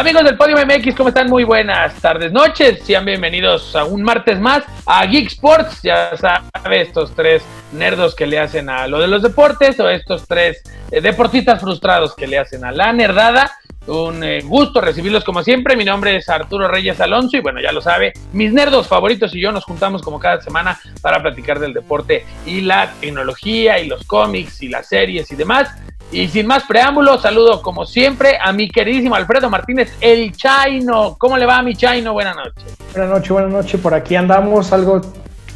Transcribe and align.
Amigos 0.00 0.24
del 0.24 0.38
Podio 0.38 0.56
MX, 0.56 0.94
¿cómo 0.94 1.10
están? 1.10 1.28
Muy 1.28 1.44
buenas 1.44 1.94
tardes, 2.00 2.32
noches. 2.32 2.82
Sean 2.84 3.04
bienvenidos 3.04 3.76
a 3.76 3.84
un 3.84 4.02
martes 4.02 4.40
más 4.40 4.64
a 4.86 5.04
Geek 5.04 5.26
Sports. 5.26 5.82
Ya 5.82 6.16
sabe, 6.16 6.80
estos 6.80 7.14
tres 7.14 7.42
nerdos 7.72 8.14
que 8.14 8.26
le 8.26 8.38
hacen 8.38 8.70
a 8.70 8.86
lo 8.86 8.98
de 8.98 9.08
los 9.08 9.20
deportes 9.20 9.78
o 9.78 9.90
estos 9.90 10.26
tres 10.26 10.62
eh, 10.90 11.02
deportistas 11.02 11.60
frustrados 11.60 12.14
que 12.14 12.26
le 12.26 12.38
hacen 12.38 12.64
a 12.64 12.72
la 12.72 12.94
nerdada. 12.94 13.52
Un 13.88 14.24
eh, 14.24 14.40
gusto 14.40 14.80
recibirlos 14.80 15.22
como 15.22 15.42
siempre. 15.42 15.76
Mi 15.76 15.84
nombre 15.84 16.16
es 16.16 16.30
Arturo 16.30 16.66
Reyes 16.66 16.98
Alonso 17.02 17.36
y 17.36 17.40
bueno, 17.40 17.60
ya 17.60 17.70
lo 17.70 17.82
sabe, 17.82 18.14
mis 18.32 18.54
nerdos 18.54 18.88
favoritos 18.88 19.34
y 19.34 19.40
yo 19.42 19.52
nos 19.52 19.66
juntamos 19.66 20.00
como 20.00 20.18
cada 20.18 20.40
semana 20.40 20.80
para 21.02 21.20
platicar 21.20 21.58
del 21.58 21.74
deporte 21.74 22.24
y 22.46 22.62
la 22.62 22.90
tecnología 23.02 23.78
y 23.78 23.86
los 23.86 24.04
cómics 24.04 24.62
y 24.62 24.68
las 24.68 24.88
series 24.88 25.30
y 25.30 25.36
demás. 25.36 25.68
Y 26.12 26.26
sin 26.26 26.46
más 26.46 26.64
preámbulos, 26.64 27.22
saludo 27.22 27.62
como 27.62 27.86
siempre 27.86 28.36
a 28.42 28.52
mi 28.52 28.68
queridísimo 28.68 29.14
Alfredo 29.14 29.48
Martínez, 29.48 29.92
el 30.00 30.32
Chaino. 30.32 31.14
¿Cómo 31.16 31.38
le 31.38 31.46
va 31.46 31.58
a 31.58 31.62
mi 31.62 31.76
Chaino? 31.76 32.12
Buenas 32.12 32.34
noches. 32.34 32.76
Buenas 32.92 33.10
noches, 33.10 33.30
buenas 33.30 33.52
noches. 33.52 33.80
Por 33.80 33.94
aquí 33.94 34.16
andamos 34.16 34.72
algo... 34.72 35.00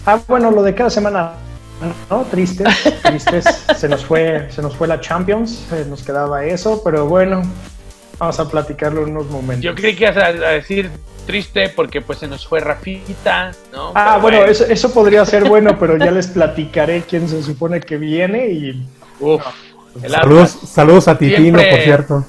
Ah, 0.07 0.21
bueno, 0.29 0.53
lo 0.53 0.63
de 0.63 0.73
cada 0.73 0.91
semana, 0.91 1.33
¿no? 2.09 2.23
Tristes, 2.31 2.69
tristes. 3.03 3.65
se, 3.77 3.89
nos 3.89 4.05
fue, 4.05 4.49
se 4.53 4.63
nos 4.63 4.77
fue 4.77 4.87
la 4.87 5.01
Champions, 5.01 5.67
eh, 5.73 5.87
nos 5.89 6.05
quedaba 6.05 6.45
eso, 6.45 6.83
pero 6.85 7.07
bueno, 7.07 7.43
vamos 8.19 8.39
a 8.39 8.49
platicarlo 8.49 9.03
en 9.03 9.11
unos 9.11 9.27
momentos. 9.31 9.65
Yo 9.65 9.75
creí 9.75 9.97
que 9.97 10.05
ibas 10.05 10.17
a 10.19 10.33
decir 10.33 10.91
triste 11.27 11.71
porque 11.71 12.01
pues 12.01 12.19
se 12.19 12.29
nos 12.29 12.47
fue 12.47 12.61
Rafita, 12.61 13.53
¿no? 13.73 13.93
Ah, 13.95 14.19
bueno, 14.21 14.45
Eso, 14.45 14.67
eso 14.67 14.93
podría 14.93 15.25
ser 15.25 15.49
bueno, 15.49 15.79
pero 15.81 15.97
ya 15.97 16.11
les 16.13 16.29
platicaré 16.29 17.03
quién 17.09 17.29
se 17.29 17.43
supone 17.43 17.81
que 17.81 17.97
viene 17.97 18.47
y... 18.49 18.87
Uf. 19.19 19.43
Saludos, 20.09 20.51
saludos 20.67 21.09
a 21.09 21.17
Titino, 21.17 21.59
por 21.59 21.79
cierto. 21.81 22.25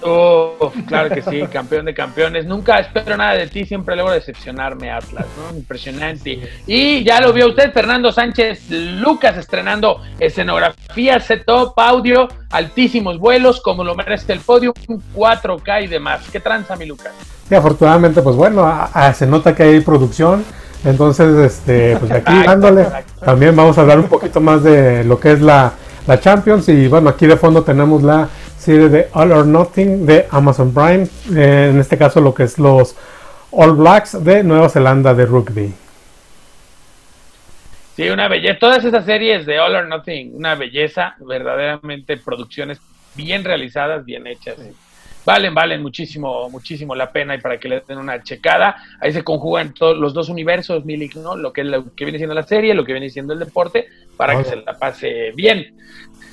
Oh, 0.00 0.72
claro 0.86 1.12
que 1.12 1.22
sí, 1.22 1.42
campeón 1.52 1.86
de 1.86 1.92
campeones. 1.92 2.46
Nunca 2.46 2.78
espero 2.78 3.16
nada 3.16 3.34
de 3.34 3.48
ti, 3.48 3.64
siempre 3.64 3.96
luego 3.96 4.12
decepcionarme, 4.12 4.92
Atlas, 4.92 5.26
¿no? 5.36 5.56
Impresionante. 5.56 6.48
Y 6.66 7.02
ya 7.02 7.20
lo 7.20 7.32
vio 7.32 7.48
usted, 7.48 7.72
Fernando 7.72 8.12
Sánchez 8.12 8.70
Lucas 8.70 9.36
estrenando 9.36 10.00
escenografía, 10.20 11.18
set-top, 11.18 11.72
audio, 11.76 12.28
altísimos 12.50 13.18
vuelos, 13.18 13.60
como 13.60 13.82
lo 13.82 13.96
merece 13.96 14.32
el 14.32 14.40
podio, 14.40 14.72
4K 15.16 15.84
y 15.84 15.86
demás. 15.88 16.20
¿Qué 16.30 16.38
tranza, 16.38 16.76
mi 16.76 16.86
Lucas? 16.86 17.12
Y 17.50 17.54
afortunadamente, 17.56 18.22
pues 18.22 18.36
bueno, 18.36 18.72
se 19.14 19.26
nota 19.26 19.54
que 19.54 19.64
hay 19.64 19.80
producción. 19.80 20.44
Entonces, 20.84 21.36
este, 21.38 21.96
pues 21.96 22.12
aquí 22.12 22.44
dándole, 22.46 22.86
también 23.24 23.56
vamos 23.56 23.76
a 23.76 23.80
hablar 23.80 23.98
un 23.98 24.06
poquito 24.06 24.40
más 24.40 24.62
de 24.62 25.02
lo 25.02 25.18
que 25.18 25.32
es 25.32 25.40
la 25.40 25.72
la 26.08 26.18
Champions. 26.18 26.68
Y 26.68 26.88
bueno, 26.88 27.10
aquí 27.10 27.26
de 27.26 27.36
fondo 27.36 27.62
tenemos 27.62 28.02
la 28.02 28.28
serie 28.58 28.88
de 28.88 29.08
All 29.12 29.30
or 29.30 29.46
Nothing 29.46 30.06
de 30.06 30.26
Amazon 30.30 30.74
Prime. 30.74 31.06
Eh, 31.36 31.68
en 31.70 31.78
este 31.78 31.96
caso, 31.96 32.20
lo 32.20 32.34
que 32.34 32.44
es 32.44 32.58
los 32.58 32.96
All 33.52 33.72
Blacks 33.72 34.24
de 34.24 34.42
Nueva 34.42 34.68
Zelanda 34.68 35.14
de 35.14 35.26
rugby. 35.26 35.72
Sí, 37.94 38.08
una 38.08 38.28
belleza. 38.28 38.58
Todas 38.58 38.84
esas 38.84 39.04
series 39.04 39.44
de 39.44 39.60
All 39.60 39.74
or 39.74 39.86
Nothing, 39.86 40.34
una 40.34 40.54
belleza, 40.54 41.14
verdaderamente 41.20 42.16
producciones 42.16 42.80
bien 43.14 43.44
realizadas, 43.44 44.04
bien 44.04 44.26
hechas. 44.26 44.56
Valen, 45.28 45.52
valen 45.52 45.82
muchísimo, 45.82 46.48
muchísimo 46.48 46.94
la 46.94 47.12
pena 47.12 47.34
y 47.34 47.38
para 47.38 47.60
que 47.60 47.68
le 47.68 47.82
den 47.86 47.98
una 47.98 48.22
checada. 48.22 48.76
Ahí 48.98 49.12
se 49.12 49.22
conjugan 49.22 49.74
todos 49.74 49.94
los 49.94 50.14
dos 50.14 50.30
universos, 50.30 50.86
Milik, 50.86 51.16
¿no? 51.16 51.36
Lo 51.36 51.52
que, 51.52 51.64
lo 51.64 51.94
que 51.94 52.06
viene 52.06 52.16
siendo 52.16 52.34
la 52.34 52.44
serie, 52.44 52.72
lo 52.72 52.82
que 52.82 52.92
viene 52.92 53.10
siendo 53.10 53.34
el 53.34 53.38
deporte, 53.38 53.88
para 54.16 54.38
que 54.38 54.44
se 54.44 54.56
la 54.56 54.78
pase 54.78 55.32
bien. 55.32 55.76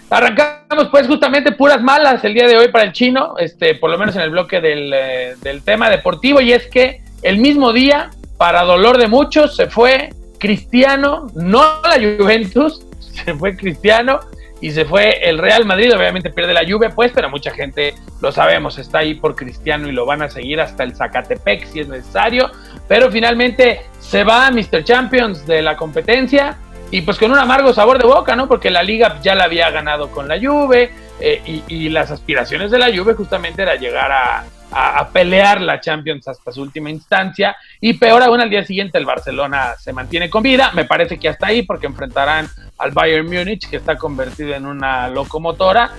Arrancamos 0.10 0.88
pues 0.92 1.08
justamente 1.08 1.52
puras 1.52 1.82
malas 1.82 2.24
el 2.24 2.34
día 2.34 2.48
de 2.48 2.58
hoy 2.58 2.70
para 2.70 2.86
el 2.86 2.94
chino, 2.94 3.38
este, 3.38 3.76
por 3.76 3.90
lo 3.90 3.98
menos 3.98 4.16
en 4.16 4.22
el 4.22 4.30
bloque 4.30 4.62
del, 4.62 4.94
eh, 4.94 5.36
del 5.42 5.62
tema 5.62 5.90
deportivo, 5.90 6.40
y 6.40 6.54
es 6.54 6.68
que 6.68 7.02
el 7.22 7.40
mismo 7.40 7.74
día, 7.74 8.12
para 8.38 8.64
dolor 8.64 8.98
de 8.98 9.10
muchos, 9.10 9.58
se 9.58 9.68
fue 9.68 10.12
Cristiano, 10.40 11.28
no 11.36 11.82
la 11.84 11.98
Juventus, 12.18 12.86
se 13.00 13.34
fue 13.34 13.58
Cristiano 13.58 14.22
y 14.62 14.72
se 14.72 14.86
fue 14.86 15.20
el 15.22 15.38
Real 15.38 15.66
Madrid, 15.66 15.94
obviamente 15.94 16.30
pierde 16.30 16.54
la 16.54 16.64
lluvia, 16.64 16.92
pues, 16.92 17.12
pero 17.14 17.30
mucha 17.30 17.52
gente 17.52 17.94
lo 18.26 18.32
sabemos, 18.32 18.80
está 18.80 19.00
ahí 19.00 19.14
por 19.14 19.36
Cristiano 19.36 19.88
y 19.88 19.92
lo 19.92 20.08
van 20.08 20.24
a 20.24 20.32
seguir 20.32 20.60
hasta 20.60 20.82
el 20.84 20.96
Zacatepec 20.96 21.64
si 21.68 21.82
es 21.82 21.88
necesario, 21.88 22.50
pero 22.88 23.12
finalmente 23.12 23.86
se 24.00 24.24
va 24.24 24.50
Mr. 24.50 24.84
Champions 24.84 25.46
de 25.46 25.62
la 25.62 25.78
competencia 25.78 26.58
y 26.90 27.02
pues 27.02 27.20
con 27.20 27.32
un 27.32 27.38
amargo 27.38 27.72
sabor 27.72 28.00
de 28.00 28.08
boca, 28.08 28.36
¿no? 28.36 28.48
Porque 28.48 28.72
la 28.72 28.82
liga 28.82 29.20
ya 29.22 29.36
la 29.36 29.44
había 29.44 29.70
ganado 29.70 30.10
con 30.10 30.28
la 30.28 30.40
Juve 30.40 30.92
eh, 31.20 31.62
y, 31.68 31.90
las 31.90 32.10
aspiraciones 32.10 32.72
de 32.72 32.80
la 32.80 32.88
Juve 32.88 33.14
justamente 33.14 33.62
era 33.62 33.76
llegar 33.76 34.12
a, 34.12 34.46
a, 34.72 35.08
pelear 35.10 35.62
la 35.62 35.80
Champions 35.80 36.28
hasta 36.28 36.52
su 36.52 36.64
última 36.64 36.90
instancia. 36.90 37.56
Y 37.80 37.94
peor 37.94 38.24
aún, 38.24 38.42
al 38.42 38.50
día 38.50 38.66
siguiente 38.66 38.98
el 38.98 39.06
Barcelona 39.06 39.76
se 39.78 39.94
mantiene 39.94 40.32
con 40.32 40.42
vida. 40.42 40.72
Me 40.74 40.86
parece 40.86 41.20
que 41.20 41.30
hasta 41.30 41.46
ahí, 41.46 41.62
porque 41.62 41.86
enfrentarán 41.86 42.48
al 42.80 42.92
Bayern 42.92 43.28
Múnich, 43.28 43.70
que 43.70 43.78
está 43.78 43.98
convertido 43.98 44.56
en 44.56 44.66
una 44.66 45.10
locomotora. 45.10 45.92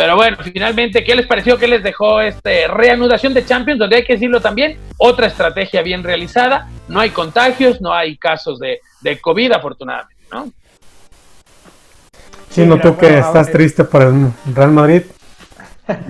Pero 0.00 0.16
bueno, 0.16 0.38
finalmente, 0.42 1.04
¿qué 1.04 1.14
les 1.14 1.26
pareció? 1.26 1.58
¿Qué 1.58 1.68
les 1.68 1.82
dejó 1.82 2.22
este 2.22 2.66
reanudación 2.66 3.34
de 3.34 3.44
Champions? 3.44 3.78
Donde 3.78 3.96
hay 3.96 4.04
que 4.06 4.14
decirlo 4.14 4.40
también, 4.40 4.78
otra 4.96 5.26
estrategia 5.26 5.82
bien 5.82 6.02
realizada. 6.02 6.70
No 6.88 7.00
hay 7.00 7.10
contagios, 7.10 7.82
no 7.82 7.92
hay 7.92 8.16
casos 8.16 8.58
de, 8.58 8.80
de 9.02 9.20
COVID, 9.20 9.52
afortunadamente. 9.52 10.24
¿no? 10.32 10.50
Sí, 12.48 12.64
noto 12.64 12.96
que 12.96 13.18
estás 13.18 13.52
triste 13.52 13.84
por 13.84 14.00
el 14.00 14.32
Real 14.54 14.70
Madrid. 14.70 15.02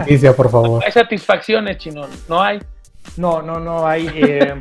Inicia, 0.07 0.37
por 0.37 0.53
favor. 0.53 0.85
hay 0.87 0.93
satisfacciones, 0.93 1.79
chino, 1.79 2.07
no 2.29 2.41
hay. 2.41 2.61
No, 3.17 3.43
no, 3.43 3.59
no 3.59 3.89
hay. 3.89 4.09
Eh, 4.15 4.55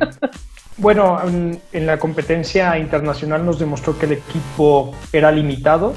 bueno, 0.76 1.20
en 1.24 1.86
la 1.86 2.00
competencia 2.00 2.76
internacional 2.76 3.46
nos 3.46 3.60
demostró 3.60 3.96
que 3.96 4.06
el 4.06 4.12
equipo 4.14 4.92
era 5.12 5.30
limitado 5.30 5.94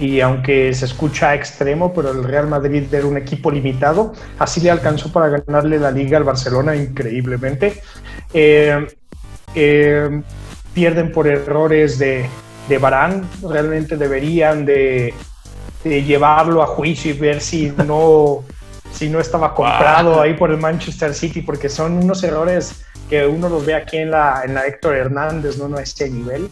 y 0.00 0.20
aunque 0.20 0.72
se 0.72 0.86
escucha 0.86 1.34
extremo, 1.34 1.92
pero 1.92 2.10
el 2.10 2.24
Real 2.24 2.48
Madrid 2.48 2.92
era 2.92 3.06
un 3.06 3.18
equipo 3.18 3.50
limitado, 3.50 4.14
así 4.38 4.60
le 4.60 4.70
alcanzó 4.70 5.12
para 5.12 5.28
ganarle 5.28 5.78
la 5.78 5.90
liga 5.90 6.16
al 6.16 6.24
Barcelona 6.24 6.74
increíblemente. 6.74 7.82
Eh, 8.32 8.86
pierden 10.72 11.12
por 11.12 11.28
errores 11.28 11.98
de, 11.98 12.26
de 12.68 12.78
Barán, 12.78 13.28
realmente 13.42 13.96
deberían 13.96 14.64
de, 14.64 15.12
llevarlo 15.84 16.62
a 16.62 16.66
juicio 16.66 17.10
y 17.10 17.18
ver 17.18 17.42
si 17.42 17.70
no, 17.86 18.44
si 18.92 19.10
no 19.10 19.20
estaba 19.20 19.54
comprado 19.54 20.20
ahí 20.20 20.32
por 20.32 20.50
el 20.50 20.56
Manchester 20.56 21.12
City, 21.14 21.42
porque 21.42 21.68
son 21.68 21.98
unos 21.98 22.24
errores 22.24 22.86
que 23.10 23.26
uno 23.26 23.50
los 23.50 23.66
ve 23.66 23.74
aquí 23.74 23.98
en 23.98 24.12
la, 24.12 24.42
en 24.44 24.54
la 24.54 24.66
Héctor 24.66 24.94
Hernández, 24.94 25.58
no, 25.58 25.68
no 25.68 25.76
a 25.76 25.82
este 25.82 26.08
nivel. 26.08 26.48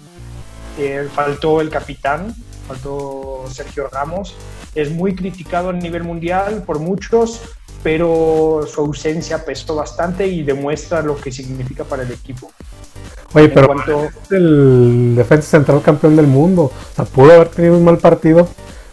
Eh, 0.76 1.08
faltó 1.12 1.60
el 1.60 1.70
capitán, 1.70 2.34
faltó 2.68 3.44
Sergio 3.50 3.88
Ramos. 3.88 4.36
Es 4.74 4.90
muy 4.90 5.16
criticado 5.16 5.70
a 5.70 5.72
nivel 5.72 6.04
mundial 6.04 6.62
por 6.64 6.78
muchos, 6.78 7.40
pero 7.82 8.60
su 8.72 8.80
ausencia 8.82 9.44
pesó 9.44 9.74
bastante 9.74 10.26
y 10.26 10.42
demuestra 10.42 11.02
lo 11.02 11.16
que 11.16 11.32
significa 11.32 11.84
para 11.84 12.02
el 12.02 12.12
equipo. 12.12 12.52
Oye, 13.34 13.48
pero 13.48 14.04
es 14.04 14.32
el 14.32 15.14
defensa 15.16 15.58
central 15.58 15.82
campeón 15.82 16.16
del 16.16 16.26
mundo. 16.26 16.64
O 16.64 16.94
sea, 16.94 17.04
pudo 17.04 17.32
haber 17.32 17.48
tenido 17.48 17.76
un 17.76 17.84
mal 17.84 17.98
partido, 17.98 18.48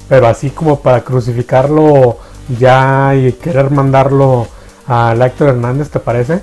pero 0.10 0.28
así 0.28 0.50
como 0.50 0.80
para 0.80 1.02
crucificarlo 1.02 2.18
ya 2.60 3.14
y 3.16 3.32
querer 3.34 3.72
mandarlo 3.72 4.48
a 4.88 5.16
Héctor 5.16 5.50
Hernández, 5.50 5.90
¿te 5.90 6.00
parece? 6.00 6.42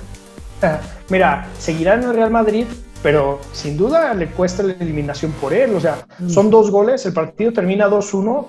Ah, 0.61 0.79
mira, 1.09 1.47
seguirá 1.59 1.93
en 1.95 2.03
el 2.03 2.13
Real 2.15 2.31
Madrid, 2.31 2.65
pero 3.03 3.41
sin 3.51 3.77
duda 3.77 4.13
le 4.13 4.27
cuesta 4.27 4.63
la 4.63 4.73
eliminación 4.73 5.33
por 5.33 5.53
él. 5.53 5.75
O 5.75 5.79
sea, 5.79 6.05
mm. 6.17 6.29
son 6.29 6.49
dos 6.49 6.71
goles, 6.71 7.05
el 7.05 7.13
partido 7.13 7.51
termina 7.51 7.87
2-1 7.87 8.47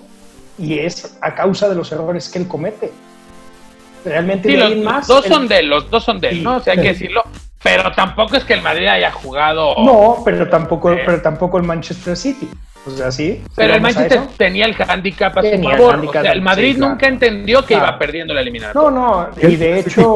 y 0.57 0.79
es 0.79 1.17
a 1.21 1.35
causa 1.35 1.67
de 1.67 1.75
los 1.75 1.91
errores 1.91 2.29
que 2.29 2.39
él 2.39 2.47
comete. 2.47 2.91
Realmente 4.05 4.49
sí, 4.49 4.55
los, 4.55 4.77
más, 4.77 5.07
dos 5.07 5.25
son 5.25 5.47
de 5.47 5.59
él, 5.59 5.67
los 5.67 5.89
dos 5.89 6.03
son 6.03 6.19
de 6.19 6.29
él, 6.29 6.43
¿no? 6.43 6.57
O 6.57 6.59
sea, 6.61 6.73
hay 6.73 6.81
que 6.81 6.89
decirlo. 6.89 7.23
Pero 7.61 7.91
tampoco 7.93 8.37
es 8.37 8.43
que 8.43 8.53
el 8.53 8.61
Madrid 8.61 8.85
haya 8.85 9.11
jugado. 9.11 9.73
No, 9.83 10.21
pero 10.23 10.47
tampoco, 10.47 10.91
eh, 10.91 11.01
pero 11.03 11.21
tampoco 11.21 11.57
el 11.57 11.63
Manchester 11.63 12.15
City. 12.15 12.47
O 12.85 12.91
sea, 12.91 13.11
sí. 13.11 13.43
Pero 13.55 13.73
el 13.73 13.81
Manchester 13.81 14.21
tenía 14.37 14.67
el 14.67 14.75
handicap 14.79 15.35
a 15.35 15.41
su 15.41 15.63
favor. 15.63 15.95
El, 15.95 16.07
o 16.07 16.11
sea, 16.11 16.31
el 16.31 16.43
Madrid 16.43 16.77
nunca 16.77 17.07
entendió 17.07 17.65
que 17.65 17.73
iba 17.73 17.97
perdiendo 17.97 18.35
la 18.35 18.41
eliminatoria. 18.41 18.91
No, 18.91 18.91
no. 18.91 19.29
Y 19.41 19.55
de 19.55 19.79
hecho. 19.79 20.13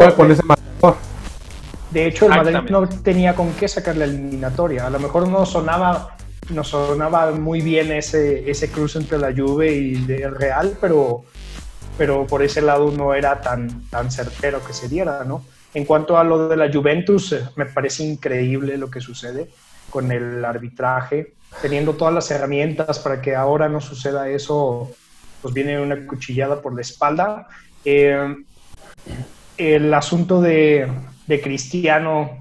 De 1.92 2.06
hecho, 2.06 2.26
el 2.26 2.32
Madrid 2.32 2.70
no 2.70 2.88
tenía 2.88 3.36
con 3.36 3.54
qué 3.54 3.68
sacar 3.68 3.98
la 3.98 4.06
eliminatoria. 4.06 4.86
A 4.86 4.90
lo 4.90 5.00
mejor 5.00 5.28
no 5.28 5.46
sonaba, 5.46 6.16
no 6.50 6.64
sonaba 6.64 7.32
muy 7.32 7.62
bien 7.62 7.92
ese, 7.92 8.50
ese 8.50 8.70
cruce 8.70 9.00
entre 9.00 9.18
la 9.18 9.34
Juve 9.36 9.74
y 9.74 9.94
el 10.12 10.36
Real, 10.36 10.78
pero, 10.80 11.24
pero 11.98 12.28
por 12.28 12.44
ese 12.44 12.62
lado 12.62 12.92
no 12.92 13.14
era 13.14 13.42
tan, 13.42 13.90
tan 13.90 14.12
certero 14.12 14.64
que 14.66 14.74
se 14.74 14.88
diera, 14.88 15.24
¿no? 15.24 15.44
En 15.74 15.86
cuanto 15.86 16.18
a 16.18 16.24
lo 16.24 16.48
de 16.48 16.58
la 16.58 16.72
Juventus, 16.72 17.32
eh, 17.34 17.44
me 17.56 17.66
parece 17.66 18.04
increíble 18.04 18.78
lo 18.78 18.90
que 18.90 19.02
sucede 19.02 19.50
con 19.90 20.12
el 20.12 20.44
arbitraje. 20.46 21.34
Teniendo 21.62 21.94
todas 21.94 22.14
las 22.14 22.30
herramientas 22.30 23.00
para 23.00 23.22
que 23.22 23.36
ahora 23.36 23.70
no 23.70 23.82
suceda 23.82 24.30
eso, 24.30 24.92
pues 25.42 25.54
viene 25.54 25.80
una 25.80 26.06
cuchillada 26.06 26.62
por 26.62 26.76
la 26.76 26.82
espalda. 26.82 27.48
Eh, 27.86 28.36
el 29.58 29.94
asunto 29.94 30.42
de, 30.42 30.88
de 31.30 31.40
Cristiano, 31.40 32.32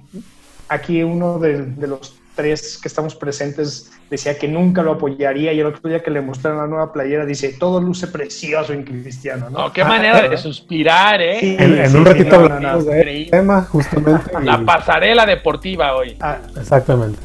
aquí 0.69 1.03
uno 1.03 1.39
de, 1.39 1.67
los 1.87 2.17
tres 2.35 2.79
que 2.81 2.89
estamos 2.89 3.15
presentes 3.15 3.93
decía 4.09 4.39
que 4.39 4.49
nunca 4.49 4.83
lo 4.83 4.93
apoyaría 4.93 5.53
y 5.53 5.61
el 5.61 5.67
otro 5.67 5.91
día 5.91 6.03
que 6.03 6.11
le 6.11 6.23
mostraron 6.23 6.61
la 6.61 6.67
nueva 6.67 6.91
playera 6.91 7.27
dice 7.27 7.55
todo 7.59 7.83
luce 7.83 8.07
precioso 8.07 8.73
en 8.73 8.85
Cristiano, 8.85 9.51
¿no? 9.51 9.71
qué 9.75 9.85
manera 9.85 10.27
de 10.27 10.39
suspirar, 10.39 11.21
¿eh? 11.21 11.57
en, 11.59 11.95
un 11.95 12.05
ratito 12.07 12.37
hablamos 12.37 12.87
de 12.87 13.29
tema, 13.31 13.63
justamente. 13.63 14.33
La 14.43 14.65
pasarela 14.65 15.27
deportiva 15.27 15.95
hoy. 15.95 16.17
Ah. 16.21 16.39
Exactamente. 16.59 17.21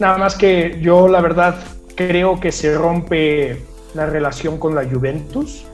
Nada 0.00 0.18
más 0.18 0.34
que 0.34 0.80
yo 0.80 1.06
la 1.06 1.20
verdad 1.20 1.54
creo 1.94 2.40
que 2.40 2.50
se 2.50 2.76
rompe 2.76 3.62
la 3.94 4.06
relación 4.06 4.58
con 4.58 4.74
la 4.74 4.84
Juventus. 4.84 5.64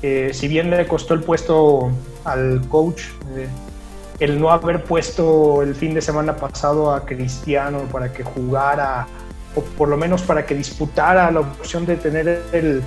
Eh, 0.00 0.30
si 0.32 0.48
bien 0.48 0.70
le 0.70 0.86
costó 0.86 1.12
el 1.12 1.20
puesto 1.20 1.90
al 2.24 2.66
coach, 2.68 3.02
eh, 3.36 3.46
el 4.24 4.40
no 4.40 4.50
haber 4.50 4.82
puesto 4.84 5.62
el 5.62 5.74
fin 5.74 5.92
de 5.92 6.00
semana 6.00 6.34
pasado 6.34 6.92
a 6.92 7.04
Cristiano 7.04 7.80
para 7.92 8.10
que 8.10 8.24
jugara, 8.24 9.06
o 9.54 9.60
por 9.60 9.88
lo 9.88 9.98
menos 9.98 10.22
para 10.22 10.46
que 10.46 10.54
disputara 10.54 11.30
la 11.30 11.40
opción 11.40 11.84
de 11.84 11.96
tener 11.96 12.42
el, 12.52 12.82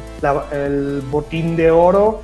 el 0.51 1.03
botín 1.11 1.55
de 1.55 1.69
oro, 1.69 2.21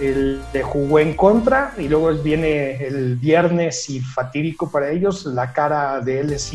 el, 0.00 0.40
le 0.52 0.62
jugó 0.62 0.98
en 0.98 1.14
contra 1.14 1.72
y 1.78 1.88
luego 1.88 2.12
viene 2.14 2.86
el 2.86 3.16
viernes 3.16 3.88
y 3.90 4.00
fatídico 4.00 4.70
para 4.70 4.90
ellos, 4.90 5.24
la 5.26 5.52
cara 5.52 6.00
de 6.00 6.20
él 6.20 6.32
es, 6.32 6.52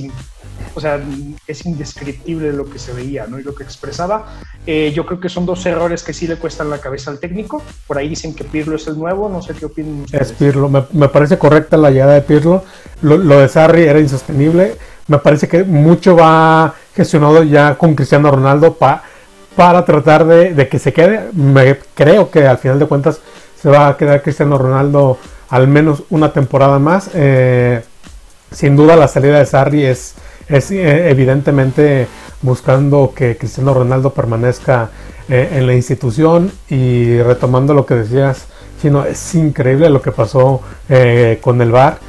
o 0.75 0.79
sea, 0.79 0.99
es 1.47 1.65
indescriptible 1.65 2.53
lo 2.53 2.69
que 2.69 2.79
se 2.79 2.93
veía 2.93 3.27
¿no? 3.27 3.39
y 3.39 3.43
lo 3.43 3.55
que 3.55 3.63
expresaba. 3.63 4.27
Eh, 4.67 4.91
yo 4.95 5.05
creo 5.05 5.19
que 5.19 5.29
son 5.29 5.45
dos 5.45 5.65
errores 5.65 6.03
que 6.03 6.13
sí 6.13 6.27
le 6.27 6.35
cuestan 6.35 6.69
la 6.69 6.77
cabeza 6.77 7.09
al 7.09 7.19
técnico. 7.19 7.63
Por 7.88 7.97
ahí 7.97 8.07
dicen 8.09 8.35
que 8.35 8.43
Pirlo 8.43 8.75
es 8.75 8.88
el 8.88 8.97
nuevo, 8.97 9.27
no 9.27 9.41
sé 9.41 9.53
qué 9.53 9.65
opinan 9.65 10.01
ustedes. 10.01 10.31
Es 10.31 10.38
Pirlo, 10.38 10.69
me, 10.69 11.09
parece 11.09 11.38
correcta 11.38 11.77
la 11.77 11.89
llegada 11.89 12.13
de 12.13 12.21
Pirlo. 12.21 12.63
Lo, 13.01 13.39
de 13.39 13.47
Sarri 13.47 13.83
era 13.83 13.99
insostenible. 13.99 14.75
Me 15.07 15.17
parece 15.17 15.47
que 15.47 15.63
mucho 15.63 16.15
va 16.15 16.75
gestionado 16.95 17.43
ya 17.43 17.75
con 17.75 17.95
Cristiano 17.95 18.29
Ronaldo 18.29 18.73
para 18.73 19.03
para 19.55 19.83
tratar 19.83 20.25
de, 20.25 20.67
que 20.67 20.79
se 20.79 20.93
quede. 20.93 21.29
Me, 21.33 21.77
creo 21.93 22.31
que 22.31 22.47
al 22.47 22.57
final 22.57 22.79
de 22.79 22.85
cuentas 22.85 23.21
se 23.62 23.69
va 23.69 23.90
a 23.90 23.98
quedar 23.98 24.22
Cristiano 24.22 24.58
Ronaldo 24.58 25.18
al 25.50 25.68
menos 25.68 26.04
una 26.10 26.34
temporada 26.34 26.80
más. 26.80 27.10
Eh, 27.13 27.81
sin 28.52 28.75
duda 28.75 28.96
la 28.96 29.08
salida 29.08 29.40
de 29.40 29.46
Sarri 29.46 29.86
es, 29.86 30.16
es 30.48 30.72
eh, 30.72 31.10
evidentemente 31.10 32.08
buscando 32.42 33.13
que 33.16 33.38
Cristiano 33.38 33.74
Ronaldo 33.74 34.13
permanezca 34.13 34.90
eh, 35.30 35.50
en 35.54 35.68
la 35.68 35.75
institución 35.75 36.52
y 36.69 37.22
retomando 37.22 37.74
lo 37.74 37.86
que 37.86 37.96
decías, 37.96 38.48
sino 38.81 39.06
es 39.06 39.36
increíble 39.36 39.90
lo 39.90 40.02
que 40.02 40.12
pasó 40.12 40.62
con 41.42 41.62
el 41.62 41.72
VAR. 41.72 42.00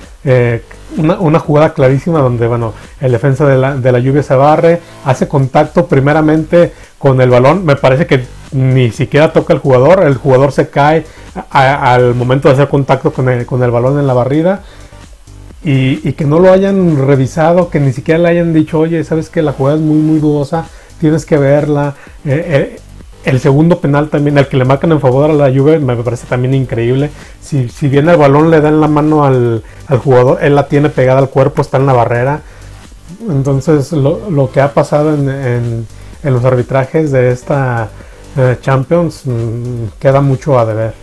Una, 0.97 1.19
una, 1.21 1.39
jugada 1.39 1.73
clarísima 1.73 2.21
donde 2.21 2.47
bueno 2.47 2.75
el 3.01 3.13
defensa 3.13 3.47
de 3.47 3.57
la, 3.57 3.77
de 3.77 3.93
la 3.93 3.99
lluvia 3.99 4.23
se 4.23 4.35
barre, 4.35 4.81
hace 5.05 5.27
contacto 5.27 5.87
primeramente 5.87 6.73
con 6.99 7.21
el 7.21 7.31
balón. 7.31 7.65
Me 7.65 7.77
parece 7.77 8.07
que 8.07 8.25
ni 8.53 8.91
siquiera 8.91 9.33
toca 9.33 9.53
el 9.53 9.59
jugador. 9.59 10.05
El 10.05 10.17
jugador 10.17 10.53
se 10.53 10.69
cae 10.69 11.05
al 11.51 12.15
momento 12.15 12.49
de 12.49 12.55
hacer 12.55 12.69
contacto 12.69 13.13
con 13.13 13.29
el, 13.29 13.47
con 13.47 13.63
el 13.63 13.71
balón 13.71 13.99
en 13.99 14.07
la 14.07 14.15
barrida. 14.15 14.63
Y, 15.65 16.13
que 16.15 16.25
no 16.25 16.41
lo 16.41 16.53
hayan 16.53 17.07
revisado, 17.07 17.71
que 17.71 17.79
ni 17.79 17.93
siquiera 17.93 18.19
le 18.19 18.29
hayan 18.29 18.53
dicho, 18.53 18.81
oye, 18.81 19.05
sabes 19.05 19.31
que 19.31 19.43
la 19.43 19.53
jugada 19.53 19.77
es 19.77 19.83
muy, 19.83 19.99
muy 19.99 20.19
dudosa, 20.19 20.67
tienes 21.01 21.25
que 21.25 21.39
verla. 21.39 21.95
Eh, 22.25 22.45
eh, 22.75 22.81
el 23.25 23.39
segundo 23.39 23.81
penal 23.81 24.09
también, 24.09 24.37
el 24.39 24.49
que 24.49 24.57
le 24.57 24.65
marcan 24.65 24.91
en 24.91 25.01
favor 25.01 25.31
a 25.31 25.35
la 25.35 25.57
Juve, 25.57 25.79
me 25.79 25.95
parece 25.97 26.27
también 26.27 26.55
increíble. 26.55 27.11
Si, 27.41 27.69
si 27.69 27.87
bien 27.87 28.09
el 28.09 28.17
balón 28.17 28.51
le 28.51 28.61
da 28.61 28.71
en 28.71 28.81
la 28.81 28.89
mano 28.89 29.25
al, 29.25 29.63
jugador, 30.03 30.39
él 30.43 30.57
la 30.57 30.67
tiene 30.67 30.89
pegada 30.89 31.21
al 31.21 31.31
cuerpo, 31.31 31.63
está 31.63 31.77
en 31.77 31.87
la 31.87 31.93
barrera. 31.93 32.41
Entonces, 33.31 33.93
lo, 33.93 34.51
que 34.53 34.61
ha 34.61 34.75
pasado 34.75 35.15
en 35.15 35.87
en 36.23 36.33
los 36.33 36.45
arbitrajes 36.45 37.13
de 37.13 37.31
esta 37.31 37.91
eh, 38.37 38.59
Champions 38.61 39.23
mm, 39.25 39.87
queda 40.01 40.21
mucho 40.21 40.59
a 40.59 40.65
deber. 40.65 40.95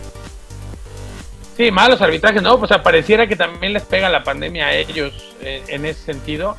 Sí, 1.56 1.70
malos 1.70 2.00
arbitrajes, 2.00 2.42
¿no? 2.42 2.58
Pues 2.58 2.70
pareciera 2.82 3.26
que 3.26 3.36
también 3.36 3.72
les 3.72 3.82
pega 3.82 4.08
la 4.08 4.24
pandemia 4.24 4.68
a 4.68 4.74
ellos 4.74 5.12
eh, 5.42 5.62
en 5.68 5.84
ese 5.84 6.12
sentido. 6.12 6.56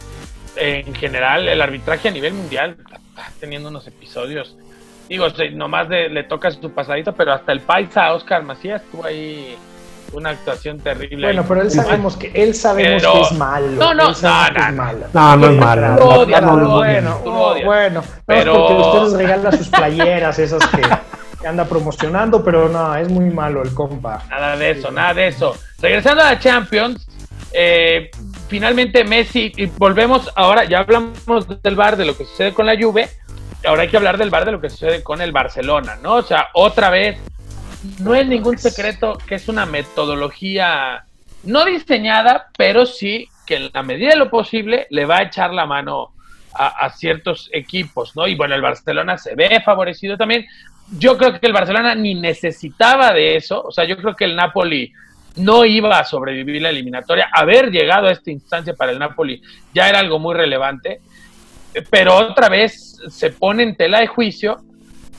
en 0.56 0.94
general, 0.95 1.47
el 1.47 1.62
arbitraje 1.62 2.09
a 2.09 2.12
nivel 2.12 2.33
mundial 2.33 2.75
está 2.79 3.00
teniendo 3.39 3.69
unos 3.69 3.88
episodios. 3.88 4.56
Digo, 5.07 5.27
nomás 5.53 5.89
le 5.89 6.23
toca 6.23 6.51
su 6.51 6.71
pasadito, 6.71 7.13
pero 7.13 7.33
hasta 7.33 7.51
el 7.51 7.62
paisa 7.62 8.13
Oscar 8.13 8.44
Macías 8.44 8.81
estuvo 8.81 9.06
ahí 9.06 9.57
una 10.13 10.31
actuación 10.31 10.80
terrible. 10.80 11.28
Bueno, 11.28 11.46
pero 11.48 11.62
él 11.62 11.72
sabemos 11.72 12.18
que 12.18 12.31
él 12.34 12.54
sabemos 12.54 13.04
que 13.04 13.22
es 13.22 13.31
malo. 13.34 13.68
No, 13.68 13.94
no, 13.94 14.12
no, 14.12 14.12
no, 14.12 15.38
no, 15.38 15.50
es 15.50 15.58
malo. 15.58 16.75
bueno, 16.75 17.19
bueno, 17.66 18.04
pero 18.25 18.68
porque 18.68 18.74
ustedes 18.74 19.13
regalan 19.13 19.58
sus 19.58 19.69
playeras 19.69 20.40
esas 20.40 20.66
que, 20.68 20.81
anda 21.48 21.66
promocionando, 21.66 22.44
pero 22.44 22.69
no, 22.69 22.96
es 22.96 23.10
muy 23.10 23.30
malo 23.30 23.63
el 23.63 23.74
compa. 23.74 24.24
Nada 24.30 24.56
de 24.56 24.72
eso, 24.72 24.92
nada 24.92 25.13
de 25.13 25.28
eso. 25.28 25.56
Regresando 25.80 26.22
a 26.22 26.34
la 26.34 26.40
Champions, 26.40 27.07
eh, 27.52 28.12
finalmente 28.48 29.04
Messi 29.04 29.52
y 29.56 29.66
volvemos 29.66 30.30
ahora, 30.36 30.66
ya 30.66 30.80
hablamos 30.80 31.48
del 31.64 31.75
bar 31.75 31.98
de 31.98 32.06
lo 32.06 32.16
que 32.16 32.25
sucede 32.25 32.54
con 32.54 32.66
la 32.66 32.75
Juve, 32.80 33.10
ahora 33.66 33.84
hay 33.84 33.90
que 33.90 33.98
hablar 33.98 34.18
del 34.18 34.30
bar 34.30 34.46
de 34.46 34.52
lo 34.52 34.62
que 34.62 34.69
sucede 34.69 35.04
con 35.04 35.22
el 35.22 35.31
Barcelona, 35.31 35.98
¿no? 36.02 36.16
O 36.16 36.22
sea, 36.22 36.50
otra 36.54 36.90
vez 36.90 37.18
no 38.00 38.16
es 38.16 38.28
ningún 38.28 38.57
secreto 38.57 39.18
que 39.28 39.36
es 39.36 39.48
una 39.48 39.66
metodología 39.66 41.06
no 41.44 41.66
diseñada, 41.66 42.48
pero 42.57 42.86
sí 42.86 43.28
que 43.45 43.56
en 43.56 43.69
la 43.74 43.83
medida 43.83 44.12
de 44.12 44.18
lo 44.18 44.30
posible 44.30 44.88
le 44.89 45.06
va 45.06 45.18
a 45.18 45.24
echar 45.24 45.54
la 45.54 45.66
mano 45.66 46.12
a, 46.54 46.89
ciertos 46.89 47.50
equipos, 47.54 48.16
¿no? 48.16 48.28
Y 48.28 48.36
bueno, 48.36 48.54
el 48.56 48.62
Barcelona 48.62 49.18
se 49.18 49.36
ve 49.36 49.62
favorecido 49.63 50.18
también. 50.18 50.45
Yo 51.00 51.18
creo 51.18 51.39
que 51.39 51.48
el 51.48 51.54
Barcelona 51.54 51.95
ni 51.95 52.13
necesitaba 52.13 53.13
de 53.13 53.38
eso, 53.38 53.63
o 53.63 53.72
sea, 53.72 53.86
yo 53.86 53.95
creo 53.98 54.16
que 54.16 54.25
el 54.25 54.36
Napoli 54.36 54.92
no 55.38 55.63
iba 55.63 55.98
a 55.98 56.04
sobrevivir 56.04 56.62
la 56.62 56.69
eliminatoria. 56.69 57.30
Haber 57.31 57.72
llegado 57.72 58.07
a 58.07 58.12
esta 58.12 58.31
instancia 58.31 58.74
para 58.74 58.92
el 58.92 59.00
Napoli 59.00 59.42
ya 59.74 59.88
era 59.88 60.00
algo 60.00 60.19
muy 60.19 60.36
relevante, 60.36 61.00
pero 61.89 62.18
otra 62.18 62.50
vez 62.50 62.98
se 63.07 63.30
pone 63.30 63.63
en 63.63 63.78
tela 63.78 64.01
de 64.01 64.07
juicio 64.07 64.62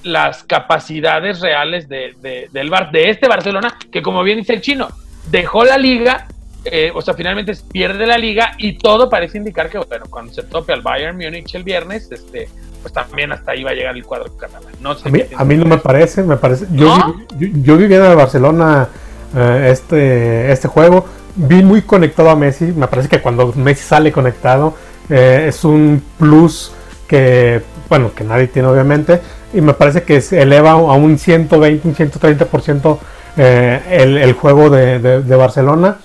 las 0.05 0.45
capacidades 0.45 1.41
reales 1.41 1.89
de, 1.89 2.49
del 2.51 2.71
Bar, 2.71 2.91
de 2.91 3.11
este 3.11 3.29
Barcelona, 3.29 3.77
que 3.91 4.03
como 4.03 4.23
bien 4.23 4.39
dice 4.39 4.55
el 4.55 4.61
chino, 4.61 4.89
dejó 5.31 5.65
la 5.65 5.79
liga, 5.79 6.27
eh, 6.65 6.93
o 6.95 7.03
sea, 7.03 7.15
finalmente 7.15 7.53
pierde 7.73 8.07
la 8.07 8.19
liga 8.19 8.53
y 8.59 8.79
todo 8.79 9.11
parece 9.11 9.39
indicar 9.39 9.69
que, 9.69 9.79
bueno, 9.79 10.05
cuando 10.09 10.33
se 10.33 10.43
tope 10.43 10.73
al 10.73 10.83
Bayern 10.83 11.17
Múnich 11.17 11.55
el 11.55 11.65
viernes, 11.65 12.11
este, 12.11 12.49
pues 12.81 12.93
también 12.93 13.33
hasta 13.33 13.53
ahí 13.53 13.63
va 13.63 13.71
a 13.71 13.75
llegar 13.75 13.97
el 13.97 14.05
cuadro 14.05 14.37
catalán. 14.37 14.73
No 14.81 14.91
a, 14.91 15.09
mí, 15.09 15.23
a 15.37 15.45
mí 15.45 15.57
no 15.57 15.65
me 15.65 15.79
parece, 15.79 16.23
me 16.23 16.37
parece. 16.37 16.67
Yo, 16.73 17.17
vi, 17.37 17.53
yo, 17.63 17.77
vi 17.77 17.87
bien 17.87 18.03
a 18.03 18.15
Barcelona 18.15 18.89
eh, 19.35 19.69
este, 19.73 20.53
este 20.53 20.69
juego, 20.69 21.07
vi 21.35 21.63
muy 21.63 21.83
conectado 21.83 22.31
a 22.31 22.37
Messi, 22.37 22.67
me 22.67 22.87
parece 22.87 23.09
que 23.09 23.21
cuando 23.21 23.53
Messi 23.55 23.85
sale 23.85 24.13
conectado 24.13 24.75
eh, 25.09 25.47
es 25.49 25.65
un 25.65 26.03
plus 26.19 26.73
que, 27.09 27.63
bueno, 27.93 28.15
que 28.15 28.25
nadie 28.25 28.47
tiene 28.47 28.69
obviamente, 28.69 29.21
y 29.53 29.61
me 29.61 29.75
parece 29.75 30.03
que 30.03 30.23
se 30.23 30.41
eleva 30.41 30.71
a 30.71 30.77
un 30.77 31.19
120, 31.19 31.87
un 31.87 31.95
130% 31.95 32.99
eh, 33.37 33.83
el, 33.91 34.17
el, 34.17 34.33
juego 34.33 34.71
de, 34.71 34.99
de, 34.99 35.37
Barcelona. 35.37 35.99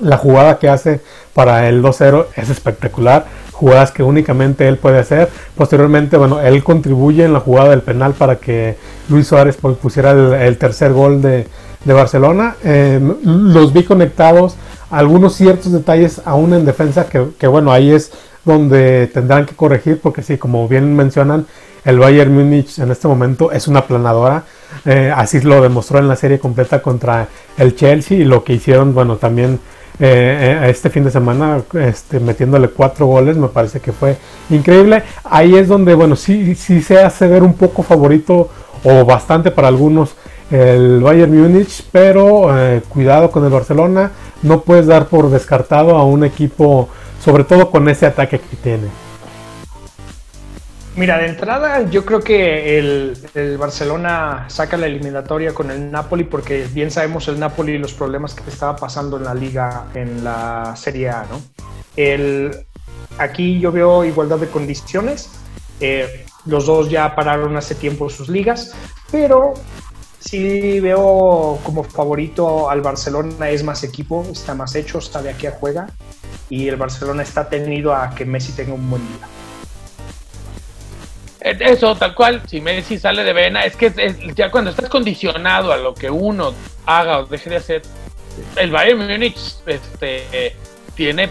La 0.00 0.16
jugada 0.16 0.58
que 0.58 0.70
hace 0.70 1.02
para 1.34 1.68
el 1.68 1.82
2-0 1.82 2.28
es 2.36 2.48
espectacular. 2.48 3.26
Jugadas 3.52 3.92
que 3.92 4.02
únicamente 4.02 4.66
él 4.66 4.78
puede 4.78 4.98
hacer. 4.98 5.28
Posteriormente, 5.54 6.16
bueno, 6.16 6.40
él 6.40 6.64
contribuye 6.64 7.26
en 7.26 7.34
la 7.34 7.40
jugada 7.40 7.68
del 7.68 7.82
penal 7.82 8.14
para 8.14 8.36
que 8.36 8.78
Luis 9.10 9.26
Suárez 9.26 9.58
pusiera 9.58 10.12
el, 10.42 10.56
tercer 10.56 10.94
gol 10.94 11.20
de, 11.20 11.46
de 11.84 11.92
Barcelona. 11.92 12.56
Eh, 12.64 12.98
los 13.24 13.74
vi 13.74 13.84
conectados. 13.84 14.56
Algunos 14.88 15.34
ciertos 15.34 15.70
detalles 15.70 16.22
aún 16.24 16.54
en 16.54 16.64
defensa 16.64 17.04
que, 17.10 17.26
que, 17.38 17.46
bueno, 17.46 17.72
ahí 17.72 17.92
es 17.92 18.10
donde 18.46 19.08
tendrán 19.08 19.44
que 19.44 19.54
corregir 19.54 20.00
porque 20.00 20.22
sí, 20.22 20.38
como 20.38 20.66
bien 20.68 20.96
mencionan, 20.96 21.46
el 21.84 21.98
Bayern 21.98 22.34
Múnich 22.34 22.78
en 22.78 22.90
este 22.90 23.06
momento 23.06 23.52
es 23.52 23.68
una 23.68 23.86
planadora. 23.86 24.44
Eh, 24.84 25.12
así 25.14 25.40
lo 25.40 25.60
demostró 25.60 25.98
en 25.98 26.08
la 26.08 26.16
serie 26.16 26.38
completa 26.38 26.80
contra 26.80 27.28
el 27.58 27.76
Chelsea 27.76 28.18
y 28.18 28.24
lo 28.24 28.44
que 28.44 28.54
hicieron, 28.54 28.94
bueno, 28.94 29.16
también 29.16 29.60
eh, 29.98 30.60
eh, 30.64 30.70
este 30.70 30.90
fin 30.90 31.04
de 31.04 31.10
semana, 31.10 31.62
este, 31.74 32.20
metiéndole 32.20 32.68
cuatro 32.68 33.06
goles, 33.06 33.36
me 33.36 33.48
parece 33.48 33.80
que 33.80 33.92
fue 33.92 34.16
increíble. 34.50 35.02
Ahí 35.24 35.54
es 35.54 35.68
donde, 35.68 35.94
bueno, 35.94 36.16
sí, 36.16 36.54
sí 36.54 36.82
se 36.82 37.00
hace 37.00 37.26
ver 37.26 37.42
un 37.42 37.54
poco 37.54 37.82
favorito 37.82 38.48
o 38.84 39.04
bastante 39.04 39.50
para 39.50 39.68
algunos 39.68 40.14
el 40.50 41.00
Bayern 41.00 41.36
Múnich, 41.36 41.84
pero 41.90 42.48
cuidado 42.88 43.32
con 43.32 43.44
el 43.44 43.50
Barcelona, 43.50 44.12
no 44.42 44.60
puedes 44.60 44.86
dar 44.86 45.06
por 45.06 45.28
descartado 45.30 45.96
a 45.96 46.04
un 46.04 46.24
equipo, 46.24 46.88
sobre 47.26 47.42
todo 47.42 47.72
con 47.72 47.88
ese 47.88 48.06
ataque 48.06 48.38
que 48.38 48.56
tiene. 48.56 48.86
Mira, 50.94 51.18
de 51.18 51.26
entrada 51.26 51.82
yo 51.90 52.04
creo 52.04 52.20
que 52.20 52.78
el, 52.78 53.18
Barcelona 53.58 54.44
saca 54.46 54.76
la 54.76 54.86
eliminatoria 54.86 55.52
con 55.52 55.72
el 55.72 55.90
Napoli 55.90 56.22
porque 56.22 56.68
bien 56.72 56.92
sabemos 56.92 57.26
el 57.26 57.40
Napoli 57.40 57.72
y 57.72 57.78
los 57.78 57.94
problemas 57.94 58.32
que 58.32 58.48
estaba 58.48 58.76
pasando 58.76 59.16
en 59.16 59.24
la 59.24 59.34
liga, 59.34 59.86
en 59.94 60.22
la 60.22 60.74
Serie 60.76 61.10
A, 61.10 61.26
¿no? 61.28 61.42
El, 61.96 62.52
aquí 63.18 63.58
yo 63.58 63.72
veo 63.72 64.04
igualdad 64.04 64.38
de 64.38 64.46
condiciones. 64.46 65.28
Eh, 65.80 66.26
los 66.44 66.66
dos 66.66 66.88
ya 66.88 67.16
pararon 67.16 67.56
hace 67.56 67.74
tiempo 67.74 68.08
sus 68.08 68.28
ligas, 68.28 68.72
pero 69.10 69.54
sí 70.26 70.80
veo 70.80 71.58
como 71.62 71.84
favorito 71.84 72.68
al 72.68 72.82
Barcelona, 72.82 73.50
es 73.50 73.62
más 73.62 73.84
equipo, 73.84 74.26
está 74.30 74.54
más 74.54 74.74
hecho, 74.74 74.98
aquí 74.98 75.46
a 75.46 75.52
juega 75.52 75.88
y 76.50 76.68
el 76.68 76.76
Barcelona 76.76 77.22
está 77.22 77.48
tenido 77.48 77.94
a 77.94 78.10
que 78.10 78.24
Messi 78.24 78.52
tenga 78.52 78.74
un 78.74 78.88
buen 78.90 79.02
día. 79.08 79.28
Eso, 81.40 81.94
tal 81.94 82.14
cual, 82.14 82.42
si 82.48 82.60
Messi 82.60 82.98
sale 82.98 83.22
de 83.22 83.32
vena, 83.32 83.64
es 83.64 83.76
que 83.76 83.92
ya 84.34 84.50
cuando 84.50 84.70
estás 84.70 84.88
condicionado 84.88 85.72
a 85.72 85.76
lo 85.76 85.94
que 85.94 86.10
uno 86.10 86.52
haga 86.86 87.20
o 87.20 87.26
deje 87.26 87.50
de 87.50 87.56
hacer, 87.56 87.82
el 88.56 88.70
Bayern 88.70 89.06
Múnich 89.06 89.38
este, 89.64 90.56
tiene 90.96 91.30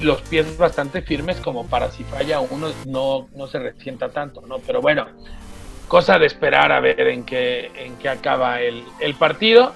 los 0.00 0.20
pies 0.22 0.56
bastante 0.56 1.02
firmes 1.02 1.38
como 1.38 1.66
para 1.66 1.90
si 1.90 2.04
falla 2.04 2.40
uno 2.40 2.68
no, 2.86 3.28
no 3.34 3.46
se 3.48 3.58
resienta 3.58 4.10
tanto, 4.10 4.42
¿no? 4.42 4.58
Pero 4.58 4.80
bueno, 4.80 5.06
cosa 5.88 6.18
de 6.18 6.26
esperar 6.26 6.72
a 6.72 6.80
ver 6.80 7.00
en 7.00 7.24
qué, 7.24 7.70
en 7.76 7.96
qué 7.96 8.08
acaba 8.08 8.60
el, 8.60 9.14
partido. 9.18 9.72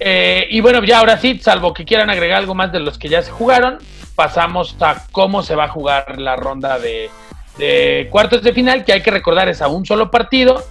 Eh, 0.00 0.46
y 0.50 0.60
bueno, 0.60 0.82
ya 0.84 0.98
ahora 0.98 1.18
sí, 1.18 1.38
salvo 1.38 1.72
que 1.72 1.84
quieran 1.84 2.10
agregar 2.10 2.38
algo 2.38 2.54
más 2.54 2.72
de 2.72 2.80
los 2.80 2.98
que 2.98 3.08
ya 3.08 3.22
se 3.22 3.30
jugaron, 3.30 3.78
pasamos 4.14 4.76
a 4.80 5.06
cómo 5.12 5.42
se 5.42 5.54
va 5.54 5.64
a 5.64 5.68
jugar 5.68 6.20
la 6.20 6.36
ronda 6.36 6.78
de, 6.78 7.10
de 7.58 8.08
cuartos 8.10 8.42
de 8.42 8.52
final, 8.52 8.84
que 8.84 8.92
hay 8.92 9.02
que 9.02 9.10
recordar 9.10 9.48
es 9.48 9.62
a 9.62 9.68
un 9.68 9.84
solo 9.86 10.10
partido. 10.10 10.64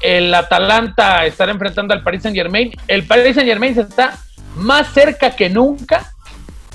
El 0.00 0.32
Atalanta 0.34 1.26
estará 1.26 1.52
enfrentando 1.52 1.92
al 1.92 2.02
Paris 2.02 2.22
Saint 2.22 2.36
Germain. 2.36 2.72
El 2.88 3.04
Paris 3.04 3.34
Saint 3.34 3.48
Germain 3.48 3.78
está 3.78 4.18
más 4.56 4.92
cerca 4.92 5.36
que 5.36 5.50
nunca 5.50 6.12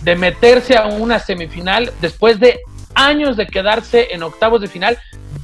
de 0.01 0.15
meterse 0.15 0.77
a 0.77 0.85
una 0.85 1.19
semifinal 1.19 1.91
después 2.01 2.39
de 2.39 2.59
años 2.93 3.35
de 3.35 3.47
quedarse 3.47 4.09
en 4.11 4.23
octavos 4.23 4.61
de 4.61 4.67
final. 4.67 4.97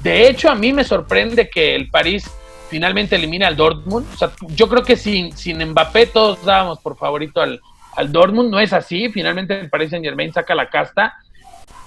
De 0.03 0.27
hecho, 0.27 0.49
a 0.49 0.55
mí 0.55 0.73
me 0.73 0.83
sorprende 0.83 1.49
que 1.49 1.75
el 1.75 1.89
París 1.89 2.29
finalmente 2.69 3.15
elimine 3.15 3.45
al 3.45 3.55
Dortmund. 3.55 4.07
O 4.13 4.17
sea, 4.17 4.31
yo 4.49 4.67
creo 4.67 4.83
que 4.83 4.95
sin, 4.95 5.35
sin 5.35 5.63
Mbappé 5.63 6.07
todos 6.07 6.43
dábamos 6.43 6.79
por 6.79 6.97
favorito 6.97 7.41
al, 7.41 7.59
al 7.95 8.11
Dortmund. 8.11 8.49
No 8.49 8.59
es 8.59 8.73
así. 8.73 9.09
Finalmente 9.09 9.59
el 9.59 9.69
Paris 9.69 9.91
Saint 9.91 10.05
Germain 10.05 10.33
saca 10.33 10.55
la 10.55 10.69
casta 10.69 11.13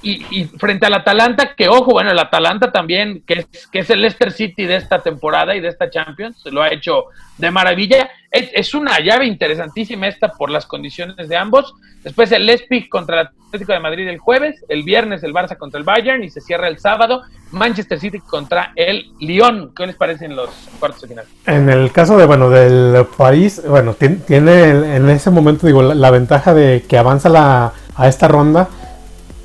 y, 0.05 0.45
frente 0.59 0.87
al 0.87 0.95
Atalanta, 0.95 1.55
que 1.57 1.69
ojo, 1.69 1.93
bueno, 1.93 2.11
el 2.11 2.19
Atalanta 2.19 2.71
también, 2.71 3.23
que 3.27 3.47
es, 3.51 3.67
que 3.69 3.79
es 3.79 3.91
el 3.91 4.03
Leicester 4.03 4.31
City 4.31 4.67
de 4.67 4.77
esta 4.77 5.01
temporada 5.01 5.57
y 5.57 5.61
de 5.61 5.69
esta 5.69 5.89
Champions, 5.89 6.43
lo 6.47 6.63
ha 6.63 6.73
hecho 6.73 7.07
de 7.39 7.51
maravilla. 7.51 8.11
Es, 8.31 8.75
una 8.75 8.99
llave 9.01 9.27
interesantísima 9.27 10.09
esta 10.09 10.29
por 10.29 10.51
las 10.51 10.67
condiciones 10.67 11.29
de 11.29 11.37
ambos. 11.37 11.75
Después 12.03 12.31
el 12.33 12.47
Leipzig 12.47 12.89
contra 12.89 13.21
el 13.23 13.29
Atlético 13.47 13.73
de 13.73 13.81
Madrid 13.81 14.09
el 14.09 14.19
jueves, 14.19 14.63
el 14.69 14.83
viernes 14.83 15.23
el 15.23 15.33
Barça 15.33 15.57
contra 15.57 15.79
el 15.79 15.85
Bayern 15.85 16.23
y 16.23 16.29
se 16.29 16.41
cierra 16.41 16.69
el 16.69 16.79
sábado 16.79 17.23
Manchester 17.53 17.99
City 17.99 18.19
contra 18.19 18.73
el 18.75 19.07
Lyon. 19.21 19.73
¿Qué 19.75 19.87
les 19.87 19.97
parecen 19.97 20.35
los 20.37 20.51
cuartos 20.81 21.03
de 21.03 21.09
final? 21.09 21.25
En 21.47 21.71
el 21.71 21.93
caso 21.93 22.19
de, 22.19 22.27
bueno, 22.27 22.51
del 22.51 23.07
país, 23.17 23.63
bueno, 23.67 23.95
tiene 23.95 24.97
en 24.97 25.09
ese 25.09 25.31
momento, 25.31 25.67
digo, 25.67 25.83
la, 25.83 26.11
ventaja 26.11 26.53
de 26.53 26.85
que 26.87 26.99
avanza 26.99 27.29
la, 27.29 27.73
a 27.95 28.09
esta 28.09 28.29
ronda 28.29 28.69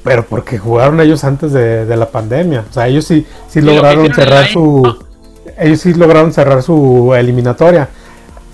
pero 0.03 0.25
porque 0.25 0.58
jugaron 0.58 1.01
ellos 1.01 1.24
antes 1.24 1.51
de, 1.51 1.96
la 1.96 2.10
pandemia. 2.10 2.65
O 2.70 2.74
sea, 2.74 2.88
ellos 2.88 3.06
sí, 3.06 3.25
sí, 3.48 3.62
lograron 3.62 4.13
cerrar 4.13 4.48
su. 4.48 4.98
Ellos 5.58 5.79
sí 5.82 5.94
lograron 5.94 6.32
cerrar 6.32 6.63
su 6.63 7.13
eliminatoria. 7.15 7.89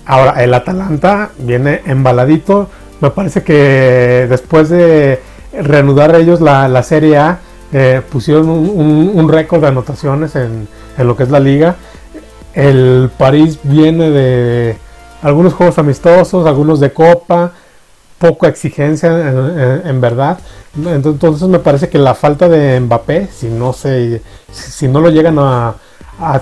Ahora, 0.04 0.42
el 0.42 0.52
Atalanta 0.54 1.30
viene 1.38 1.82
embaladito. 1.86 2.68
Me 3.00 3.10
parece 3.10 3.42
que 3.42 4.26
después 4.28 4.68
de 4.68 5.20
reanudar 5.52 6.14
ellos 6.14 6.40
la, 6.40 6.82
Serie 6.82 7.18
A, 7.18 7.38
eh, 7.72 8.00
pusieron 8.10 8.48
un, 8.48 9.28
récord 9.28 9.60
de 9.60 9.68
anotaciones 9.68 10.34
en, 10.36 10.68
lo 10.98 11.16
que 11.16 11.24
es 11.24 11.30
la 11.30 11.40
liga. 11.40 11.76
El 12.54 13.10
París 13.18 13.58
viene 13.62 14.10
de 14.10 14.76
algunos 15.22 15.54
juegos 15.54 15.78
amistosos, 15.78 16.46
algunos 16.46 16.80
de 16.80 16.92
Copa, 16.92 17.52
poca 18.18 18.48
exigencia 18.48 19.10
en 19.84 20.00
verdad. 20.00 20.38
Entonces 20.76 21.48
me 21.48 21.58
parece 21.58 21.88
que 21.88 21.98
la 21.98 22.14
falta 22.14 22.48
de 22.48 22.78
Mbappé, 22.80 23.28
si 23.32 23.48
no 23.48 23.72
se, 23.72 24.22
si 24.52 24.88
no 24.88 25.00
lo 25.00 25.10
llegan 25.10 25.38
a, 25.38 25.74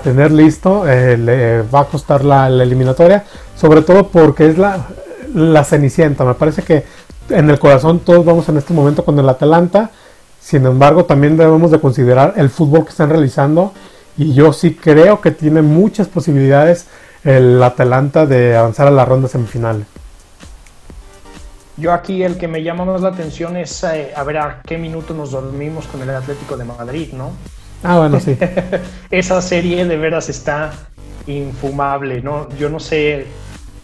tener 0.03 0.31
listo, 0.31 0.87
eh, 0.87 1.17
le 1.17 1.61
va 1.63 1.81
a 1.81 1.85
costar 1.85 2.23
la, 2.23 2.47
eliminatoria, 2.47 3.25
sobre 3.57 3.81
todo 3.81 4.07
porque 4.07 4.47
es 4.47 4.57
la, 4.57 4.87
la 5.33 5.63
cenicienta. 5.65 6.23
Me 6.23 6.33
parece 6.33 6.63
que 6.63 6.85
en 7.29 7.49
el 7.49 7.59
corazón 7.59 7.99
todos 7.99 8.23
vamos 8.23 8.47
en 8.49 8.57
este 8.57 8.73
momento 8.73 9.03
con 9.03 9.19
el 9.19 9.27
Atalanta. 9.27 9.91
Sin 10.39 10.65
embargo, 10.65 11.05
también 11.05 11.37
debemos 11.37 11.71
de 11.71 11.79
considerar 11.79 12.33
el 12.37 12.49
fútbol 12.49 12.85
que 12.85 12.91
están 12.91 13.09
realizando 13.09 13.73
y 14.17 14.33
yo 14.33 14.53
sí 14.53 14.75
creo 14.75 15.19
que 15.19 15.31
tiene 15.31 15.61
muchas 15.61 16.07
posibilidades 16.07 16.87
el 17.23 17.61
Atalanta 17.61 18.25
de 18.25 18.55
avanzar 18.55 18.87
a 18.87 18.91
la 18.91 19.03
ronda 19.03 19.27
semifinales. 19.27 19.87
Yo 21.77 21.91
aquí 21.91 22.23
el 22.23 22.37
que 22.37 22.47
me 22.47 22.63
llama 22.63 22.85
más 22.85 23.01
la 23.01 23.09
atención 23.09 23.57
es 23.57 23.83
eh, 23.83 24.13
a 24.15 24.23
ver 24.23 24.37
a 24.37 24.61
qué 24.65 24.77
minuto 24.77 25.13
nos 25.13 25.31
dormimos 25.31 25.85
con 25.87 26.01
el 26.01 26.09
Atlético 26.09 26.55
de 26.55 26.63
Madrid, 26.63 27.11
¿no? 27.13 27.31
Ah, 27.83 27.99
bueno, 27.99 28.19
sí. 28.19 28.37
Esa 29.11 29.41
serie 29.41 29.85
de 29.85 29.97
veras 29.97 30.29
está 30.29 30.71
infumable, 31.27 32.21
¿no? 32.21 32.49
Yo 32.57 32.69
no 32.69 32.79
sé, 32.79 33.27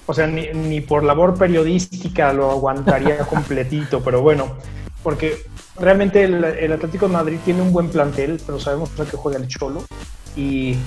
o 0.05 0.13
sea, 0.13 0.25
ni, 0.27 0.81
por 0.81 1.03
labor 1.03 1.37
periodística 1.37 2.31
lo 2.31 2.49
aguantaría 2.49 3.17
completito, 3.29 4.01
pero 4.01 4.21
bueno, 4.21 4.55
porque 5.03 5.43
realmente 5.77 6.23
el, 6.23 6.71
Atlético 6.71 7.07
de 7.07 7.13
Madrid 7.13 7.39
tiene 7.43 7.61
un 7.61 7.73
buen 7.73 7.89
plantel, 7.89 8.39
pero 8.45 8.59
sabemos 8.59 8.89
que 8.91 9.17
juega 9.17 9.37
el 9.37 9.47
Cholo 9.47 9.83
y 10.35 10.77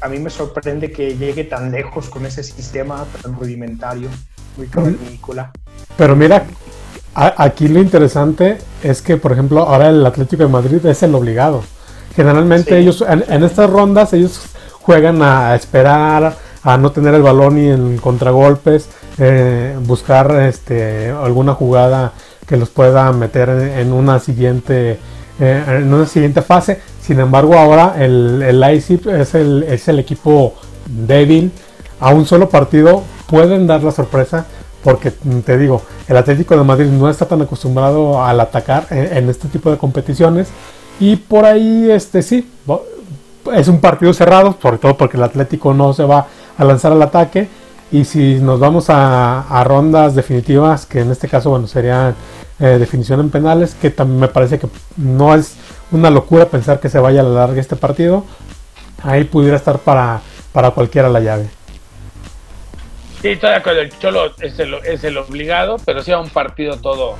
a 0.00 0.08
mí 0.08 0.18
me 0.18 0.30
sorprende 0.30 0.90
que 0.90 1.16
llegue 1.16 1.44
tan 1.44 1.70
lejos 1.70 2.08
con 2.08 2.24
ese 2.24 2.42
sistema 2.42 3.04
tan 3.22 3.34
rudimentario, 3.34 4.08
muy 4.56 4.66
cavernícola. 4.66 5.50
Pero 5.96 6.16
mira, 6.16 6.44
aquí 7.14 7.68
lo 7.68 7.80
interesante 7.80 8.58
es 8.82 9.02
que, 9.02 9.16
por 9.16 9.32
ejemplo, 9.32 9.62
ahora 9.62 9.88
el 9.88 10.04
Atlético 10.04 10.42
de 10.42 10.48
Madrid 10.48 10.84
es 10.86 11.02
el 11.02 11.14
obligado. 11.14 11.62
Generalmente 12.14 12.78
ellos, 12.78 13.04
en, 13.06 13.44
estas 13.44 13.70
rondas, 13.70 14.12
ellos 14.12 14.40
juegan 14.80 15.22
a 15.22 15.54
esperar, 15.54 16.36
a 16.62 16.76
no 16.76 16.92
tener 16.92 17.14
el 17.14 17.22
balón 17.22 17.58
y 17.58 17.68
en 17.70 17.98
contragolpes, 17.98 18.88
eh, 19.18 19.76
buscar 19.82 20.34
este, 20.40 21.10
alguna 21.10 21.54
jugada 21.54 22.12
que 22.46 22.56
los 22.56 22.68
pueda 22.70 23.12
meter 23.12 23.48
en, 23.48 23.92
una 23.92 24.18
siguiente 24.18 24.98
eh, 25.38 25.64
en 25.68 25.92
una 25.92 26.06
siguiente 26.06 26.42
fase. 26.42 26.80
Sin 27.00 27.20
embargo, 27.20 27.54
ahora 27.54 27.94
el, 27.98 28.42
el 28.42 28.62
es 28.62 29.34
el, 29.34 29.62
es 29.62 29.88
el 29.88 29.98
equipo 29.98 30.54
débil. 30.86 31.52
A 32.00 32.14
un 32.14 32.24
solo 32.24 32.48
partido 32.48 33.04
pueden 33.30 33.66
dar 33.66 33.82
la 33.82 33.92
sorpresa 33.92 34.44
porque 34.82 35.12
mm, 35.22 35.40
te 35.40 35.56
digo, 35.56 35.82
el 36.08 36.16
Atlético 36.16 36.56
de 36.56 36.64
Madrid 36.64 36.86
no 36.86 37.08
está 37.08 37.26
tan 37.26 37.40
acostumbrado 37.42 38.22
al 38.22 38.40
atacar 38.40 38.86
en, 38.90 39.28
este 39.28 39.48
tipo 39.48 39.70
de 39.70 39.78
competiciones 39.78 40.48
y 40.98 41.16
por 41.16 41.44
ahí 41.44 41.90
este 41.90 42.22
sí, 42.22 42.50
es 43.54 43.68
un 43.68 43.80
partido 43.80 44.12
cerrado, 44.12 44.56
sobre 44.60 44.78
todo 44.78 44.96
porque 44.96 45.16
el 45.16 45.22
Atlético 45.22 45.72
no 45.72 45.92
se 45.92 46.04
va 46.04 46.26
a 46.58 46.64
lanzar 46.64 46.92
al 46.92 47.02
ataque 47.02 47.48
y 47.92 48.04
si 48.04 48.38
nos 48.40 48.60
vamos 48.60 48.86
a, 48.88 49.62
rondas 49.64 50.14
definitivas, 50.14 50.86
que 50.86 51.00
en 51.00 51.10
este 51.10 51.28
caso 51.28 51.50
bueno 51.50 51.66
sería 51.66 52.14
eh, 52.58 52.76
definición 52.78 53.20
en 53.20 53.30
penales, 53.30 53.74
que 53.74 53.90
también 53.90 54.20
me 54.20 54.28
parece 54.28 54.58
que 54.58 54.68
no 54.96 55.34
es 55.34 55.54
una 55.90 56.10
locura 56.10 56.46
pensar 56.46 56.80
que 56.80 56.88
se 56.88 56.98
vaya 56.98 57.20
a 57.20 57.24
la 57.24 57.30
larga 57.30 57.60
este 57.60 57.76
partido, 57.76 58.24
ahí 59.02 59.24
pudiera 59.24 59.56
estar 59.56 59.78
para, 59.78 60.20
para 60.52 60.70
cualquiera 60.70 61.08
la 61.08 61.20
llave. 61.20 61.59
Sí, 63.20 63.28
estoy 63.28 63.50
de 63.50 63.56
acuerdo. 63.56 63.80
El 63.82 63.98
Cholo 63.98 64.34
es 64.40 64.58
el, 64.58 64.74
es 64.84 65.04
el 65.04 65.18
obligado, 65.18 65.76
pero 65.84 66.02
si 66.02 66.10
a 66.10 66.18
un 66.18 66.30
partido 66.30 66.78
todo, 66.78 67.16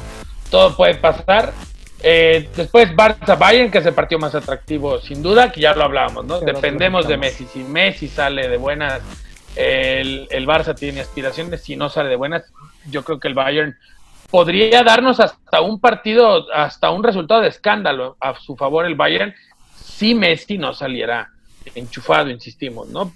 todo 0.50 0.74
puede 0.74 0.94
pasar. 0.94 1.52
Eh, 2.02 2.48
después 2.56 2.90
Barça 2.96 3.38
Bayern, 3.38 3.70
que 3.70 3.78
es 3.78 3.86
el 3.86 3.92
partido 3.92 4.18
más 4.18 4.34
atractivo, 4.34 4.98
sin 5.00 5.22
duda, 5.22 5.52
que 5.52 5.60
ya 5.60 5.74
lo 5.74 5.84
hablábamos, 5.84 6.24
¿no? 6.24 6.40
Dependemos 6.40 7.06
de 7.06 7.18
Messi. 7.18 7.44
Si 7.44 7.58
Messi 7.58 8.08
sale 8.08 8.48
de 8.48 8.56
buenas, 8.56 9.02
el, 9.56 10.26
el, 10.30 10.46
Barça 10.46 10.74
tiene 10.74 11.00
aspiraciones. 11.00 11.62
Si 11.62 11.76
no 11.76 11.90
sale 11.90 12.08
de 12.08 12.16
buenas, 12.16 12.50
yo 12.88 13.04
creo 13.04 13.20
que 13.20 13.28
el 13.28 13.34
Bayern 13.34 13.76
podría 14.30 14.82
darnos 14.82 15.20
hasta 15.20 15.60
un 15.60 15.80
partido, 15.80 16.50
hasta 16.50 16.90
un 16.90 17.02
resultado 17.02 17.42
de 17.42 17.48
escándalo 17.48 18.16
a 18.20 18.34
su 18.40 18.56
favor 18.56 18.86
el 18.86 18.94
Bayern, 18.94 19.34
si 19.74 20.14
Messi 20.14 20.56
no 20.56 20.72
saliera 20.72 21.28
enchufado, 21.74 22.30
insistimos, 22.30 22.88
¿no? 22.88 23.12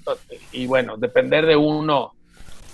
Y 0.53 0.67
bueno, 0.67 0.99
depender 0.99 1.47
de 1.47 1.57
uno 1.57 2.13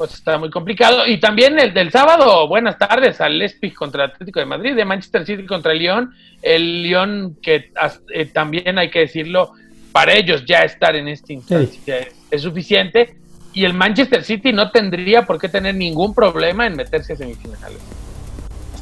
pues 0.01 0.15
está 0.15 0.39
muy 0.39 0.49
complicado. 0.49 1.07
Y 1.07 1.21
también 1.21 1.59
el 1.59 1.75
del 1.75 1.91
sábado, 1.91 2.49
buenas 2.49 2.79
tardes, 2.79 3.21
al 3.21 3.39
Leipzig 3.39 3.75
contra 3.75 4.05
el 4.05 4.13
Atlético 4.13 4.41
de 4.41 4.47
Madrid, 4.47 4.75
de 4.75 4.87
Manchester 4.87 5.27
City 5.27 5.45
contra 5.45 5.73
el 5.73 5.79
Lyon. 5.79 6.15
El 6.41 6.85
Lyon 6.85 7.37
que 7.43 7.71
eh, 8.15 8.25
también 8.33 8.79
hay 8.79 8.91
que 8.91 9.01
decirlo, 9.01 9.53
para 9.93 10.15
ellos 10.15 10.43
ya 10.47 10.61
estar 10.61 10.97
en 10.97 11.07
esta 11.07 11.35
instancia 11.35 11.99
es, 12.31 12.41
suficiente 12.41 13.15
y 13.53 13.67
el 13.67 13.75
Manchester 13.75 14.25
City 14.25 14.55
no 14.55 14.71
tendría 14.71 15.27
por 15.27 15.39
qué 15.39 15.51
tener 15.51 15.75
ningún 15.75 16.15
problema 16.15 16.67
en 16.67 16.77
meterse 16.77 17.13
a 17.13 17.17
semifinales. 17.17 17.83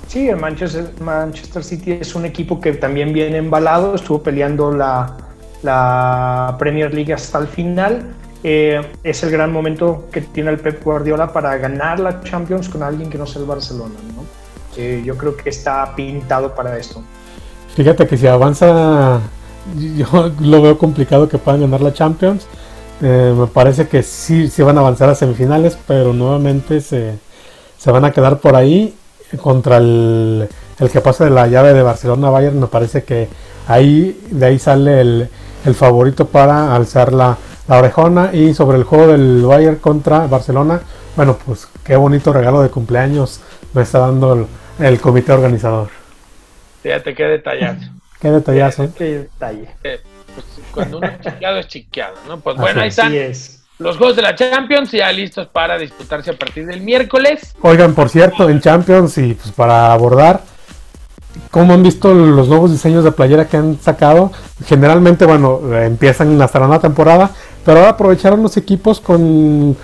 Sí, 0.06 0.28
el 0.28 0.36
Manchester, 0.36 0.92
Manchester 1.00 1.64
City 1.64 1.98
es 2.00 2.14
un 2.14 2.26
equipo 2.26 2.60
que 2.60 2.74
también 2.74 3.12
viene 3.12 3.38
embalado, 3.38 3.96
estuvo 3.96 4.22
peleando 4.22 4.70
la, 4.70 5.16
la 5.64 6.54
Premier 6.60 6.94
League 6.94 7.12
hasta 7.12 7.40
el 7.40 7.48
final. 7.48 8.14
Eh, 8.44 8.80
es 9.02 9.22
el 9.24 9.30
gran 9.30 9.52
momento 9.52 10.04
que 10.12 10.20
tiene 10.20 10.50
el 10.50 10.58
Pep 10.58 10.82
Guardiola 10.82 11.32
para 11.32 11.56
ganar 11.56 11.98
la 11.98 12.20
Champions 12.22 12.68
con 12.68 12.82
alguien 12.82 13.10
que 13.10 13.18
no 13.18 13.26
sea 13.26 13.42
el 13.42 13.48
Barcelona. 13.48 13.94
¿no? 14.14 14.22
Eh, 14.76 15.02
yo 15.04 15.16
creo 15.16 15.36
que 15.36 15.50
está 15.50 15.94
pintado 15.96 16.54
para 16.54 16.78
esto. 16.78 17.02
Fíjate 17.74 18.06
que 18.06 18.16
si 18.16 18.26
avanza, 18.26 19.20
yo 19.96 20.32
lo 20.40 20.62
veo 20.62 20.78
complicado 20.78 21.28
que 21.28 21.38
puedan 21.38 21.62
ganar 21.62 21.80
la 21.80 21.92
Champions. 21.92 22.46
Eh, 23.00 23.34
me 23.36 23.46
parece 23.46 23.88
que 23.88 24.02
sí, 24.02 24.48
sí 24.48 24.62
van 24.62 24.76
a 24.78 24.80
avanzar 24.80 25.08
a 25.08 25.14
semifinales, 25.14 25.76
pero 25.86 26.12
nuevamente 26.12 26.80
se, 26.80 27.18
se 27.76 27.90
van 27.90 28.04
a 28.04 28.12
quedar 28.12 28.38
por 28.38 28.54
ahí 28.54 28.94
contra 29.40 29.78
el, 29.78 30.48
el 30.78 30.90
que 30.90 31.00
pasa 31.00 31.24
de 31.24 31.30
la 31.30 31.46
llave 31.48 31.74
de 31.74 31.82
Barcelona-Bayern. 31.82 32.58
Me 32.58 32.66
parece 32.68 33.02
que 33.02 33.28
ahí 33.66 34.20
de 34.30 34.46
ahí 34.46 34.58
sale 34.58 35.00
el, 35.00 35.28
el 35.64 35.74
favorito 35.74 36.26
para 36.26 36.74
alzar 36.74 37.12
la, 37.12 37.36
la 37.68 37.78
orejona. 37.78 38.30
Y 38.32 38.54
sobre 38.54 38.78
el 38.78 38.84
juego 38.84 39.08
del 39.08 39.42
Bayern 39.42 39.76
contra 39.76 40.26
Barcelona, 40.26 40.80
bueno, 41.14 41.38
pues 41.44 41.68
qué 41.84 41.96
bonito 41.96 42.32
regalo 42.32 42.62
de 42.62 42.70
cumpleaños 42.70 43.40
me 43.74 43.82
está 43.82 44.00
dando 44.00 44.32
el, 44.34 44.46
el 44.84 45.00
comité 45.00 45.32
organizador. 45.32 45.90
Fíjate 46.82 47.14
qué 47.14 47.24
detallazo. 47.24 47.90
Qué 48.20 48.32
detallazo. 48.32 48.92
Qué 48.96 49.04
detalle. 49.04 49.68
Eh, 49.84 50.00
pues, 50.34 50.46
cuando 50.72 50.98
uno 50.98 51.06
es 51.06 51.20
chiqueado 51.32 51.58
es 51.58 51.68
chiqueado, 51.68 52.16
¿no? 52.26 52.40
Pues 52.40 52.56
bueno, 52.56 52.80
ahí 52.80 52.88
están 52.88 53.12
los 53.78 53.96
juegos 53.96 54.16
de 54.16 54.22
la 54.22 54.34
Champions 54.34 54.90
ya 54.90 55.12
listos 55.12 55.46
para 55.46 55.78
disputarse 55.78 56.32
a 56.32 56.36
partir 56.36 56.66
del 56.66 56.80
miércoles. 56.80 57.54
Oigan, 57.62 57.94
por 57.94 58.08
cierto, 58.08 58.48
en 58.48 58.60
Champions 58.60 59.16
y 59.18 59.34
pues 59.34 59.52
para 59.52 59.92
abordar, 59.92 60.40
¿cómo 61.50 61.74
han 61.74 61.82
visto 61.82 62.12
los 62.12 62.48
nuevos 62.48 62.70
diseños 62.70 63.04
de 63.04 63.12
playera 63.12 63.46
que 63.46 63.56
han 63.56 63.78
sacado? 63.80 64.32
Generalmente, 64.66 65.24
bueno, 65.24 65.60
empiezan 65.74 66.40
hasta 66.40 66.60
la 66.60 66.66
nueva 66.66 66.82
temporada, 66.82 67.30
pero 67.64 67.78
ahora 67.78 67.90
aprovecharon 67.90 68.42
los 68.42 68.56
equipos 68.56 69.00
con 69.00 69.76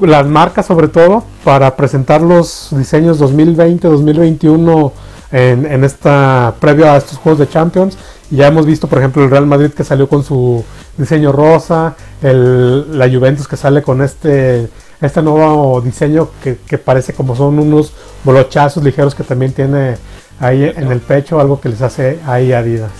las 0.00 0.26
marcas 0.26 0.66
sobre 0.66 0.88
todo 0.88 1.24
para 1.42 1.74
presentar 1.74 2.20
los 2.20 2.68
diseños 2.72 3.20
2020-2021 3.20 4.92
en, 5.32 5.66
en, 5.66 5.84
esta 5.84 6.54
previo 6.60 6.90
a 6.90 6.98
estos 6.98 7.18
juegos 7.18 7.38
de 7.38 7.48
Champions. 7.48 7.96
Ya 8.30 8.48
hemos 8.48 8.66
visto, 8.66 8.88
por 8.88 8.98
ejemplo, 8.98 9.24
el 9.24 9.30
Real 9.30 9.46
Madrid 9.46 9.70
que 9.70 9.84
salió 9.84 10.08
con 10.08 10.22
su 10.22 10.64
diseño 10.98 11.32
rosa, 11.32 11.94
la 12.22 13.08
Juventus 13.08 13.46
que 13.48 13.56
sale 13.56 13.82
con 13.82 14.02
este 14.02 14.68
este 15.00 15.20
nuevo 15.20 15.80
diseño 15.82 16.30
que, 16.42 16.56
que 16.66 16.78
parece 16.78 17.12
como 17.12 17.36
son 17.36 17.58
unos 17.58 17.92
bolochazos 18.24 18.82
ligeros 18.82 19.14
que 19.14 19.24
también 19.24 19.52
tiene 19.52 19.96
ahí 20.40 20.64
en 20.64 20.90
el 20.90 21.00
pecho, 21.00 21.40
algo 21.40 21.60
que 21.60 21.68
les 21.68 21.82
hace 21.82 22.18
ahí 22.26 22.52
Adidas. 22.52 22.90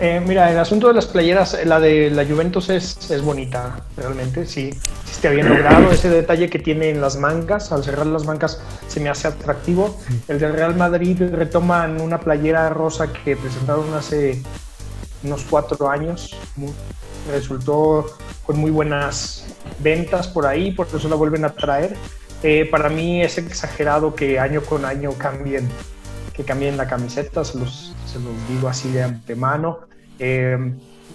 Eh, 0.00 0.20
mira, 0.26 0.50
el 0.50 0.58
asunto 0.58 0.88
de 0.88 0.94
las 0.94 1.06
playeras, 1.06 1.56
la 1.64 1.78
de 1.78 2.10
la 2.10 2.24
Juventus 2.24 2.70
es, 2.70 3.10
es 3.10 3.22
bonita, 3.22 3.84
realmente, 3.96 4.46
sí. 4.46 4.72
sí 4.72 5.12
está 5.12 5.30
bien 5.30 5.48
logrado. 5.48 5.90
Ese 5.92 6.08
detalle 6.08 6.48
que 6.50 6.58
tiene 6.58 6.88
en 6.88 7.00
las 7.00 7.16
mangas, 7.16 7.70
al 7.70 7.84
cerrar 7.84 8.06
las 8.06 8.24
mangas, 8.24 8.60
se 8.88 9.00
me 9.00 9.10
hace 9.10 9.28
atractivo. 9.28 9.96
El 10.28 10.38
del 10.38 10.54
Real 10.54 10.74
Madrid 10.74 11.22
retoman 11.32 12.00
una 12.00 12.18
playera 12.18 12.68
rosa 12.70 13.12
que 13.12 13.36
presentaron 13.36 13.92
hace 13.94 14.42
unos 15.22 15.44
cuatro 15.48 15.88
años. 15.88 16.34
Resultó 17.30 18.06
con 18.44 18.58
muy 18.58 18.70
buenas 18.70 19.44
ventas 19.78 20.26
por 20.26 20.46
ahí, 20.46 20.72
por 20.72 20.88
eso 20.92 21.08
la 21.08 21.16
vuelven 21.16 21.44
a 21.44 21.50
traer. 21.50 21.96
Eh, 22.42 22.66
para 22.68 22.88
mí 22.88 23.22
es 23.22 23.38
exagerado 23.38 24.16
que 24.16 24.40
año 24.40 24.62
con 24.62 24.84
año 24.84 25.12
cambien 25.12 25.68
que 26.32 26.44
cambien 26.44 26.76
la 26.76 26.86
camiseta, 26.86 27.44
se 27.44 27.58
los, 27.58 27.94
se 28.06 28.18
los 28.18 28.32
digo 28.48 28.68
así 28.68 28.90
de 28.90 29.02
antemano. 29.02 29.80
Eh, 30.18 30.58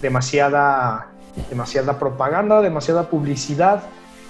demasiada, 0.00 1.08
demasiada 1.50 1.98
propaganda, 1.98 2.60
demasiada 2.60 3.08
publicidad, 3.08 3.82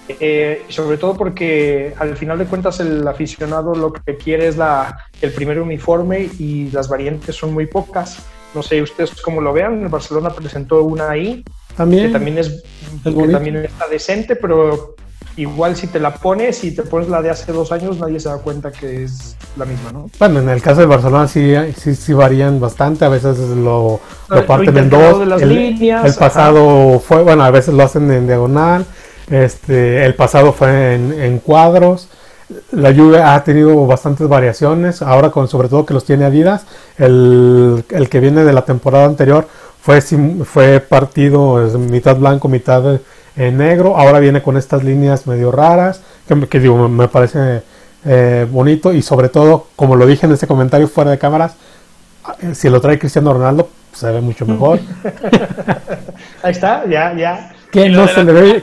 eh, 0.09 0.62
sobre 0.68 0.96
todo 0.96 1.16
porque 1.16 1.94
al 1.98 2.16
final 2.16 2.38
de 2.38 2.46
cuentas 2.46 2.81
el 2.81 3.07
aficionado 3.07 3.74
lo 3.74 3.92
que 3.92 4.16
quiere 4.16 4.48
es 4.48 4.57
la, 4.57 5.05
el 5.20 5.33
primer 5.33 5.61
uniforme 5.61 6.31
y 6.38 6.70
las 6.70 6.88
variantes 6.88 7.37
son 7.37 7.53
muy 7.53 7.66
pocas. 7.66 8.18
No 8.55 8.62
sé 8.62 8.81
ustedes 8.81 9.20
cómo 9.20 9.42
lo 9.42 9.53
vean, 9.53 9.83
el 9.83 9.88
Barcelona 9.88 10.31
presentó 10.31 10.83
una 10.83 11.11
ahí, 11.11 11.44
también, 11.77 12.07
que 12.07 12.12
también, 12.12 12.38
es, 12.38 12.64
que 13.05 13.29
también 13.29 13.57
está 13.57 13.87
decente, 13.88 14.37
pero 14.37 14.96
igual 15.37 15.76
si 15.76 15.87
te 15.87 16.00
la 16.00 16.14
pones 16.14 16.64
y 16.64 16.74
te 16.74 16.83
pones 16.83 17.09
la 17.09 17.22
de 17.22 17.31
hace 17.31 17.52
dos 17.52 17.70
años, 17.70 17.98
nadie 17.98 18.18
se 18.18 18.28
da 18.28 18.38
cuenta 18.38 18.72
que 18.72 19.04
es 19.04 19.37
la 19.57 19.64
misma, 19.64 19.92
¿no? 19.92 20.11
Bueno, 20.18 20.40
en 20.40 20.48
el 20.48 20.61
caso 20.61 20.81
de 20.81 20.87
Barcelona 20.87 21.28
sí, 21.28 21.54
sí, 21.76 21.94
sí 21.94 22.12
varían 22.12 22.59
bastante, 22.59 23.04
a 23.04 23.09
veces 23.09 23.38
lo, 23.38 24.00
lo 24.28 24.46
parten 24.46 24.76
en 24.76 24.90
dos. 24.90 25.20
De 25.20 25.26
las 25.26 25.42
el, 25.42 25.48
líneas, 25.48 26.04
el 26.04 26.14
pasado 26.14 26.90
ajá. 26.90 26.98
fue, 26.98 27.22
bueno, 27.22 27.44
a 27.44 27.50
veces 27.50 27.74
lo 27.74 27.83
hacen 27.85 28.11
en 28.11 28.26
diagonal, 28.26 28.85
este, 29.31 30.04
el 30.04 30.14
pasado 30.14 30.52
fue 30.52 30.94
en, 30.94 31.12
en 31.20 31.38
cuadros. 31.38 32.09
La 32.72 32.90
lluvia 32.92 33.35
ha 33.35 33.44
tenido 33.44 33.87
bastantes 33.87 34.26
variaciones, 34.26 35.02
ahora 35.02 35.31
con 35.31 35.48
sobre 35.48 35.68
todo 35.68 35.85
que 35.85 35.92
los 35.92 36.04
tiene 36.04 36.24
Adidas, 36.24 36.64
el, 36.96 37.85
el 37.90 38.09
que 38.09 38.20
viene 38.20 38.42
de 38.42 38.54
la 38.54 38.62
temporada 38.62 39.04
anterior 39.04 39.46
fue, 39.83 40.00
fue 40.00 40.81
partido 40.81 41.57
mitad 41.78 42.16
blanco, 42.16 42.48
mitad 42.48 43.00
en 43.38 43.57
negro. 43.57 43.96
Ahora 43.96 44.18
viene 44.18 44.42
con 44.42 44.57
estas 44.57 44.85
líneas 44.85 45.27
medio 45.27 45.51
raras, 45.51 46.03
que, 46.27 46.48
que 46.48 46.61
digo, 46.61 46.88
me 46.88 47.09
parece 47.09 47.62
eh, 48.05 48.46
bonito 48.51 48.92
y 48.92 49.01
sobre 49.01 49.29
todo, 49.29 49.68
como 49.77 49.96
lo 49.96 50.07
dije 50.07 50.27
en 50.27 50.33
este 50.33 50.46
comentario 50.46 50.88
fuera 50.88 51.12
de 51.12 51.18
cámaras, 51.18 51.55
eh, 52.40 52.55
si 52.55 52.68
lo 52.68 52.81
trae 52.81 52.98
Cristiano 52.98 53.33
Ronaldo, 53.33 53.68
pues, 53.90 54.01
se 54.01 54.11
ve 54.11 54.20
mucho 54.20 54.44
mejor. 54.44 54.81
Ahí 56.42 56.51
está, 56.51 56.85
ya, 56.87 57.14
ya. 57.14 57.55
Que 57.70 57.88
no 57.88 58.07
se 58.09 58.24
le 58.24 58.33
ve. 58.33 58.62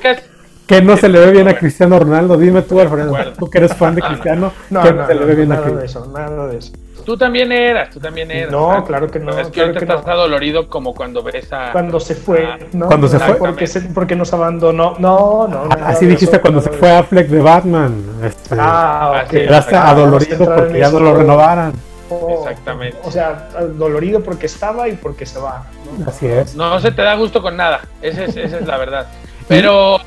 Que 0.68 0.82
no 0.82 0.98
se 0.98 1.10
le 1.10 1.20
ve 1.20 1.32
bien 1.32 1.48
a 1.48 1.56
Cristiano 1.56 2.00
Ronaldo. 2.00 2.38
Dime 2.38 2.64
tú, 2.64 2.80
Alfredo, 2.80 3.16
tú 3.38 3.50
que 3.50 3.60
eres 3.60 3.76
fan 3.76 3.94
de 3.94 4.02
Cristiano, 4.02 4.52
no, 4.72 4.82
que 4.82 4.92
no, 4.92 5.02
no 5.02 5.08
se 5.08 5.14
le 5.14 5.26
ve 5.26 5.36
bien 5.36 5.52
a 5.52 5.56
nada 5.58 5.70
de 5.70 5.86
eso, 5.86 6.12
nada 6.12 6.48
de 6.48 6.58
eso. 6.58 6.72
Tú 7.06 7.16
también 7.18 7.52
eras, 7.52 7.90
tú 7.92 8.00
también 8.00 8.32
eras. 8.32 8.52
No, 8.52 8.70
¿sabes? 8.72 8.84
claro 8.86 9.12
que 9.12 9.20
no. 9.20 9.32
Es 9.38 9.48
que 9.48 9.52
claro 9.54 9.68
ahorita 9.70 9.80
que 9.86 9.92
estás 9.94 10.06
no. 10.08 10.12
adolorido 10.14 10.68
como 10.68 10.94
cuando 10.96 11.22
ves 11.24 11.52
a. 11.54 11.72
Cuando 11.72 12.00
se 12.00 12.16
fue, 12.16 12.46
Ah, 12.46 12.58
¿no? 12.74 12.88
Cuando 12.88 13.08
se 13.08 13.20
fue. 13.20 13.36
Porque, 13.36 13.68
se, 13.68 13.82
porque 13.82 14.16
nos 14.16 14.34
abandonó. 14.34 14.96
No, 15.00 15.48
no. 15.48 15.66
nada 15.68 15.88
Así 15.90 16.06
de 16.06 16.12
dijiste 16.12 16.36
eso, 16.38 16.42
cuando 16.42 16.62
se 16.62 16.72
fue. 16.72 16.92
Affleck 16.92 17.28
de 17.28 17.42
Batman. 17.42 18.04
Este, 18.24 18.56
Ah, 18.60 19.22
ok. 19.24 19.30
Quedaste 19.30 19.76
Ah, 19.76 19.90
adolorido 19.92 20.46
porque 20.46 20.80
ya 20.80 20.90
no 20.90 21.00
lo 21.00 21.16
renovaran. 21.16 21.74
Oh, 22.10 22.40
Exactamente. 22.40 22.98
O 23.04 23.12
sea, 23.12 23.50
dolorido 23.78 24.22
porque 24.22 24.46
estaba 24.48 24.88
y 24.88 24.94
porque 24.94 25.26
se 25.26 25.40
va. 25.40 25.66
¿no? 26.00 26.08
Así 26.10 26.28
es. 26.28 26.56
No 26.56 26.80
se 26.80 26.92
te 26.92 27.02
da 27.02 27.16
gusto 27.16 27.42
con 27.42 27.56
nada. 27.58 27.82
Esa 28.02 28.26
es, 28.26 28.36
esa 28.38 28.58
es 28.60 28.66
la 28.68 28.78
verdad. 28.78 29.08
Pero. 29.48 30.00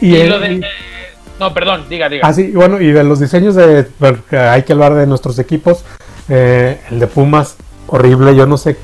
Y, 0.00 0.14
Y, 0.16 0.20
el- 0.20 0.30
lo 0.30 0.38
de. 0.40 0.52
y- 0.54 0.60
No, 1.38 1.52
perdón, 1.54 1.86
diga, 1.88 2.08
diga. 2.08 2.26
Ah, 2.26 2.32
sí, 2.32 2.42
y 2.48 2.52
bueno, 2.52 2.80
y 2.80 2.92
de 2.92 3.02
los 3.04 3.18
diseños 3.20 3.54
de. 3.54 3.86
hay 4.32 4.62
que 4.62 4.72
hablar 4.72 4.94
de 4.94 5.06
nuestros 5.06 5.38
equipos. 5.38 5.84
Eh, 6.30 6.80
el 6.90 7.00
de 7.00 7.06
Pumas, 7.06 7.56
horrible. 7.88 8.34
Yo 8.34 8.46
no 8.46 8.56
sé 8.56 8.76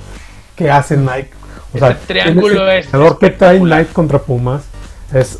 qué 0.57 0.71
hace 0.71 0.97
Nike. 0.97 1.31
O 1.73 1.79
sea, 1.79 1.91
Ese 1.91 2.07
triángulo 2.07 2.65
¿quién 2.65 2.69
es 2.79 2.87
que 3.19 3.31
trae. 3.31 3.61
Nike 3.61 3.93
contra 3.93 4.19
Pumas? 4.19 4.65
Es 5.13 5.39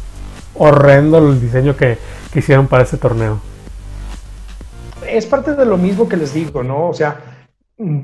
horrendo 0.55 1.19
el 1.19 1.41
diseño 1.41 1.77
que, 1.77 1.99
que 2.33 2.39
hicieron 2.39 2.67
para 2.69 2.85
ese 2.85 2.97
torneo. 2.97 3.41
es 5.07 5.27
parte 5.27 5.55
de 5.55 5.67
lo 5.67 5.77
mismo 5.77 6.09
que 6.09 6.17
les 6.17 6.33
digo, 6.33 6.63
¿no? 6.63 6.89
O 6.89 6.95
sea, 6.95 7.21
mm, 7.79 8.01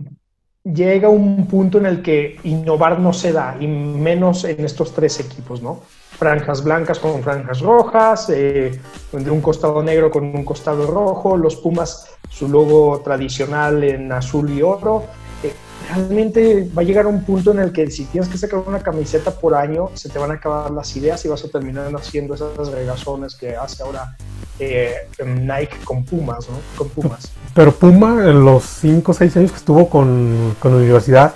llega 0.64 1.08
un 1.08 1.46
punto 1.46 1.78
en 1.78 1.86
el 1.86 2.02
que 2.02 2.36
innovar 2.44 2.98
no 2.98 3.12
se 3.12 3.32
da, 3.32 3.56
y 3.58 3.66
menos 3.66 4.44
en 4.44 4.64
estos 4.64 4.92
tres 4.92 5.20
equipos, 5.20 5.62
¿no? 5.62 5.82
Franjas 6.22 6.62
blancas 6.62 7.00
con 7.00 7.20
franjas 7.20 7.58
rojas, 7.62 8.30
eh, 8.30 8.80
de 9.10 9.30
un 9.32 9.40
costado 9.40 9.82
negro 9.82 10.08
con 10.08 10.22
un 10.22 10.44
costado 10.44 10.86
rojo, 10.86 11.36
los 11.36 11.56
Pumas, 11.56 12.06
su 12.30 12.48
logo 12.48 13.00
tradicional 13.00 13.82
en 13.82 14.12
azul 14.12 14.48
y 14.48 14.62
oro. 14.62 15.02
Eh, 15.42 15.52
realmente 15.88 16.70
va 16.78 16.82
a 16.82 16.84
llegar 16.84 17.08
un 17.08 17.24
punto 17.24 17.50
en 17.50 17.58
el 17.58 17.72
que 17.72 17.90
si 17.90 18.04
tienes 18.04 18.30
que 18.30 18.38
sacar 18.38 18.60
una 18.60 18.78
camiseta 18.78 19.32
por 19.32 19.56
año, 19.56 19.90
se 19.94 20.10
te 20.10 20.20
van 20.20 20.30
a 20.30 20.34
acabar 20.34 20.70
las 20.70 20.94
ideas 20.96 21.24
y 21.24 21.28
vas 21.28 21.44
a 21.44 21.48
terminar 21.48 21.92
haciendo 21.92 22.34
esas 22.34 22.68
regazones 22.70 23.34
que 23.34 23.56
hace 23.56 23.82
ahora 23.82 24.16
eh, 24.60 25.08
Nike 25.26 25.78
con 25.82 26.04
Pumas, 26.04 26.48
¿no? 26.48 26.54
Con 26.76 26.88
Pumas. 26.90 27.32
Pero 27.52 27.72
Puma, 27.72 28.30
en 28.30 28.44
los 28.44 28.62
5 28.62 29.10
o 29.10 29.14
6 29.14 29.36
años 29.38 29.50
que 29.50 29.58
estuvo 29.58 29.90
con, 29.90 30.54
con 30.60 30.70
la 30.70 30.76
universidad, 30.78 31.34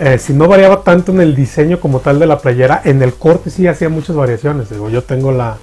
eh, 0.00 0.18
si 0.18 0.32
no 0.32 0.48
variaba 0.48 0.82
tanto 0.82 1.12
en 1.12 1.20
el 1.20 1.34
diseño 1.36 1.78
como 1.78 2.00
tal 2.00 2.18
de 2.18 2.26
la 2.26 2.38
playera, 2.38 2.80
en 2.84 3.02
el 3.02 3.14
corte 3.14 3.50
sí 3.50 3.66
hacía 3.68 3.88
muchas 3.88 4.16
variaciones. 4.16 4.70
Digo, 4.70 4.88
yo 4.90 5.02
tengo 5.04 5.30
la, 5.32 5.56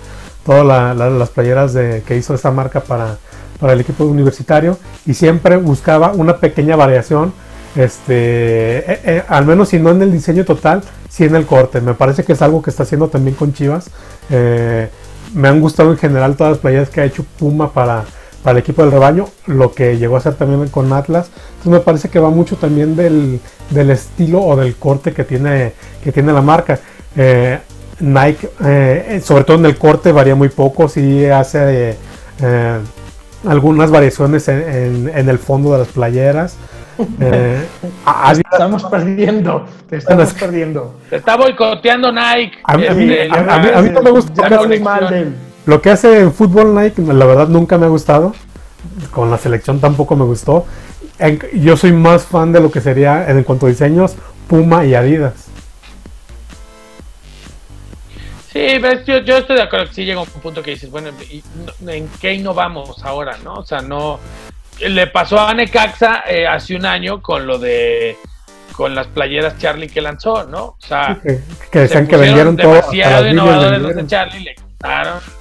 todas 0.46 0.66
la- 0.66 0.94
la- 0.94 1.10
las 1.10 1.30
playeras 1.30 1.74
de, 1.74 2.04
que 2.08 2.16
hizo 2.18 2.34
esa 2.34 2.52
marca 2.52 2.80
para, 2.82 3.18
para 3.60 3.74
el 3.74 3.80
equipo 3.82 4.06
universitario 4.06 4.78
y 5.06 5.14
siempre 5.14 5.58
buscaba 5.58 6.12
una 6.14 6.38
pequeña 6.38 6.76
variación 6.76 7.34
este, 7.76 8.14
eh, 8.80 9.00
eh, 9.04 9.24
al 9.28 9.46
menos 9.46 9.70
si 9.70 9.80
no 9.80 9.92
en 9.92 10.02
el 10.02 10.12
diseño 10.12 10.46
total, 10.46 10.82
sí 11.10 11.26
en 11.26 11.36
el 11.36 11.46
corte. 11.46 11.80
Me 11.82 11.94
parece 11.94 12.24
que 12.24 12.34
es 12.34 12.42
algo 12.42 12.62
que 12.62 12.70
está 12.70 12.84
haciendo 12.84 13.08
también 13.08 13.36
con 13.36 13.54
Chivas. 13.54 13.90
Eh, 14.30 14.90
me 15.34 15.48
han 15.48 15.60
gustado 15.62 15.92
en 15.92 15.98
general 15.98 16.36
todas 16.36 16.52
las 16.54 16.60
playeras 16.60 16.90
que 16.90 17.02
ha 17.02 17.06
hecho 17.06 17.24
Puma 17.38 17.72
para, 17.74 18.04
para 18.48 18.60
el 18.60 18.64
equipo 18.64 18.82
del 18.82 18.94
rebaño, 18.94 19.26
lo 19.48 19.74
que 19.74 19.98
llegó 19.98 20.16
a 20.16 20.20
hacer 20.20 20.36
también 20.36 20.70
con 20.70 20.94
Atlas. 20.94 21.30
Entonces 21.58 21.72
me 21.74 21.80
parece 21.82 22.08
que 22.08 22.18
va 22.18 22.30
mucho 22.30 22.56
también 22.56 22.96
del, 22.96 23.42
del 23.72 23.90
estilo 23.90 24.40
o 24.40 24.56
del 24.56 24.78
corte 24.78 25.12
que 25.12 25.26
tiene, 25.26 25.74
que 26.02 26.14
tiene 26.14 26.32
la 26.32 26.42
marca. 26.42 26.80
Nike, 28.00 28.50
sobre 29.22 29.44
todo 29.44 29.58
en 29.58 29.66
el 29.66 29.78
corte, 29.78 30.14
varía 30.14 30.34
muy 30.34 30.48
poco, 30.48 30.88
sí 30.88 31.26
hace 31.26 31.98
algunas 33.46 33.92
variaciones 33.92 34.48
en, 34.48 35.12
en, 35.14 35.28
el 35.28 35.40
fondo 35.40 35.74
de 35.74 35.80
las 35.80 35.90
playeras. 35.90 36.56
Eh, 37.22 37.64
estamos 38.52 38.84
perdiendo, 38.86 39.68
te 39.88 39.98
estamos 39.98 40.34
perdiendo. 40.40 40.96
Te 41.12 41.18
está 41.18 41.36
boicoteando 41.36 42.12
Nike. 42.12 42.58
A 42.64 42.76
mí, 42.76 42.86
este, 42.86 43.30
no 43.92 44.02
me 44.02 44.12
gusta. 44.12 44.50
Lo 45.68 45.82
que 45.82 45.90
hace 45.90 46.22
en 46.22 46.34
fútbol 46.34 46.74
Nike, 46.74 47.02
la 47.02 47.26
verdad 47.26 47.50
nunca 47.50 47.78
me 47.78 47.86
ha 47.86 47.90
gustado. 47.90 48.34
Con 49.12 49.30
la 49.30 49.38
selección 49.38 49.82
tampoco 49.82 50.16
me 50.16 50.24
gustó. 50.24 50.66
yo 51.54 51.76
soy 51.76 51.92
más 51.92 52.24
fan 52.24 52.54
de 52.54 52.62
lo 52.62 52.72
que 52.72 52.80
sería 52.80 53.30
en 53.30 53.44
cuanto 53.44 53.66
a 53.66 53.70
diseños 53.70 54.16
Puma 54.48 54.86
y 54.86 54.96
Adidas. 54.96 55.50
Sí, 58.50 58.78
pero 58.82 59.04
yo, 59.04 59.18
yo, 59.20 59.38
estoy 59.40 59.58
de 59.58 59.64
acuerdo 59.64 59.88
que 59.88 59.94
sí 59.94 60.06
llega 60.06 60.22
un 60.22 60.28
punto 60.28 60.64
que 60.64 60.72
dices, 60.72 60.90
bueno, 60.90 61.10
¿en 61.86 62.10
qué 62.22 62.34
innovamos 62.34 63.04
ahora, 63.04 63.38
no? 63.44 63.56
O 63.56 63.66
sea, 63.66 63.82
no... 63.82 64.22
Le 64.80 65.08
pasó 65.08 65.38
a 65.40 65.54
Necaxa 65.54 66.24
eh, 66.28 66.48
hace 66.48 66.78
un 66.78 66.86
año 66.86 67.22
con 67.22 67.46
lo 67.46 67.60
de... 67.60 68.16
con 68.72 68.96
las 68.96 69.08
playeras 69.08 69.58
Charlie 69.58 69.90
que 69.90 70.00
lanzó, 70.00 70.46
¿no? 70.46 70.64
O 70.64 70.78
sea... 70.80 71.20
que, 71.22 71.80
decían 71.80 72.08
que 72.08 72.16
vendieron 72.16 72.56
todo. 72.56 72.74
Demasiado 72.74 73.28
innovadores 73.28 73.82
los 73.82 73.96
de 73.96 74.08
Charlie, 74.08 74.40
le 74.46 74.56
quitaron... 74.56 75.37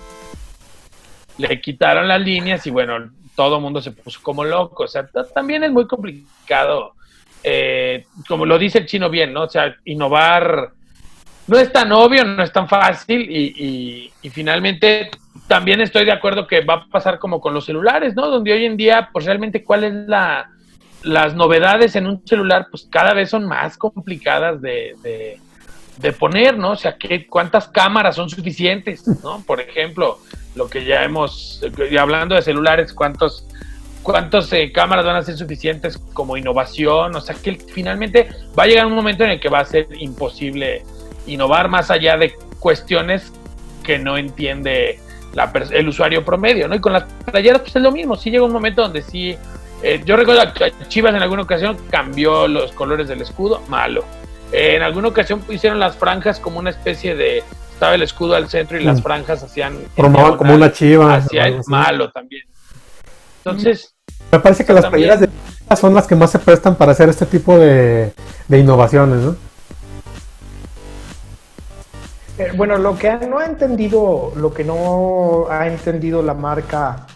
Le 1.38 1.60
quitaron 1.60 2.08
las 2.08 2.20
líneas 2.20 2.66
y 2.66 2.70
bueno, 2.70 3.10
todo 3.34 3.56
el 3.56 3.62
mundo 3.62 3.80
se 3.80 3.92
puso 3.92 4.20
como 4.22 4.44
loco. 4.44 4.84
O 4.84 4.88
sea, 4.88 5.06
también 5.34 5.64
es 5.64 5.70
muy 5.70 5.86
complicado. 5.86 6.94
Eh, 7.44 8.06
como 8.26 8.44
lo 8.44 8.58
dice 8.58 8.78
el 8.78 8.86
chino 8.86 9.08
bien, 9.08 9.32
¿no? 9.32 9.42
O 9.42 9.48
sea, 9.48 9.76
innovar 9.84 10.72
no 11.46 11.58
es 11.58 11.72
tan 11.72 11.92
obvio, 11.92 12.24
no 12.24 12.42
es 12.42 12.52
tan 12.52 12.68
fácil 12.68 13.30
y, 13.30 14.10
finalmente 14.30 15.10
también 15.46 15.80
estoy 15.80 16.04
de 16.04 16.12
acuerdo 16.12 16.46
que 16.48 16.64
va 16.64 16.74
a 16.74 16.86
pasar 16.88 17.20
como 17.20 17.40
con 17.40 17.54
los 17.54 17.64
celulares, 17.64 18.16
¿no? 18.16 18.26
Donde 18.28 18.52
hoy 18.52 18.64
en 18.64 18.76
día, 18.76 19.08
pues 19.12 19.24
realmente 19.24 19.62
cuál 19.62 19.84
es 19.84 19.94
la, 20.08 20.50
las 21.04 21.34
novedades 21.34 21.94
en 21.94 22.06
un 22.06 22.26
celular, 22.26 22.66
pues 22.68 22.88
cada 22.90 23.14
vez 23.14 23.30
son 23.30 23.46
más 23.46 23.78
complicadas 23.78 24.60
de, 24.60 25.38
de, 26.00 26.12
poner, 26.12 26.58
¿no? 26.58 26.72
O 26.72 26.76
sea, 26.76 26.96
¿qué, 26.98 27.28
¿cuántas 27.28 27.68
cámaras 27.68 28.16
son 28.16 28.28
suficientes, 28.28 29.06
¿no? 29.22 29.44
Por 29.46 29.60
ejemplo, 29.60 30.18
lo 30.56 30.68
que 30.68 30.84
ya 30.84 31.04
hemos, 31.04 31.62
hablando 31.98 32.34
de 32.34 32.42
celulares, 32.42 32.92
¿cuántos 32.92 33.46
cuántas 34.06 34.52
eh, 34.52 34.70
cámaras 34.70 35.04
van 35.04 35.16
a 35.16 35.22
ser 35.22 35.36
suficientes 35.36 35.98
como 36.12 36.36
innovación, 36.36 37.16
o 37.16 37.20
sea 37.20 37.34
que 37.34 37.58
finalmente 37.58 38.28
va 38.56 38.62
a 38.62 38.66
llegar 38.68 38.86
un 38.86 38.94
momento 38.94 39.24
en 39.24 39.30
el 39.30 39.40
que 39.40 39.48
va 39.48 39.58
a 39.58 39.64
ser 39.64 39.88
imposible 39.98 40.84
innovar 41.26 41.68
más 41.68 41.90
allá 41.90 42.16
de 42.16 42.36
cuestiones 42.60 43.32
que 43.82 43.98
no 43.98 44.16
entiende 44.16 45.00
el 45.72 45.88
usuario 45.88 46.24
promedio, 46.24 46.68
¿no? 46.68 46.76
Y 46.76 46.80
con 46.80 46.92
las 46.92 47.02
playeras 47.02 47.62
pues 47.62 47.74
es 47.74 47.82
lo 47.82 47.90
mismo, 47.90 48.14
sí 48.14 48.30
llega 48.30 48.44
un 48.44 48.52
momento 48.52 48.82
donde 48.82 49.02
sí, 49.02 49.36
eh, 49.82 50.00
yo 50.04 50.16
recuerdo 50.16 50.52
que 50.52 50.72
Chivas 50.86 51.12
en 51.12 51.22
alguna 51.22 51.42
ocasión 51.42 51.76
cambió 51.90 52.46
los 52.46 52.70
colores 52.72 53.08
del 53.08 53.22
escudo, 53.22 53.60
malo. 53.66 54.04
en 54.52 54.82
alguna 54.82 55.08
ocasión 55.08 55.42
hicieron 55.48 55.80
las 55.80 55.96
franjas 55.96 56.38
como 56.38 56.60
una 56.60 56.70
especie 56.70 57.16
de, 57.16 57.42
estaba 57.76 57.94
el 57.94 58.02
escudo 58.02 58.34
al 58.34 58.48
centro 58.48 58.80
y 58.80 58.84
las 58.84 59.00
mm. 59.00 59.02
franjas 59.02 59.42
hacían... 59.42 59.76
Promovan 59.94 60.38
como 60.38 60.54
una 60.54 60.72
chiva. 60.72 61.16
Hacia 61.16 61.60
malo 61.66 62.10
también. 62.10 62.42
Entonces... 63.44 63.94
Me 64.32 64.40
parece 64.40 64.64
que 64.64 64.72
las 64.72 64.86
playeras 64.86 65.20
de 65.20 65.28
son 65.76 65.92
las 65.92 66.06
que 66.06 66.16
más 66.16 66.30
se 66.30 66.38
prestan 66.38 66.76
para 66.76 66.92
hacer 66.92 67.10
este 67.10 67.26
tipo 67.26 67.58
de, 67.58 68.14
de 68.48 68.58
innovaciones, 68.58 69.18
¿no? 69.18 69.36
Eh, 72.38 72.52
bueno, 72.56 72.78
lo 72.78 72.96
que 72.96 73.12
no 73.28 73.40
ha 73.40 73.44
entendido, 73.44 74.32
lo 74.36 74.54
que 74.54 74.64
no 74.64 75.46
ha 75.50 75.66
entendido 75.66 76.22
la 76.22 76.34
marca, 76.34 77.06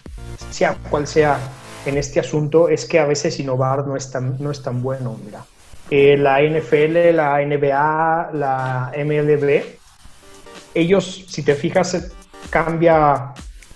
sea 0.51 0.75
cual 0.91 1.07
sea 1.07 1.39
en 1.87 1.97
este 1.97 2.19
asunto, 2.19 2.69
es 2.69 2.85
que 2.85 2.99
a 2.99 3.05
veces 3.05 3.39
innovar 3.39 3.87
no 3.87 3.95
es 3.95 4.11
tan, 4.11 4.35
no 4.39 4.51
es 4.51 4.61
tan 4.61 4.83
bueno. 4.83 5.17
Mira, 5.25 5.43
eh, 5.89 6.17
la 6.17 6.39
NFL, 6.39 7.15
la 7.15 7.39
NBA, 7.39 8.29
la 8.33 8.91
MLB, 8.95 9.80
ellos, 10.73 11.25
si 11.27 11.43
te 11.43 11.55
fijas, 11.55 12.11
cambia 12.49 13.33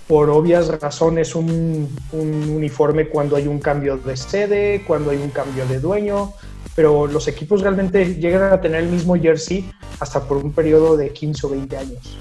por 0.07 0.29
obvias 0.29 0.67
razones 0.79 1.35
un, 1.35 1.89
un 2.11 2.49
uniforme 2.49 3.07
cuando 3.07 3.35
hay 3.35 3.47
un 3.47 3.59
cambio 3.59 3.97
de 3.97 4.15
sede, 4.15 4.83
cuando 4.85 5.11
hay 5.11 5.17
un 5.17 5.29
cambio 5.29 5.65
de 5.65 5.79
dueño, 5.79 6.33
pero 6.75 7.07
los 7.07 7.27
equipos 7.27 7.61
realmente 7.61 8.15
llegan 8.15 8.51
a 8.51 8.61
tener 8.61 8.83
el 8.83 8.89
mismo 8.89 9.15
jersey 9.15 9.69
hasta 9.99 10.21
por 10.21 10.37
un 10.37 10.51
periodo 10.51 10.97
de 10.97 11.11
15 11.11 11.47
o 11.47 11.49
20 11.49 11.77
años. 11.77 12.17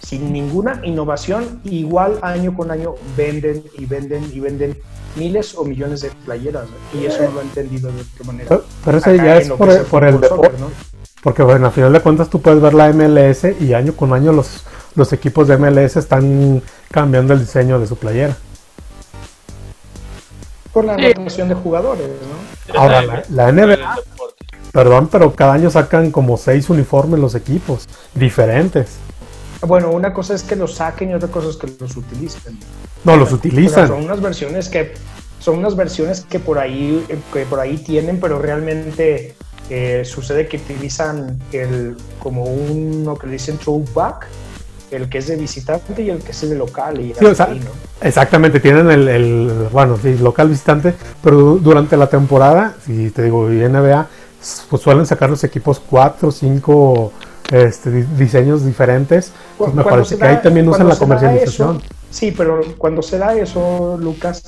Sin 0.00 0.32
ninguna 0.32 0.80
innovación, 0.84 1.60
igual 1.64 2.18
año 2.22 2.54
con 2.54 2.70
año 2.70 2.94
venden 3.16 3.64
y 3.76 3.86
venden 3.86 4.30
y 4.32 4.38
venden 4.38 4.78
miles 5.16 5.56
o 5.56 5.64
millones 5.64 6.02
de 6.02 6.10
playeras. 6.24 6.66
Y 6.94 7.06
eso 7.06 7.22
no 7.24 7.32
lo 7.32 7.40
he 7.40 7.44
entendido 7.44 7.90
de 7.90 8.02
otra 8.02 8.26
manera. 8.26 8.60
Pero, 8.84 8.98
eso 8.98 9.14
ya 9.16 9.38
es 9.38 9.48
por, 9.50 10.04
el 10.04 10.20
deporte. 10.20 10.58
¿no? 10.60 10.70
Porque 11.26 11.42
bueno, 11.42 11.66
al 11.66 11.72
final 11.72 11.92
de 11.92 11.98
cuentas 11.98 12.30
tú 12.30 12.40
puedes 12.40 12.60
ver 12.60 12.72
la 12.72 12.92
MLS 12.92 13.60
y 13.60 13.74
año 13.74 13.96
con 13.96 14.12
año 14.12 14.30
los, 14.30 14.62
los 14.94 15.12
equipos 15.12 15.48
de 15.48 15.56
MLS 15.56 15.96
están 15.96 16.62
cambiando 16.88 17.34
el 17.34 17.40
diseño 17.40 17.80
de 17.80 17.88
su 17.88 17.96
playera. 17.96 18.36
Por 20.72 20.84
la 20.84 20.96
rotación 20.96 21.48
de 21.48 21.56
jugadores, 21.56 22.06
¿no? 22.06 22.80
Ahora, 22.80 23.24
la 23.28 23.50
NBA 23.50 23.96
Perdón, 24.70 25.08
pero 25.10 25.34
cada 25.34 25.54
año 25.54 25.68
sacan 25.68 26.12
como 26.12 26.36
seis 26.36 26.70
uniformes 26.70 27.18
los 27.18 27.34
equipos, 27.34 27.88
diferentes. 28.14 28.98
Bueno, 29.62 29.90
una 29.90 30.14
cosa 30.14 30.32
es 30.32 30.44
que 30.44 30.54
los 30.54 30.74
saquen 30.74 31.10
y 31.10 31.14
otra 31.14 31.28
cosa 31.28 31.48
es 31.48 31.56
que 31.56 31.66
los 31.80 31.96
utilicen. 31.96 32.56
No, 33.02 33.16
los 33.16 33.32
utilizan. 33.32 33.88
son 33.88 34.04
unas 34.04 34.20
versiones 34.20 34.68
que 34.68 34.94
son 35.40 35.58
unas 35.58 35.74
versiones 35.74 36.20
que 36.20 36.38
por 36.38 36.60
ahí 36.60 37.04
que 37.32 37.46
por 37.46 37.58
ahí 37.58 37.78
tienen, 37.78 38.20
pero 38.20 38.38
realmente 38.38 39.34
eh, 39.70 40.02
sucede 40.04 40.46
que 40.46 40.58
utilizan 40.58 41.38
el 41.52 41.96
como 42.18 42.44
uno 42.44 43.16
que 43.16 43.26
le 43.26 43.34
dicen 43.34 43.58
throwback, 43.58 44.26
el 44.90 45.08
que 45.08 45.18
es 45.18 45.26
de 45.26 45.36
visitante 45.36 46.00
y 46.00 46.10
el 46.10 46.18
que 46.22 46.30
es 46.30 46.48
de 46.48 46.54
local. 46.56 47.00
Y 47.00 47.14
Exactamente, 48.00 48.60
tienen 48.60 48.90
el, 48.90 49.08
el, 49.08 49.68
bueno, 49.72 49.98
sí, 50.00 50.16
local 50.18 50.48
visitante, 50.48 50.94
pero 51.22 51.56
durante 51.56 51.96
la 51.96 52.08
temporada, 52.08 52.74
si 52.84 53.10
te 53.10 53.22
digo, 53.22 53.52
y 53.52 53.56
NBA 53.56 54.06
pues 54.70 54.82
suelen 54.82 55.06
sacar 55.06 55.30
los 55.30 55.42
equipos 55.44 55.80
cuatro 55.80 56.28
o 56.28 56.32
cinco 56.32 57.12
este, 57.50 57.90
diseños 57.90 58.64
diferentes. 58.64 59.32
Pues 59.58 59.74
me 59.74 59.82
parece 59.82 60.16
que 60.16 60.24
ahí 60.24 60.40
también 60.42 60.68
usan 60.68 60.88
la 60.88 60.96
comercialización. 60.96 61.82
sí, 62.10 62.32
pero 62.36 62.60
cuando 62.78 63.02
se 63.02 63.18
da 63.18 63.34
eso, 63.34 63.96
Lucas, 64.00 64.44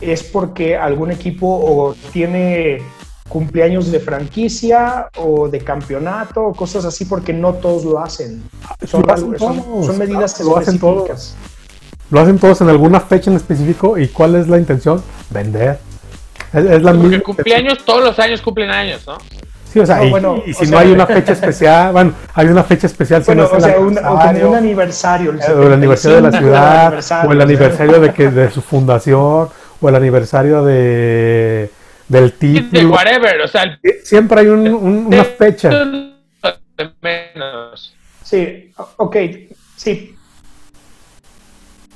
es 0.00 0.22
porque 0.22 0.76
algún 0.76 1.10
equipo 1.10 1.46
o 1.46 1.94
tiene 2.12 2.82
cumpleaños 3.28 3.92
de 3.92 4.00
franquicia 4.00 5.08
o 5.16 5.48
de 5.48 5.60
campeonato 5.60 6.42
o 6.42 6.54
cosas 6.54 6.84
así, 6.84 7.04
porque 7.04 7.32
no 7.32 7.54
todos 7.54 7.84
lo 7.84 7.98
hacen. 8.00 8.42
Son, 8.86 9.04
medidas 9.98 10.40
lo 10.40 10.56
hacen 10.56 10.78
todos. 10.78 11.34
Lo 12.10 12.20
hacen 12.20 12.38
todos 12.38 12.60
en 12.62 12.70
alguna 12.70 13.00
fecha 13.00 13.30
en 13.30 13.36
específico 13.36 13.98
y 13.98 14.08
cuál 14.08 14.34
es 14.34 14.48
la 14.48 14.58
intención? 14.58 15.02
Vender. 15.30 15.78
Es, 16.52 16.82
la 16.82 16.94
Porque 16.94 17.20
cumpleaños 17.20 17.84
todos 17.84 18.02
los 18.02 18.18
años 18.18 18.40
cumplen 18.40 18.70
años, 18.70 19.06
¿no? 19.06 19.18
Sí, 19.70 19.80
o 19.80 19.84
sea, 19.84 20.02
y, 20.02 20.54
si 20.54 20.66
no 20.70 20.78
hay 20.78 20.90
una 20.90 21.06
fecha 21.06 21.32
especial, 21.32 21.92
bueno, 21.92 22.14
hay 22.32 22.46
una 22.46 22.64
fecha 22.64 22.86
especial. 22.86 23.22
Bueno, 23.26 23.46
o 23.52 23.60
sea, 23.60 23.78
un, 23.78 23.98
un 23.98 24.54
aniversario. 24.54 25.32
El, 25.32 25.62
el 25.66 25.72
aniversario 25.74 26.16
de 26.16 26.22
la 26.22 26.32
ciudad, 26.38 27.26
o 27.26 27.32
el 27.32 27.42
aniversario 27.42 28.00
de, 28.00 28.14
que, 28.14 28.30
de 28.30 28.50
su 28.50 28.62
fundación, 28.62 29.48
o 29.80 29.88
el 29.88 29.94
aniversario 29.94 30.64
de 30.64 31.70
del 32.08 32.32
título. 32.32 32.80
De 32.80 32.86
whatever, 32.86 33.40
o 33.42 33.48
sea, 33.48 33.78
siempre 34.02 34.40
hay 34.40 34.46
un, 34.48 34.68
una 34.68 35.24
fecha. 35.24 35.70
Menos. 37.02 37.94
Sí, 38.22 38.72
ok, 38.96 39.16
sí, 39.76 40.14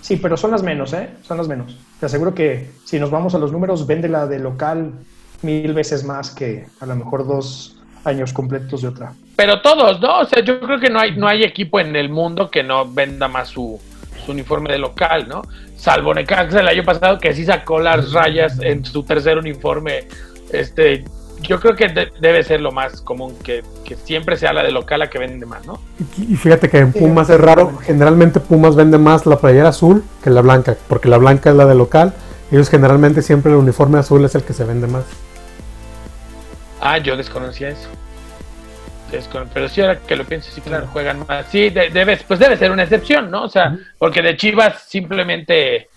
Sí, 0.02 0.16
pero 0.16 0.36
son 0.36 0.50
las 0.50 0.64
menos, 0.64 0.92
¿eh? 0.94 1.10
Son 1.22 1.38
las 1.38 1.46
menos. 1.46 1.76
Te 2.00 2.06
aseguro 2.06 2.34
que 2.34 2.70
si 2.84 2.98
nos 2.98 3.10
vamos 3.10 3.36
a 3.36 3.38
los 3.38 3.52
números, 3.52 3.86
vende 3.86 4.08
la 4.08 4.26
de 4.26 4.40
local 4.40 4.92
mil 5.42 5.72
veces 5.72 6.04
más 6.04 6.30
que 6.30 6.66
a 6.80 6.86
lo 6.86 6.96
mejor 6.96 7.24
dos 7.24 7.80
años 8.04 8.32
completos 8.32 8.82
de 8.82 8.88
otra. 8.88 9.12
Pero 9.36 9.62
todos, 9.62 10.00
¿no? 10.00 10.18
O 10.18 10.24
sea, 10.24 10.42
yo 10.42 10.58
creo 10.60 10.80
que 10.80 10.90
no 10.90 10.98
hay, 10.98 11.16
no 11.16 11.28
hay 11.28 11.44
equipo 11.44 11.78
en 11.78 11.94
el 11.94 12.08
mundo 12.08 12.50
que 12.50 12.64
no 12.64 12.84
venda 12.84 13.28
más 13.28 13.50
su, 13.50 13.80
uniforme 14.28 14.72
de 14.72 14.78
local, 14.78 15.28
¿no? 15.28 15.42
Salvo 15.76 16.14
Necaxa 16.14 16.60
el 16.60 16.68
año 16.68 16.84
pasado 16.84 17.18
que 17.18 17.34
sí 17.34 17.44
sacó 17.44 17.80
las 17.80 18.12
rayas 18.12 18.58
en 18.60 18.84
su 18.84 19.02
tercer 19.02 19.38
uniforme 19.38 20.06
este 20.52 21.04
yo 21.42 21.58
creo 21.60 21.74
que 21.74 21.88
debe 22.20 22.42
ser 22.44 22.60
lo 22.60 22.72
más 22.72 23.00
común, 23.00 23.34
que, 23.42 23.64
siempre 24.04 24.36
sea 24.36 24.52
la 24.52 24.62
de 24.62 24.70
local 24.70 25.00
la 25.00 25.10
que 25.10 25.18
vende 25.18 25.44
más, 25.44 25.66
¿no? 25.66 25.80
Y, 26.16 26.36
fíjate 26.36 26.70
que 26.70 26.78
en 26.78 26.92
Pumas 26.92 27.28
es 27.30 27.40
raro, 27.40 27.76
generalmente 27.78 28.40
Pumas 28.40 28.76
vende 28.76 28.96
más 28.96 29.26
la 29.26 29.36
playera 29.36 29.68
azul 29.68 30.04
que 30.22 30.30
la 30.30 30.40
blanca, 30.40 30.76
porque 30.88 31.08
la 31.08 31.18
blanca 31.18 31.50
es 31.50 31.56
la 31.56 31.66
de 31.66 31.74
local, 31.74 32.14
ellos 32.50 32.70
generalmente 32.70 33.22
siempre 33.22 33.52
el 33.52 33.58
uniforme 33.58 33.98
azul 33.98 34.24
es 34.24 34.34
el 34.34 34.44
que 34.44 34.52
se 34.52 34.64
vende 34.64 34.86
más. 34.86 35.04
Ah, 36.80 36.98
yo 36.98 37.16
desconocía 37.16 37.70
eso. 37.70 37.88
Pero 39.52 39.68
sí, 39.68 39.80
ahora 39.80 39.98
que 40.00 40.16
lo 40.16 40.24
pienso, 40.24 40.50
sí, 40.52 40.60
claro, 40.60 40.86
juegan 40.92 41.24
más. 41.26 41.46
Sí, 41.50 41.70
debe, 41.70 42.18
pues 42.26 42.40
debe 42.40 42.56
ser 42.56 42.70
una 42.70 42.84
excepción, 42.84 43.30
¿no? 43.30 43.44
O 43.44 43.48
sea, 43.48 43.76
porque 43.98 44.22
de 44.22 44.36
Chivas 44.36 44.82
simplemente 44.88 45.88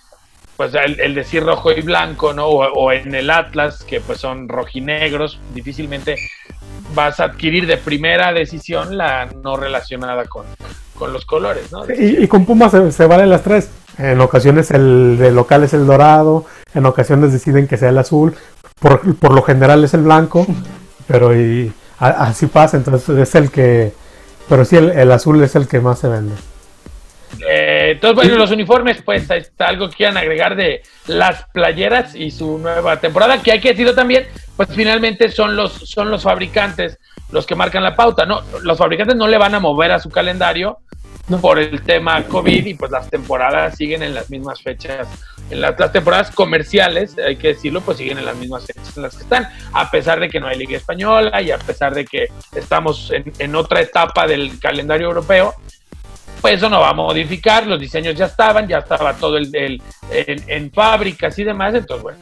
pues 0.58 0.74
el, 0.74 1.16
decir 1.16 1.44
rojo 1.44 1.72
y 1.72 1.82
blanco, 1.82 2.34
¿no? 2.34 2.48
O, 2.48 2.92
en 2.92 3.14
el 3.14 3.30
Atlas, 3.30 3.84
que 3.84 4.00
pues 4.00 4.20
son 4.20 4.48
rojinegros, 4.48 5.40
difícilmente 5.54 6.16
vas 6.94 7.20
a 7.20 7.26
adquirir 7.26 7.68
de 7.68 7.78
primera 7.78 8.32
decisión 8.32 8.98
la 8.98 9.26
no 9.26 9.58
relacionada 9.58 10.26
con, 10.26 10.46
los 11.12 11.26
colores, 11.26 11.72
¿no? 11.72 11.84
Y, 11.94 12.26
con 12.28 12.46
Pumas 12.46 12.72
se, 12.72 13.06
valen 13.06 13.30
las 13.30 13.44
tres. 13.44 13.70
En 13.98 14.20
ocasiones 14.22 14.72
el 14.72 15.18
de 15.18 15.32
local 15.32 15.64
es 15.64 15.74
el 15.74 15.86
dorado, 15.86 16.46
en 16.74 16.86
ocasiones 16.86 17.34
deciden 17.34 17.68
que 17.68 17.78
sea 17.78 17.90
el 17.90 17.98
azul, 17.98 18.36
por, 18.80 19.18
por 19.18 19.34
lo 19.34 19.42
general 19.42 19.84
es 19.84 19.94
el 19.94 20.02
blanco, 20.02 20.46
pero 21.08 21.36
y, 21.36 21.74
así 22.00 22.48
pasa, 22.48 22.78
entonces 22.78 23.18
es 23.18 23.36
el 23.36 23.52
que, 23.52 23.94
pero 24.50 24.66
sí 24.66 24.76
el 24.76 25.12
azul 25.12 25.42
es 25.44 25.56
el 25.56 25.68
que 25.68 25.80
más 25.80 26.00
se 26.00 26.08
vende. 26.08 26.36
Eh, 27.48 27.92
entonces, 27.94 28.16
bueno, 28.16 28.38
los 28.38 28.52
uniformes, 28.52 29.02
pues 29.04 29.30
está 29.30 29.68
algo 29.68 29.90
que 29.90 29.96
quieran 29.98 30.18
agregar 30.18 30.56
de 30.56 30.84
las 31.08 31.46
playeras 31.54 32.16
y 32.16 32.32
su 32.32 32.58
nueva 32.58 33.00
temporada, 33.00 33.42
que 33.42 33.52
hay 33.52 33.60
que 33.60 33.70
decirlo 33.70 33.94
también, 33.94 34.26
pues 34.56 34.70
finalmente 34.74 35.30
son 35.30 35.56
los, 35.56 35.74
son 35.74 36.10
los 36.10 36.24
fabricantes 36.24 37.00
los 37.32 37.46
que 37.46 37.56
marcan 37.56 37.84
la 37.84 37.96
pauta, 37.96 38.26
¿no? 38.26 38.42
Los 38.62 38.78
fabricantes 38.78 39.16
no 39.16 39.28
le 39.28 39.38
van 39.38 39.56
a 39.56 39.60
mover 39.60 39.92
a 39.92 40.00
su 40.00 40.10
calendario 40.10 40.80
por 41.42 41.60
el 41.60 41.82
tema 41.82 42.24
COVID 42.24 42.66
y 42.66 42.74
pues 42.76 42.92
las 42.92 43.10
temporadas 43.10 43.76
siguen 43.76 44.04
en 44.04 44.14
las 44.14 44.30
mismas 44.30 44.62
fechas. 44.62 45.08
En 45.50 45.62
las, 45.62 45.76
temporadas 45.92 46.32
comerciales, 46.32 47.16
hay 47.18 47.36
que 47.36 47.50
decirlo, 47.50 47.82
pues 47.82 47.98
siguen 47.98 48.18
en 48.18 48.26
las 48.26 48.36
mismas 48.36 48.66
fechas 48.66 48.96
en 48.96 49.04
las 49.04 49.16
que 49.16 49.24
están, 49.24 49.48
a 49.74 49.92
pesar 49.92 50.20
de 50.20 50.30
que 50.30 50.40
no 50.40 50.48
hay 50.48 50.58
Liga 50.58 50.78
Española 50.78 51.42
y 51.42 51.52
a 51.52 51.58
pesar 51.58 51.94
de 51.94 52.06
que 52.06 52.28
estamos 52.56 53.12
en, 53.12 53.32
en 53.38 53.56
otra 53.56 53.82
etapa 53.82 54.26
del 54.28 54.60
calendario 54.60 55.08
europeo, 55.08 55.54
pues 56.46 56.58
eso 56.58 56.70
no 56.70 56.80
va 56.80 56.90
a 56.90 56.94
modificar, 56.94 57.66
los 57.66 57.80
diseños 57.80 58.16
ya 58.16 58.26
estaban, 58.26 58.68
ya 58.68 58.78
estaba 58.78 59.14
todo 59.14 59.38
el, 59.38 59.82
en, 60.12 60.72
fábricas 60.72 61.40
y 61.40 61.44
demás, 61.44 61.74
entonces 61.74 62.04
bueno, 62.04 62.20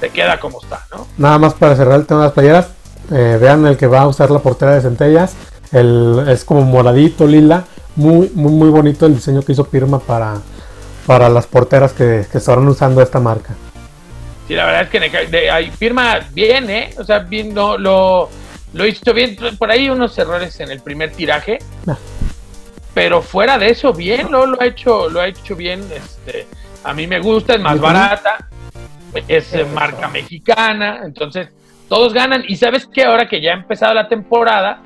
se 0.00 0.08
queda 0.08 0.40
como 0.40 0.60
está, 0.60 0.84
¿no? 0.90 1.06
Nada 1.16 1.38
más 1.38 1.54
para 1.54 1.76
cerrar 1.76 2.00
el 2.00 2.06
tema 2.06 2.22
de 2.22 2.26
las 2.26 2.32
playeras, 2.32 2.70
eh, 3.12 3.38
vean 3.40 3.66
el 3.66 3.76
que 3.76 3.86
va 3.86 4.00
a 4.00 4.08
usar 4.08 4.32
la 4.32 4.40
portera 4.40 4.74
de 4.74 4.80
centellas, 4.80 5.36
el, 5.70 6.24
es 6.28 6.44
como 6.44 6.62
moradito, 6.62 7.26
lila, 7.26 7.66
muy, 7.96 8.30
muy, 8.34 8.52
muy 8.52 8.68
bonito 8.68 9.06
el 9.06 9.14
diseño 9.14 9.42
que 9.42 9.52
hizo 9.52 9.64
Pirma 9.64 9.98
para, 9.98 10.40
para 11.06 11.28
las 11.28 11.46
porteras 11.46 11.92
que, 11.92 12.24
que 12.30 12.38
estarán 12.38 12.66
usando 12.68 13.02
esta 13.02 13.20
marca. 13.20 13.54
Sí, 14.48 14.54
la 14.54 14.66
verdad 14.66 14.82
es 14.82 14.88
que 14.88 15.26
de, 15.28 15.72
Pirma 15.78 16.20
bien, 16.32 16.70
¿eh? 16.70 16.94
O 16.98 17.04
sea, 17.04 17.20
bien, 17.20 17.54
lo, 17.54 17.78
lo, 17.78 18.28
hizo 18.86 19.12
bien, 19.14 19.36
por 19.58 19.70
ahí 19.70 19.88
unos 19.88 20.16
errores 20.18 20.58
en 20.60 20.70
el 20.70 20.80
primer 20.80 21.12
tiraje. 21.12 21.58
Ah 21.86 21.96
pero 22.94 23.22
fuera 23.22 23.58
de 23.58 23.70
eso, 23.70 23.92
bien, 23.92 24.30
lo, 24.30 24.46
lo 24.46 24.60
ha 24.60 24.66
hecho, 24.66 25.08
lo 25.08 25.20
ha 25.20 25.28
hecho 25.28 25.54
bien. 25.56 25.80
Este, 25.94 26.46
a 26.84 26.92
mí 26.92 27.06
me 27.06 27.20
gusta, 27.20 27.54
es 27.54 27.60
más 27.60 27.80
barata, 27.80 28.48
es 29.28 29.54
marca 29.72 30.08
mexicana, 30.08 31.00
entonces 31.04 31.48
todos 31.88 32.12
ganan. 32.12 32.44
Y 32.46 32.56
sabes 32.56 32.86
que 32.86 33.04
ahora 33.04 33.28
que 33.28 33.40
ya 33.40 33.52
ha 33.52 33.54
empezado 33.54 33.94
la 33.94 34.08
temporada, 34.08 34.82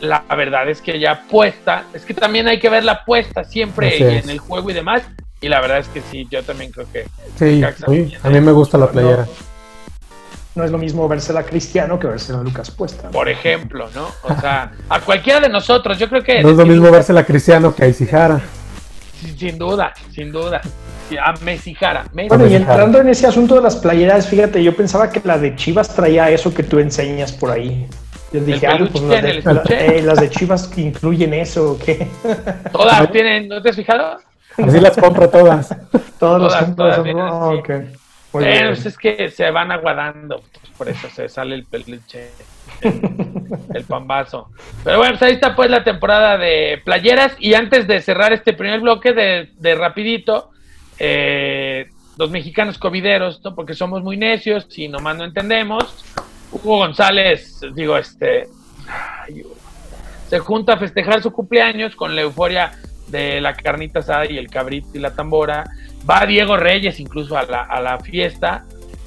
la 0.00 0.24
verdad 0.34 0.68
es 0.68 0.80
que 0.80 0.98
ya 0.98 1.12
apuesta, 1.12 1.84
es 1.94 2.04
que 2.04 2.14
también 2.14 2.48
hay 2.48 2.58
que 2.58 2.68
ver 2.68 2.84
la 2.84 2.92
apuesta 2.92 3.44
siempre 3.44 4.18
en 4.18 4.28
el 4.28 4.38
juego 4.38 4.70
y 4.70 4.74
demás. 4.74 5.02
Y 5.42 5.48
la 5.48 5.60
verdad 5.60 5.78
es 5.78 5.88
que 5.88 6.02
sí, 6.02 6.26
yo 6.30 6.42
también 6.42 6.70
creo 6.70 6.86
que. 6.92 7.06
Sí, 7.36 7.62
a 8.22 8.28
mí 8.28 8.40
me 8.40 8.52
gusta 8.52 8.76
la 8.76 8.90
playera 8.90 9.26
no 10.54 10.64
es 10.64 10.70
lo 10.70 10.78
mismo 10.78 11.08
versela 11.08 11.44
Cristiano 11.44 11.98
que 11.98 12.06
versela 12.06 12.42
Lucas 12.42 12.70
Puesta. 12.70 13.10
Por 13.10 13.28
ejemplo, 13.28 13.88
¿no? 13.94 14.08
O 14.22 14.40
sea, 14.40 14.72
a 14.88 15.00
cualquiera 15.00 15.40
de 15.40 15.48
nosotros, 15.48 15.98
yo 15.98 16.08
creo 16.08 16.22
que... 16.22 16.42
No 16.42 16.50
es 16.50 16.56
lo 16.56 16.66
mismo 16.66 16.90
versela 16.90 17.24
Cristiano 17.24 17.74
que 17.74 17.84
a 17.84 17.88
Isijara. 17.88 18.40
Sin, 19.38 19.58
duda, 19.58 19.92
sin 20.12 20.32
duda. 20.32 20.60
A 21.22 21.34
Mesijara. 21.44 22.04
Bueno, 22.12 22.46
y 22.46 22.54
entrando 22.54 23.00
en 23.00 23.08
ese 23.08 23.26
asunto 23.26 23.54
de 23.54 23.62
las 23.62 23.76
playeras, 23.76 24.28
fíjate, 24.28 24.62
yo 24.62 24.74
pensaba 24.74 25.10
que 25.10 25.20
la 25.24 25.38
de 25.38 25.54
Chivas 25.56 25.94
traía 25.94 26.30
eso 26.30 26.52
que 26.52 26.62
tú 26.62 26.78
enseñas 26.78 27.32
por 27.32 27.50
ahí. 27.50 27.86
Yo 28.32 28.40
dije, 28.40 28.66
ah, 28.66 28.78
pues 28.78 29.02
las 29.02 29.64
de, 29.64 29.98
eh, 29.98 30.02
las 30.02 30.20
de 30.20 30.30
Chivas 30.30 30.68
que 30.68 30.82
incluyen 30.82 31.34
eso, 31.34 31.72
¿o 31.72 31.78
qué? 31.78 32.06
Todas 32.72 33.10
tienen, 33.10 33.48
¿no 33.48 33.60
te 33.60 33.70
has 33.70 33.76
fijado? 33.76 34.18
Así 34.56 34.80
las 34.80 34.96
compro 34.96 35.28
todas. 35.28 35.74
todas, 36.18 36.52
las 36.52 36.64
compro. 36.64 37.02
Todas, 37.02 37.58
okay. 37.58 37.92
Pues 38.30 38.86
es 38.86 38.96
que 38.96 39.30
se 39.30 39.50
van 39.50 39.72
aguadando, 39.72 40.42
pues 40.52 40.72
por 40.78 40.88
eso 40.88 41.08
se 41.10 41.28
sale 41.28 41.56
el 41.56 41.64
peluche, 41.64 42.30
el, 42.80 43.84
pambazo. 43.84 44.50
Pero 44.84 44.98
bueno, 44.98 45.14
pues 45.14 45.22
ahí 45.22 45.34
está 45.34 45.56
pues 45.56 45.68
la 45.68 45.82
temporada 45.82 46.38
de 46.38 46.80
playeras. 46.84 47.34
Y 47.40 47.54
antes 47.54 47.88
de 47.88 48.00
cerrar 48.00 48.32
este 48.32 48.52
primer 48.52 48.80
bloque 48.80 49.12
de, 49.12 49.74
rapidito, 49.74 50.50
eh, 51.00 51.88
los 52.18 52.30
mexicanos 52.30 52.78
covideros, 52.78 53.40
¿no? 53.42 53.56
porque 53.56 53.74
somos 53.74 54.04
muy 54.04 54.16
necios 54.16 54.66
y 54.78 54.86
nomás 54.86 55.16
no 55.16 55.24
entendemos. 55.24 56.04
Hugo 56.52 56.78
González, 56.78 57.60
digo, 57.74 57.96
este, 57.96 58.48
se 60.28 60.38
junta 60.38 60.74
a 60.74 60.78
festejar 60.78 61.22
su 61.22 61.32
cumpleaños 61.32 61.94
con 61.96 62.14
la 62.14 62.22
euforia 62.22 62.72
de 63.08 63.40
la 63.40 63.54
carnita 63.54 64.00
asada 64.00 64.30
y 64.30 64.38
el 64.38 64.48
cabrito 64.48 64.88
y 64.94 64.98
la 64.98 65.14
tambora. 65.14 65.64
Va 66.08 66.24
Diego 66.26 66.56
Reyes 66.56 67.00
incluso 67.00 67.36
a 67.36 67.44
la, 67.44 67.62
a 67.62 67.80
la 67.80 67.98
fiesta. 67.98 68.64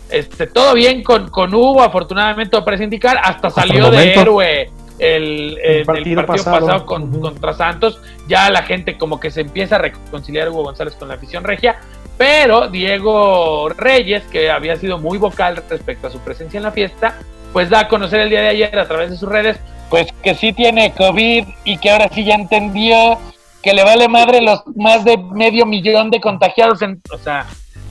Este, 0.10 0.48
todo 0.48 0.74
bien 0.74 1.02
con, 1.02 1.30
con 1.30 1.54
Hugo, 1.54 1.82
afortunadamente 1.82 2.62
parece 2.62 2.84
indicar, 2.84 3.20
hasta 3.24 3.50
salió 3.50 3.90
de 3.90 4.14
héroe 4.14 4.72
el, 5.00 5.84
partido, 5.86 6.26
pasado, 6.26 6.86
contra 6.86 7.54
Santos. 7.54 8.00
Ya 8.28 8.50
la 8.50 8.64
gente 8.64 8.98
como 8.98 9.20
que 9.20 9.32
se 9.32 9.42
empieza 9.42 9.76
a 9.76 9.80
reconciliar 9.80 10.50
Hugo 10.50 10.64
González 10.64 10.96
con 10.96 11.08
la 11.08 11.16
afición 11.16 11.44
regia, 11.44 11.80
pero 12.18 12.68
Diego 12.68 13.70
Reyes, 13.70 14.24
que 14.32 14.50
había 14.50 14.76
sido 14.76 14.98
muy 14.98 15.18
vocal 15.18 15.64
respecto 15.70 16.08
a 16.08 16.12
su 16.12 16.20
presencia 16.20 16.58
en 16.58 16.64
la 16.64 16.72
fiesta, 16.72 17.20
pues 17.52 17.70
da 17.70 17.82
a 17.82 17.88
conocer 17.88 18.20
el 18.22 18.30
día 18.30 18.42
de 18.42 18.50
ayer 18.50 18.80
a 18.80 18.88
través 18.88 19.12
de 19.12 19.18
sus 19.18 19.30
redes, 19.30 19.58
pues 19.90 20.08
que 20.24 20.36
sí 20.36 20.54
tiene 20.54 20.94
COVID 20.94 21.46
y 21.66 21.78
que 21.78 21.92
ahora 21.92 22.10
sí 22.14 22.24
ya 22.24 22.36
entendió 22.36 23.18
que 23.62 23.74
le 23.74 23.84
vale 23.84 24.08
madre 24.10 24.42
los 24.42 24.62
más 24.76 25.06
de 25.06 25.18
medio 25.18 25.66
millón 25.66 26.12
de 26.12 26.20
contagiados. 26.20 26.82
En, 26.82 27.02
o 27.12 27.18
sea, 27.18 27.46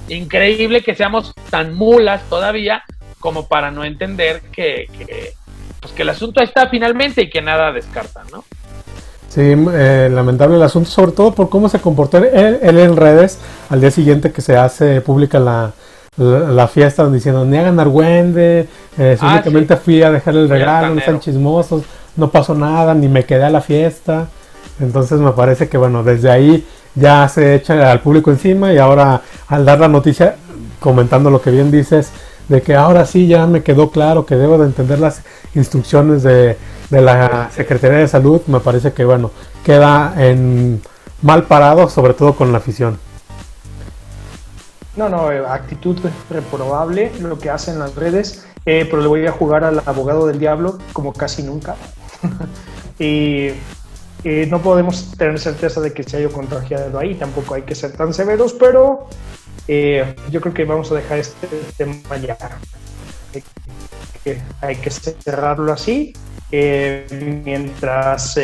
increíble 0.09 0.83
que 0.83 0.95
seamos 0.95 1.33
tan 1.51 1.75
mulas 1.75 2.23
todavía 2.29 2.85
como 3.19 3.47
para 3.47 3.71
no 3.71 3.85
entender 3.85 4.43
que, 4.53 4.87
pues 5.83 5.93
que 5.93 6.03
el 6.03 6.09
asunto 6.09 6.41
está 6.41 6.69
finalmente 6.69 7.23
y 7.23 7.29
que 7.29 7.43
nada 7.43 7.73
descarta, 7.73 8.23
¿no? 8.33 8.45
Sí, 9.29 9.41
eh, 9.41 10.09
lamentable 10.13 10.57
el 10.57 10.63
asunto, 10.63 10.89
sobre 10.89 11.13
todo 11.13 11.35
por 11.35 11.49
cómo 11.49 11.69
se 11.69 11.81
comportó 11.81 12.19
él, 12.19 12.61
en 12.63 12.97
redes 12.97 13.39
al 13.69 13.81
día 13.81 13.91
siguiente 13.91 14.31
que 14.31 14.43
se 14.43 14.57
hace 14.57 15.01
pública 15.01 15.41
la, 15.41 15.73
la, 16.17 16.69
fiesta 16.69 17.09
diciendo, 17.09 17.45
ni 17.45 17.57
hagan 17.57 17.81
argüende, 17.81 18.69
eh, 18.99 19.17
ah, 19.21 19.33
únicamente 19.33 19.77
fui 19.77 20.03
a 20.03 20.11
dejar 20.11 20.35
el 20.37 20.49
regalo, 20.49 20.95
no 20.95 21.01
sean 21.01 21.19
chismosos, 21.19 21.83
no 22.17 22.31
pasó 22.31 22.55
nada, 22.55 22.95
ni 22.95 23.09
me 23.09 23.25
quedé 23.25 23.45
a 23.45 23.51
la 23.51 23.63
fiesta. 23.63 24.29
Entonces 24.81 25.19
me 25.19 25.33
parece 25.33 25.69
que 25.69 25.79
bueno, 25.79 26.03
desde 26.05 26.31
ahí 26.31 26.67
ya 26.95 27.27
se 27.29 27.55
echa 27.55 27.91
al 27.91 28.01
público 28.01 28.31
encima 28.31 28.73
y 28.73 28.79
ahora 28.79 29.23
al 29.49 29.65
dar 29.65 29.81
la 29.81 29.89
noticia, 29.89 30.37
comentando 30.79 31.31
lo 31.31 31.41
que 31.41 31.51
bien 31.51 31.71
dices, 31.71 32.13
de 32.49 32.63
que 32.63 32.75
ahora 32.75 33.07
sí 33.07 33.27
ya 33.27 33.47
me 33.47 33.63
quedó 33.63 33.91
claro 33.91 34.27
que 34.27 34.37
debo 34.37 34.59
de 34.59 34.67
entender 34.67 34.99
las 34.99 35.23
instrucciones 35.55 36.23
de, 36.23 36.57
la 36.91 37.51
Secretaría 37.55 37.99
de 37.99 38.09
Salud, 38.09 38.43
me 38.47 38.61
parece 38.61 38.93
que 38.93 39.05
bueno, 39.05 39.31
queda 39.65 40.15
mal 41.23 41.45
parado, 41.45 41.89
sobre 41.89 42.15
todo 42.15 42.35
con 42.35 42.53
la 42.53 42.59
afición. 42.59 42.99
No, 44.95 45.09
no, 45.09 45.33
eh, 45.33 45.43
actitud 45.49 45.99
reprobable 46.29 47.13
lo 47.21 47.39
que 47.39 47.49
hacen 47.49 47.79
las 47.79 47.95
redes, 47.95 48.45
eh, 48.67 48.87
pero 48.91 49.01
le 49.01 49.09
voy 49.09 49.27
a 49.27 49.33
jugar 49.33 49.65
al 49.65 49.83
abogado 49.87 50.27
del 50.27 50.39
diablo 50.39 50.79
como 50.93 51.15
casi 51.15 51.43
nunca. 51.43 51.77
y 52.99 53.53
eh, 54.25 54.47
no 54.51 54.61
podemos 54.61 55.13
tener 55.17 55.39
certeza 55.41 55.81
de 55.81 55.95
que 55.95 56.03
se 56.03 56.19
haya 56.19 56.29
contagiado 56.29 56.99
ahí, 56.99 57.15
tampoco 57.15 57.55
hay 57.55 57.63
que 57.63 57.75
ser 57.75 57.93
tan 57.93 58.13
severos, 58.13 58.53
pero 58.53 59.07
eh, 59.69 60.15
yo 60.31 60.41
creo 60.41 60.55
que 60.55 60.65
vamos 60.65 60.91
a 60.93 60.97
dejar 60.97 61.19
este 61.19 61.47
tema 61.77 62.17
ya. 62.17 62.37
hay 64.61 64.77
que 64.77 64.91
cerrarlo 64.91 65.73
así. 65.73 66.13
Eh, 66.55 67.07
mientras 67.47 68.39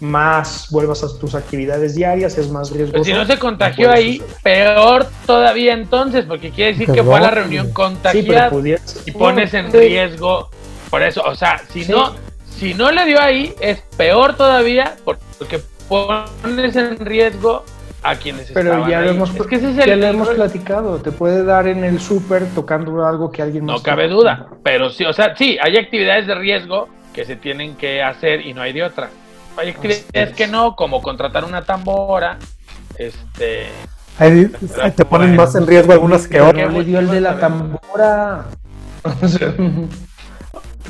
más 0.00 0.68
vuelvas 0.70 1.02
a 1.02 1.18
tus 1.18 1.34
actividades 1.34 1.96
diarias, 1.96 2.38
es 2.38 2.48
más 2.48 2.70
riesgoso. 2.70 3.02
si 3.02 3.12
no 3.12 3.26
se 3.26 3.36
contagió 3.36 3.90
ahí, 3.90 4.22
peor 4.44 5.08
todavía 5.26 5.72
entonces, 5.72 6.24
porque 6.24 6.50
quiere 6.50 6.74
decir 6.74 6.94
que 6.94 7.02
fue 7.02 7.16
a 7.16 7.20
la 7.20 7.30
reunión 7.32 7.72
contagiada 7.72 8.52
y 9.04 9.10
pones 9.10 9.54
en 9.54 9.72
riesgo 9.72 10.50
Por 10.88 11.02
eso, 11.02 11.22
o 11.24 11.34
sea, 11.34 11.60
si 11.72 11.84
no, 11.86 12.14
si 12.48 12.74
no 12.74 12.92
le 12.92 13.06
dio 13.06 13.20
ahí, 13.20 13.54
es 13.60 13.80
peor 13.96 14.36
todavía 14.36 14.94
porque 15.04 15.60
pones 15.88 16.76
en 16.76 16.98
riesgo 16.98 17.64
a 18.02 18.16
quienes 18.16 18.50
Pero 18.50 18.88
ya, 18.88 18.98
ahí. 18.98 19.04
lo 19.06 19.10
hemos, 19.12 19.34
es 19.34 19.46
que 19.46 19.56
ese 19.56 19.70
es 19.70 19.76
ya 19.76 19.84
el, 19.84 20.00
lo 20.00 20.06
hemos 20.06 20.28
platicado. 20.30 20.98
Te 20.98 21.12
puede 21.12 21.44
dar 21.44 21.68
en 21.68 21.84
el 21.84 22.00
súper 22.00 22.46
tocando 22.54 23.06
algo 23.06 23.30
que 23.30 23.42
alguien 23.42 23.64
más. 23.64 23.76
No 23.76 23.82
cabe 23.82 24.08
duda. 24.08 24.48
Pero 24.62 24.90
sí, 24.90 25.04
o 25.04 25.12
sea, 25.12 25.36
sí, 25.36 25.56
hay 25.62 25.76
actividades 25.76 26.26
de 26.26 26.34
riesgo 26.34 26.88
que 27.12 27.24
se 27.24 27.36
tienen 27.36 27.76
que 27.76 28.02
hacer 28.02 28.44
y 28.44 28.54
no 28.54 28.62
hay 28.62 28.72
de 28.72 28.82
otra. 28.82 29.10
Hay 29.56 29.70
actividades 29.70 30.34
que 30.34 30.46
no, 30.46 30.74
como 30.74 31.00
contratar 31.00 31.44
una 31.44 31.62
tambora. 31.62 32.38
Este. 32.96 33.68
Ahí, 34.18 34.50
te 34.94 35.04
ponen 35.04 35.36
más 35.36 35.54
en 35.54 35.66
riesgo 35.66 35.92
algunas 35.92 36.26
que 36.26 36.40
otras. 36.40 36.72
Le 36.72 36.84
dio 36.84 36.98
el 36.98 37.08
de 37.08 37.20
la 37.20 37.38
tambora. 37.38 38.46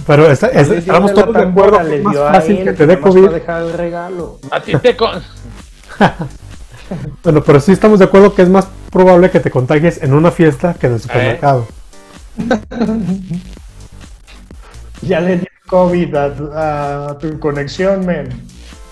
Pero 0.06 0.30
está, 0.30 0.48
es, 0.48 0.70
estamos 0.70 1.12
todos 1.12 1.34
de 1.34 1.42
acuerdo 1.42 1.78
que 1.86 1.96
es 1.96 2.02
más 2.02 2.16
fácil 2.16 2.64
que 2.64 2.72
te 2.72 2.86
dé 2.86 2.98
COVID. 2.98 3.28
dejar 3.28 3.62
el 3.62 3.72
regalo. 3.74 4.38
A 4.50 4.60
ti 4.60 4.72
te 4.76 4.96
con... 4.96 5.22
bueno, 7.22 7.42
pero 7.42 7.60
sí 7.60 7.72
estamos 7.72 7.98
de 7.98 8.04
acuerdo 8.06 8.34
que 8.34 8.42
es 8.42 8.48
más 8.48 8.68
probable 8.90 9.30
que 9.30 9.40
te 9.40 9.50
contagies 9.50 10.02
en 10.02 10.12
una 10.14 10.30
fiesta 10.30 10.74
que 10.74 10.86
en 10.86 10.94
el 10.94 11.00
supermercado. 11.00 11.66
ya 15.02 15.20
le 15.20 15.38
dio 15.38 15.48
COVID 15.66 16.14
a, 16.14 17.06
a 17.10 17.18
tu 17.18 17.38
conexión, 17.38 18.06
men. 18.06 18.28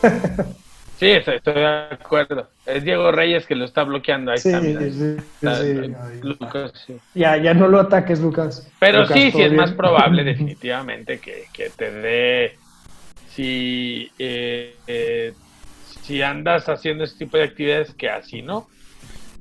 Sí, 1.01 1.09
estoy, 1.13 1.37
estoy, 1.37 1.55
de 1.55 1.67
acuerdo. 1.67 2.51
Es 2.67 2.85
Diego 2.85 3.11
Reyes 3.11 3.47
que 3.47 3.55
lo 3.55 3.65
está 3.65 3.85
bloqueando. 3.85 4.33
Ahí 4.33 4.39
sí, 4.39 4.51
está, 4.51 4.61
sí, 4.61 4.93
sí, 4.93 5.17
está, 5.41 6.11
Lucas, 6.21 6.73
sí. 6.87 6.99
Ya, 7.15 7.39
ya 7.39 7.55
no 7.55 7.69
lo 7.69 7.81
ataques, 7.81 8.21
Lucas. 8.21 8.71
Pero 8.79 9.01
Lucas, 9.01 9.17
sí, 9.17 9.31
sí 9.31 9.41
es 9.41 9.51
más 9.51 9.73
probable 9.73 10.25
definitivamente 10.25 11.19
que, 11.19 11.47
que 11.55 11.71
te 11.71 11.91
dé... 11.91 12.59
Si, 13.31 14.11
eh, 14.19 14.77
eh, 14.87 15.33
si 16.03 16.23
andas 16.23 16.69
haciendo 16.69 17.05
este 17.05 17.21
tipo 17.21 17.37
de 17.37 17.45
actividades 17.45 17.95
que 17.95 18.09
así, 18.09 18.43
¿no? 18.43 18.69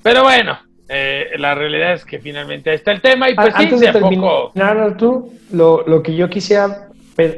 Pero 0.03 0.23
bueno, 0.23 0.59
eh, 0.87 1.31
la 1.37 1.55
realidad 1.55 1.93
es 1.93 2.05
que 2.05 2.19
finalmente 2.19 2.69
ahí 2.69 2.75
está 2.75 2.91
el 2.91 3.01
tema 3.01 3.29
y 3.29 3.35
pues 3.35 3.53
Antes 3.53 3.79
sí, 3.79 3.85
de 3.85 3.89
a 3.89 3.93
poco... 3.93 4.51
terminar, 4.53 4.97
tú, 4.97 5.33
lo, 5.51 5.85
lo 5.87 6.01
que 6.01 6.15
yo 6.15 6.29
quisiera 6.29 6.89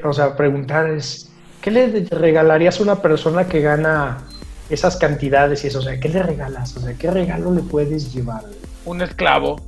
o 0.04 0.14
sea, 0.14 0.36
preguntar 0.36 0.90
es... 0.90 1.28
¿Qué 1.62 1.70
le 1.70 2.06
regalarías 2.10 2.80
a 2.80 2.84
una 2.84 3.02
persona 3.02 3.48
que 3.48 3.62
gana 3.62 4.18
esas 4.70 4.98
cantidades 4.98 5.64
y 5.64 5.68
eso? 5.68 5.80
O 5.80 5.82
sea, 5.84 6.00
¿qué 6.00 6.10
le 6.10 6.24
regalas? 6.24 6.76
O 6.76 6.80
sea, 6.80 6.96
¿qué 6.96 7.12
regalo 7.12 7.52
le 7.52 7.62
puedes 7.62 8.12
llevar? 8.14 8.42
Un 8.86 9.02
esclavo. 9.02 9.62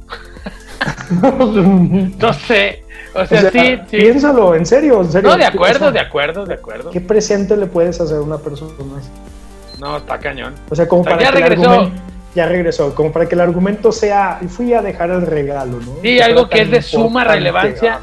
no 2.19 2.33
sé. 2.33 2.83
O 3.13 3.25
sea, 3.27 3.37
o 3.37 3.41
sea, 3.41 3.51
sí, 3.51 3.77
sí. 3.91 3.97
Piénsalo, 3.97 4.55
en 4.55 4.65
serio, 4.65 5.01
en 5.01 5.11
serio. 5.11 5.29
No, 5.29 5.37
de 5.37 5.45
acuerdo, 5.45 5.75
o 5.75 5.79
sea, 5.79 5.91
de 5.91 5.99
acuerdo, 5.99 6.45
de 6.45 6.55
acuerdo. 6.55 6.89
¿Qué 6.89 6.99
presente 6.99 7.55
le 7.55 7.67
puedes 7.67 8.01
hacer 8.01 8.17
a 8.17 8.21
una 8.21 8.39
persona? 8.39 8.73
No, 9.83 9.97
está 9.97 10.17
cañón. 10.17 10.55
O 10.69 10.75
sea, 10.75 10.87
como 10.87 11.03
para 11.03 11.19
ya 11.19 11.31
que 11.33 11.39
regresó. 11.41 11.61
El 11.61 11.69
argumento, 11.69 12.03
ya 12.33 12.45
regresó, 12.47 12.95
como 12.95 13.11
para 13.11 13.27
que 13.27 13.35
el 13.35 13.41
argumento 13.41 13.91
sea, 13.91 14.39
fui 14.47 14.73
a 14.73 14.81
dejar 14.81 15.11
el 15.11 15.27
regalo, 15.27 15.77
¿no? 15.79 15.95
Sí, 16.01 16.15
que 16.15 16.23
algo 16.23 16.47
que 16.47 16.61
es 16.61 16.71
de 16.71 16.81
suma 16.81 17.25
relevancia. 17.25 17.99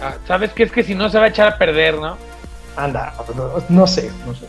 Ah, 0.00 0.14
¿Sabes 0.26 0.52
qué? 0.52 0.62
Es 0.62 0.72
que 0.72 0.82
si 0.82 0.94
no 0.94 1.10
se 1.10 1.18
va 1.18 1.26
a 1.26 1.28
echar 1.28 1.48
a 1.48 1.58
perder, 1.58 1.98
¿no? 1.98 2.16
Anda, 2.76 3.12
no, 3.36 3.50
no 3.68 3.86
sé, 3.86 4.10
no 4.26 4.34
sé. 4.34 4.46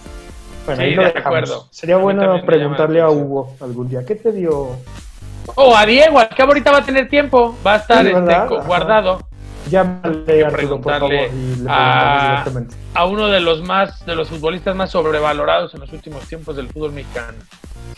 Bueno, 0.65 0.82
sí, 0.82 0.88
ahí 0.88 0.96
lo 0.96 1.02
de 1.02 1.08
dejamos. 1.10 1.26
acuerdo. 1.26 1.68
Sería 1.70 1.98
bueno 1.98 2.42
preguntarle 2.46 3.02
a 3.02 3.10
Hugo 3.10 3.56
algún 3.60 3.89
día, 3.89 4.06
¿qué 4.06 4.15
te 4.15 4.32
dio? 4.32 4.70
O 5.56 5.76
a 5.76 5.86
Diego, 5.86 6.18
al 6.18 6.30
cabo 6.30 6.52
ahorita 6.52 6.72
va 6.72 6.78
a 6.78 6.86
tener 6.86 7.10
tiempo, 7.10 7.58
va 7.65 7.74
a 7.74 7.78
estar 7.78 8.08
este, 8.08 8.56
guardado. 8.65 9.20
Llámale 9.69 10.43
a 10.43 10.47
Arturo, 10.47 10.82
por 10.82 10.93
favor, 10.93 11.10
preguntarle 11.10 11.27
y 11.27 11.29
le 11.29 11.29
preguntamos 11.29 11.67
a, 11.69 12.29
directamente. 12.29 12.75
a 12.93 13.05
uno 13.05 13.27
de 13.27 13.39
los 13.39 13.62
más 13.62 14.05
de 14.05 14.15
los 14.15 14.29
futbolistas 14.29 14.75
más 14.75 14.91
sobrevalorados 14.91 15.73
en 15.73 15.79
los 15.82 15.91
últimos 15.93 16.23
tiempos 16.27 16.55
del 16.55 16.69
fútbol 16.69 16.91
mexicano. 16.93 17.38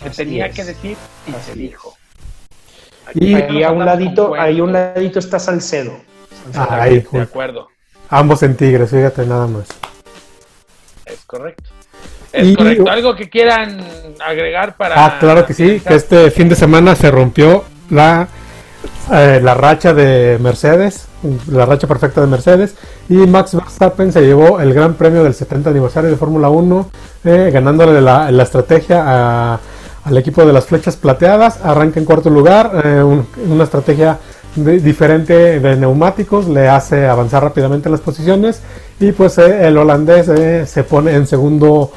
Que 0.02 0.10
Así 0.10 0.18
tenía 0.24 0.48
es. 0.48 0.56
que 0.56 0.64
decir 0.64 0.98
y 1.28 1.32
Así 1.36 1.52
se 1.52 1.56
dijo. 1.58 1.96
Y 3.14 3.64
a 3.64 3.72
un 3.72 3.86
ladito, 3.86 4.36
ahí 4.36 4.60
a 4.60 4.64
un 4.64 4.72
ladito 4.74 5.20
está 5.20 5.40
Salcedo. 5.40 5.94
Salcedo. 6.44 6.68
Ah, 6.70 6.82
ahí, 6.84 7.06
De 7.12 7.22
acuerdo, 7.22 7.68
Ambos 8.10 8.44
en 8.44 8.56
Tigres, 8.56 8.90
fíjate 8.90 9.26
nada 9.26 9.48
más. 9.48 9.68
es 11.06 11.24
correcto. 11.26 11.70
Es 12.34 12.48
Y- 12.48 12.56
correcto. 12.56 12.90
¿Algo 12.90 13.16
que 13.16 13.30
quieran 13.30 13.84
agregar 14.26 14.78
para. 14.78 15.04
Ah, 15.06 15.18
claro 15.20 15.46
que 15.46 15.54
sí, 15.54 15.82
que 15.86 15.96
este 15.96 16.32
fin 16.32 16.48
de 16.48 16.56
semana 16.56 16.96
se 16.96 17.12
rompió 17.12 17.66
la, 17.90 18.28
eh, 19.14 19.40
la 19.44 19.54
racha 19.54 19.94
de 19.94 20.38
Mercedes, 20.40 21.08
la 21.52 21.66
racha 21.66 21.88
perfecta 21.88 22.22
de 22.22 22.28
Mercedes, 22.28 22.76
y 23.10 23.16
Max 23.16 23.54
Verstappen 23.56 24.12
se 24.12 24.22
llevó 24.22 24.60
el 24.60 24.74
Gran 24.74 24.96
Premio 24.96 25.24
del 25.24 25.34
70 25.34 25.70
aniversario 25.70 26.10
de 26.10 26.16
Fórmula 26.18 26.50
1, 26.50 26.90
eh, 27.26 27.50
ganándole 27.54 28.02
la, 28.02 28.30
estrategia 28.42 29.54
al 30.04 30.18
equipo 30.18 30.44
de 30.46 30.54
las 30.54 30.66
flechas 30.66 30.96
plateadas, 30.96 31.60
arranca 31.64 32.00
en 32.00 32.06
cuarto 32.06 32.30
lugar, 32.30 32.72
eh, 32.84 33.04
un- 33.04 33.28
una 33.50 33.64
estrategia 33.66 34.18
diferente 34.56 35.60
de 35.60 35.76
neumáticos, 35.78 36.48
le 36.48 36.68
hace 36.68 37.08
avanzar 37.08 37.44
rápidamente 37.44 37.90
las 37.90 38.02
posiciones, 38.02 38.62
y 39.00 39.12
pues 39.14 39.38
eh, 39.38 39.68
el 39.68 39.78
holandés 39.78 40.28
eh, 40.30 40.66
se 40.66 40.84
pone 40.84 41.14
en 41.16 41.28
segundo 41.28 41.92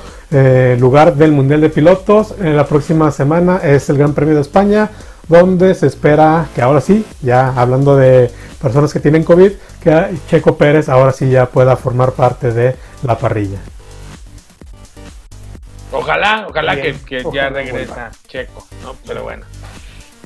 lugar 0.80 1.14
del 1.14 1.30
Mundial 1.30 1.60
de 1.60 1.68
Pilotos. 1.68 2.34
La 2.40 2.66
próxima 2.66 3.12
semana 3.12 3.58
es 3.62 3.88
el 3.88 3.98
Gran 3.98 4.14
Premio 4.14 4.34
de 4.34 4.40
España, 4.40 4.90
donde 5.28 5.74
se 5.74 5.86
espera 5.86 6.48
que 6.54 6.62
ahora 6.62 6.80
sí, 6.80 7.04
ya 7.22 7.48
hablando 7.56 7.96
de 7.96 8.30
personas 8.60 8.92
que 8.92 9.00
tienen 9.00 9.24
COVID, 9.24 9.52
que 9.82 10.14
Checo 10.28 10.56
Pérez 10.56 10.88
ahora 10.88 11.12
sí 11.12 11.30
ya 11.30 11.46
pueda 11.46 11.76
formar 11.76 12.12
parte 12.12 12.52
de 12.52 12.76
la 13.02 13.18
parrilla. 13.18 13.58
Ojalá, 15.92 16.46
ojalá 16.48 16.74
Bien, 16.74 16.98
que, 17.06 17.22
que 17.22 17.30
ya 17.32 17.48
regresa 17.50 17.94
vuelva. 17.94 18.10
Checo, 18.26 18.66
¿no? 18.82 18.96
Pero 19.06 19.22
bueno. 19.22 19.44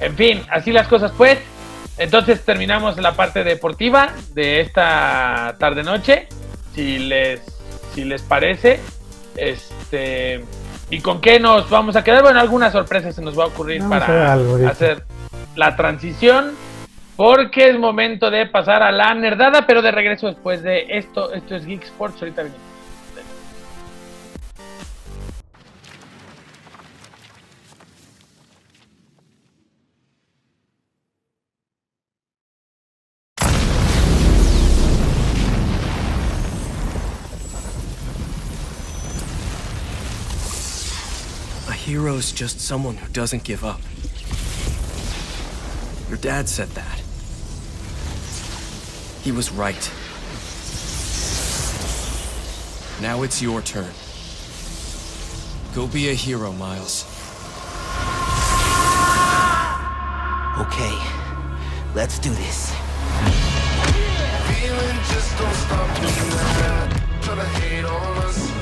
En 0.00 0.14
fin, 0.14 0.42
así 0.50 0.72
las 0.72 0.88
cosas 0.88 1.12
pues. 1.16 1.38
Entonces 1.98 2.44
terminamos 2.44 2.96
la 2.98 3.16
parte 3.16 3.42
deportiva 3.42 4.12
de 4.32 4.60
esta 4.60 5.56
tarde 5.58 5.82
noche. 5.82 6.28
Si 6.74 6.98
les, 6.98 7.40
si 7.94 8.04
les 8.04 8.22
parece. 8.22 8.80
Este. 9.36 10.44
¿Y 10.90 11.00
con 11.00 11.20
qué 11.20 11.38
nos 11.38 11.68
vamos 11.68 11.96
a 11.96 12.04
quedar? 12.04 12.22
Bueno, 12.22 12.40
algunas 12.40 12.72
sorpresas 12.72 13.14
se 13.14 13.22
nos 13.22 13.38
va 13.38 13.44
a 13.44 13.46
ocurrir 13.48 13.82
Vamos 13.82 14.00
a 14.00 14.04
hacer 14.04 14.14
para 14.14 14.32
algo 14.32 14.68
hacer 14.68 15.04
la 15.54 15.76
transición. 15.76 16.52
Porque 17.16 17.68
es 17.68 17.78
momento 17.78 18.30
de 18.30 18.46
pasar 18.46 18.82
a 18.82 18.92
la 18.92 19.12
nerdada, 19.12 19.66
pero 19.66 19.82
de 19.82 19.90
regreso 19.90 20.28
después 20.28 20.62
de 20.62 20.86
esto. 20.88 21.32
Esto 21.32 21.56
es 21.56 21.66
Geek 21.66 21.82
Sports. 21.82 22.22
Ahorita 22.22 22.42
venimos. 22.44 22.67
Hero's 41.88 42.32
just 42.32 42.60
someone 42.60 42.98
who 42.98 43.10
doesn't 43.14 43.44
give 43.44 43.64
up. 43.64 43.80
Your 46.10 46.18
dad 46.18 46.46
said 46.46 46.68
that. 46.76 46.98
He 49.24 49.32
was 49.32 49.50
right. 49.50 49.90
Now 53.00 53.22
it's 53.22 53.40
your 53.40 53.62
turn. 53.62 53.90
Go 55.74 55.86
be 55.86 56.10
a 56.10 56.14
hero, 56.14 56.52
Miles. 56.52 57.06
Okay, 60.60 60.94
let's 61.94 62.18
do 62.18 62.28
this. 62.28 62.70
Feeling 64.60 64.98
just 65.08 65.38
don't 65.38 65.54
stop 65.54 66.02
me 66.02 66.10
now. 66.60 66.88
Tryna 67.22 67.44
hate 67.60 67.84
on 67.86 68.18
us. 68.26 68.57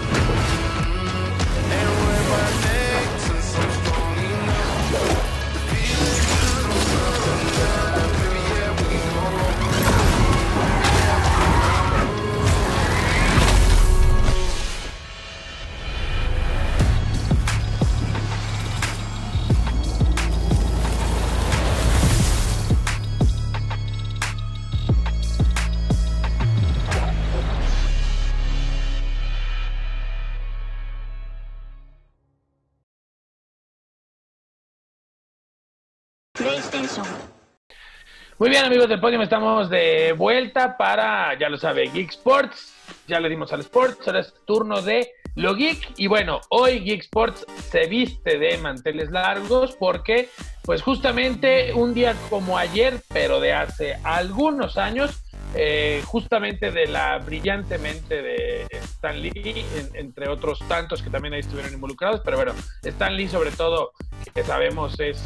Muy 38.39 38.51
bien, 38.51 38.67
amigos 38.67 38.91
del 38.91 39.01
podium, 39.01 39.23
estamos 39.23 39.71
de 39.71 40.13
vuelta 40.13 40.77
para, 40.77 41.39
ya 41.39 41.49
lo 41.49 41.57
sabe, 41.57 41.89
Geek 41.89 42.11
Sports. 42.11 42.75
Ya 43.09 43.19
le 43.19 43.31
dimos 43.31 43.51
al 43.55 43.61
Sports, 43.61 44.07
ahora 44.07 44.21
es 44.21 44.35
turno 44.45 44.83
de 44.83 45.11
lo 45.37 45.55
Geek. 45.55 45.95
Y 45.97 46.07
bueno, 46.07 46.43
hoy 46.51 46.81
Geek 46.81 47.01
Sports 47.01 47.47
se 47.71 47.87
viste 47.87 48.39
de 48.39 48.59
manteles 48.59 49.11
largos 49.11 49.75
porque, 49.77 50.29
pues 50.65 50.83
justamente 50.83 51.73
un 51.73 51.95
día 51.95 52.15
como 52.29 52.59
ayer, 52.59 53.01
pero 53.09 53.41
de 53.41 53.55
hace 53.55 53.97
algunos 54.05 54.77
años, 54.77 55.23
eh, 55.57 56.03
justamente 56.05 56.71
de 56.71 56.87
la 56.87 57.19
brillante 57.19 57.79
de 58.23 58.67
Stan 58.71 59.21
Lee, 59.21 59.65
en- 59.77 59.97
entre 59.97 60.29
otros 60.29 60.59
tantos 60.69 61.03
que 61.03 61.11
también 61.11 61.35
ahí 61.35 61.41
estuvieron 61.41 61.73
involucrados, 61.73 62.21
pero 62.25 62.37
bueno, 62.37 62.53
Stan 62.83 63.15
Lee 63.17 63.29
sobre 63.29 63.51
todo, 63.51 63.93
que 64.35 64.45
sabemos 64.45 64.99
es, 65.01 65.19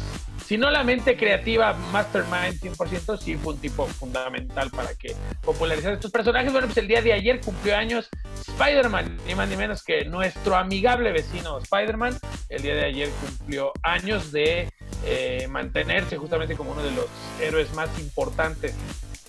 si 0.45 0.57
no 0.57 0.69
la 0.69 0.83
mente 0.83 1.15
creativa, 1.17 1.73
Mastermind 1.91 2.59
100%, 2.59 3.17
sí 3.17 3.35
fue 3.35 3.53
un 3.53 3.59
tipo 3.59 3.85
fundamental 3.87 4.69
para 4.71 4.93
que 4.95 5.15
popularizar 5.43 5.93
estos 5.93 6.11
personajes. 6.11 6.51
Bueno, 6.51 6.67
pues 6.67 6.77
el 6.77 6.87
día 6.87 7.01
de 7.01 7.13
ayer 7.13 7.39
cumplió 7.39 7.77
años 7.77 8.09
Spider-Man, 8.47 9.17
ni 9.27 9.35
más 9.35 9.47
ni 9.49 9.55
menos 9.55 9.83
que 9.83 10.03
nuestro 10.05 10.55
amigable 10.55 11.11
vecino 11.11 11.57
Spider-Man, 11.59 12.17
el 12.49 12.61
día 12.61 12.75
de 12.75 12.85
ayer 12.85 13.09
cumplió 13.09 13.71
años 13.83 14.31
de 14.31 14.69
eh, 15.05 15.47
mantenerse 15.49 16.17
justamente 16.17 16.55
como 16.55 16.71
uno 16.71 16.83
de 16.83 16.91
los 16.91 17.05
héroes 17.41 17.73
más 17.73 17.89
importantes 17.99 18.75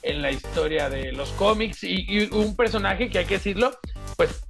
en 0.02 0.22
la 0.22 0.30
historia 0.30 0.88
de 0.88 1.12
los 1.12 1.30
cómics 1.30 1.84
y, 1.84 2.28
un 2.32 2.56
personaje 2.56 3.08
que 3.08 3.18
hay 3.18 3.24
que 3.24 3.34
decirlo, 3.34 3.78
pues 4.16 4.42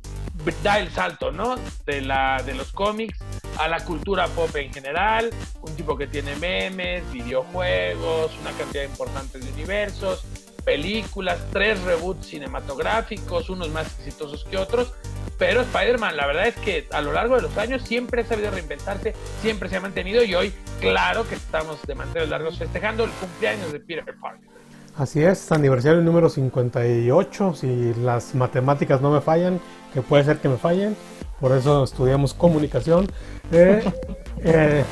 da 0.63 0.79
el 0.81 0.91
salto, 0.91 1.31
¿no? 1.31 1.57
De, 1.87 2.01
la, 2.01 2.43
de 2.45 2.55
los 2.55 2.73
cómics 2.73 3.19
a 3.59 3.69
la 3.69 3.85
cultura 3.85 4.27
pop 4.29 4.55
en 4.57 4.73
general, 4.73 5.31
un 5.61 5.77
tipo 5.77 5.97
que 5.97 6.07
tiene 6.07 6.35
memes, 6.37 7.11
videojuegos, 7.13 8.33
una 8.41 8.51
cantidad 8.53 8.85
importante 8.85 9.39
de 9.39 9.53
universos, 9.53 10.25
películas, 10.65 11.39
tres 11.53 11.81
reboots 11.83 12.27
cinematográficos, 12.27 13.51
unos 13.51 13.69
más 13.71 13.87
exitosos 13.99 14.45
que 14.45 14.57
otros, 14.57 14.93
pero 15.39 15.63
Spider-Man, 15.63 16.17
la 16.17 16.27
verdad 16.27 16.47
es 16.47 16.57
que 16.57 16.87
a 16.93 17.01
lo 17.01 17.13
largo 17.13 17.37
de 17.37 17.43
los 17.43 17.57
años 17.59 17.83
siempre 17.83 18.23
ha 18.23 18.25
sabido 18.25 18.51
reinventarse, 18.51 19.15
siempre 19.41 19.69
se 19.69 19.77
ha 19.77 19.81
mantenido 19.81 20.23
y 20.23 20.35
hoy, 20.35 20.53
claro 20.81 21.29
que 21.29 21.35
estamos 21.35 21.83
de 21.83 21.95
mantener 21.95 22.29
largos 22.29 22.59
festejando 22.59 23.05
el 23.05 23.11
cumpleaños 23.11 23.73
de 23.73 23.81
Peter 23.81 24.15
Parker. 24.21 24.49
Así 24.97 25.23
es, 25.23 25.51
aniversario 25.51 26.03
número 26.03 26.29
58, 26.29 27.55
si 27.55 27.95
las 27.95 28.35
matemáticas 28.35 29.01
no 29.01 29.11
me 29.11 29.23
fallan, 29.23 29.59
que 29.95 30.03
puede 30.03 30.25
ser 30.25 30.39
que 30.39 30.51
me 30.51 30.59
fallen, 30.59 30.97
por 31.41 31.53
eso 31.53 31.85
estudiamos 31.85 32.35
comunicación. 32.35 33.07
Eh, 33.53 33.83
eh, 34.45 34.85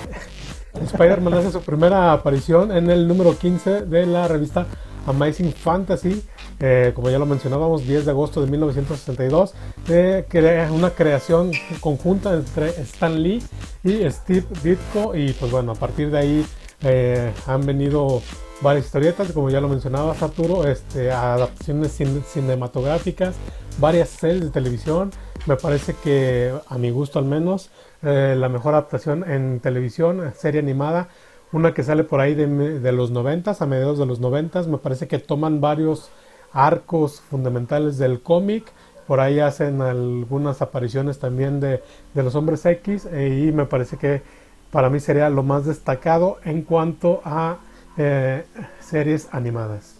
Spider-Man 0.83 1.35
hace 1.35 1.53
su 1.53 1.61
primera 1.61 2.13
aparición 2.13 2.73
en 2.73 2.89
el 2.89 3.07
número 3.07 3.37
15 3.37 3.83
de 3.83 4.07
la 4.07 4.27
revista 4.27 4.67
Amazing 5.07 5.53
Fantasy, 5.53 6.23
eh, 6.61 6.93
como 6.95 7.11
ya 7.11 7.19
lo 7.19 7.27
mencionábamos, 7.27 7.87
10 7.87 8.07
de 8.07 8.11
agosto 8.11 8.41
de 8.41 8.51
1962, 8.51 9.55
eh, 9.89 10.25
crea 10.29 10.71
una 10.73 10.91
creación 10.91 11.51
conjunta 11.81 12.35
entre 12.35 12.69
Stan 12.83 13.23
Lee 13.23 13.43
y 13.85 14.09
Steve 14.11 14.47
Ditko, 14.63 15.15
y 15.15 15.33
pues 15.33 15.51
bueno, 15.51 15.73
a 15.73 15.75
partir 15.75 16.11
de 16.11 16.19
ahí 16.19 16.47
eh, 16.83 17.33
han 17.47 17.67
venido 17.67 18.23
varias 18.63 18.87
historietas, 18.87 19.33
como 19.33 19.51
ya 19.51 19.61
lo 19.61 19.69
mencionaba 19.69 20.15
Arturo, 20.21 20.67
este, 20.67 21.11
adaptaciones 21.11 21.99
cin- 21.99 22.23
cinematográficas, 22.25 23.35
varias 23.79 24.11
series 24.11 24.45
de 24.45 24.51
televisión. 24.51 25.11
Me 25.47 25.57
parece 25.57 25.95
que, 25.95 26.53
a 26.69 26.77
mi 26.77 26.91
gusto 26.91 27.19
al 27.19 27.25
menos, 27.25 27.71
eh, 28.03 28.35
la 28.37 28.49
mejor 28.49 28.75
adaptación 28.75 29.29
en 29.29 29.61
televisión, 29.61 30.33
serie 30.37 30.61
animada, 30.61 31.09
una 31.53 31.73
que 31.75 31.83
sale 31.83 32.05
por 32.05 32.21
ahí 32.21 32.35
de, 32.35 32.93
los 32.93 33.11
noventas, 33.11 33.63
a 33.63 33.67
mediados 33.67 33.99
de 33.99 34.07
los 34.07 34.21
noventas, 34.21 34.69
me 34.69 34.79
parece 34.79 35.09
que 35.09 35.19
toman 35.19 35.61
varios 35.61 36.11
arcos 36.53 37.23
fundamentales 37.23 37.99
del 37.99 38.21
cómic. 38.21 38.71
Por 39.07 39.19
ahí 39.19 39.41
hacen 39.41 39.83
algunas 39.83 40.63
apariciones 40.63 41.19
también 41.19 41.59
de, 41.59 41.83
de 42.15 42.23
los 42.23 42.37
hombres 42.37 42.65
X 42.65 43.09
eh, 43.11 43.47
y 43.49 43.53
me 43.53 43.65
parece 43.65 43.97
que 43.97 44.23
para 44.71 44.91
mí 44.91 45.01
sería 45.01 45.29
lo 45.31 45.43
más 45.43 45.65
destacado 45.65 46.39
en 46.45 46.63
cuanto 46.63 47.21
a 47.25 47.57
eh, 47.97 48.45
series 48.81 49.29
animadas. 49.33 49.97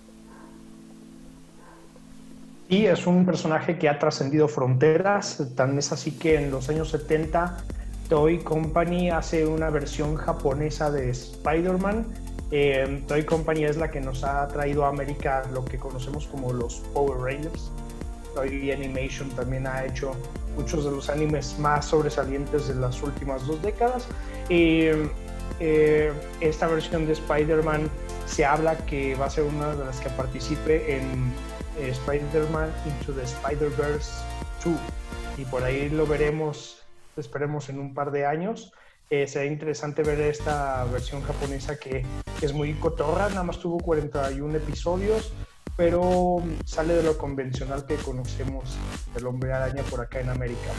Y 2.69 2.87
es 2.87 3.07
un 3.07 3.27
personaje 3.27 3.79
que 3.79 3.89
ha 3.89 3.99
trascendido 3.99 4.47
fronteras, 4.47 5.43
tan 5.57 5.77
es 5.77 5.91
así 5.91 6.13
que 6.13 6.37
en 6.37 6.53
los 6.53 6.69
años 6.69 6.91
70 6.91 7.65
Toy 8.09 8.39
Company 8.39 9.11
hace 9.11 9.47
una 9.47 9.71
versión 9.71 10.17
japonesa 10.17 10.91
de 10.91 11.11
Spider-Man. 11.11 12.07
Eh, 12.53 13.05
Toy 13.07 13.25
Company 13.25 13.65
es 13.65 13.77
la 13.77 13.91
que 13.91 14.01
nos 14.01 14.25
ha 14.25 14.47
traído 14.49 14.85
a 14.85 14.89
América 14.89 15.43
lo 15.53 15.65
que 15.65 15.79
conocemos 15.79 16.27
como 16.27 16.53
los 16.53 16.81
Power 16.93 17.19
Rangers. 17.19 17.71
Toy 18.35 18.71
Animation 18.73 19.29
también 19.31 19.67
ha 19.67 19.85
hecho 19.85 20.13
muchos 20.57 20.85
de 20.85 20.91
los 20.91 21.09
animes 21.09 21.57
más 21.59 21.87
sobresalientes 21.87 22.69
de 22.69 22.75
las 22.75 23.03
últimas 23.03 23.47
dos 23.47 23.63
décadas. 23.63 24.07
Eh, 24.49 25.09
eh, 25.61 26.13
esta 26.41 26.67
versión 26.67 27.07
de 27.07 27.13
Spider-Man 27.13 27.91
se 28.27 28.47
habla 28.47 28.79
que 28.87 29.15
va 29.15 29.27
a 29.27 29.31
ser 29.31 29.45
una 29.45 29.75
de 29.75 29.85
las 29.85 30.01
que 30.01 30.09
participe 30.11 30.97
en 30.97 31.33
eh, 31.79 31.91
Spider-Man 31.91 32.73
Into 32.87 33.13
the 33.13 33.23
Spider-Verse 33.23 34.11
2 34.65 34.75
y 35.37 35.45
por 35.45 35.63
ahí 35.63 35.91
lo 35.91 36.07
veremos, 36.07 36.83
esperemos 37.17 37.69
en 37.69 37.79
un 37.79 37.95
par 37.95 38.11
de 38.11 38.27
años. 38.27 38.73
Eh, 39.11 39.27
será 39.27 39.45
interesante 39.45 40.03
ver 40.03 40.21
esta 40.21 40.85
versión 40.85 41.23
japonesa 41.23 41.77
que, 41.77 42.05
que 42.39 42.47
es 42.47 42.53
muy 42.53 42.75
cotorra, 42.75 43.29
nada 43.29 43.43
más 43.43 43.59
tuvo 43.59 43.79
41 43.79 44.57
episodios, 44.57 45.33
pero 45.77 46.43
sale 46.65 46.95
de 46.95 47.03
lo 47.03 47.19
convencional 47.19 47.87
que 47.87 47.97
conocemos 47.97 48.77
del 49.15 49.27
hombre 49.27 49.53
araña 49.53 49.83
por 49.85 50.01
acá 50.01 50.21
en 50.21 50.29
América. 50.29 50.71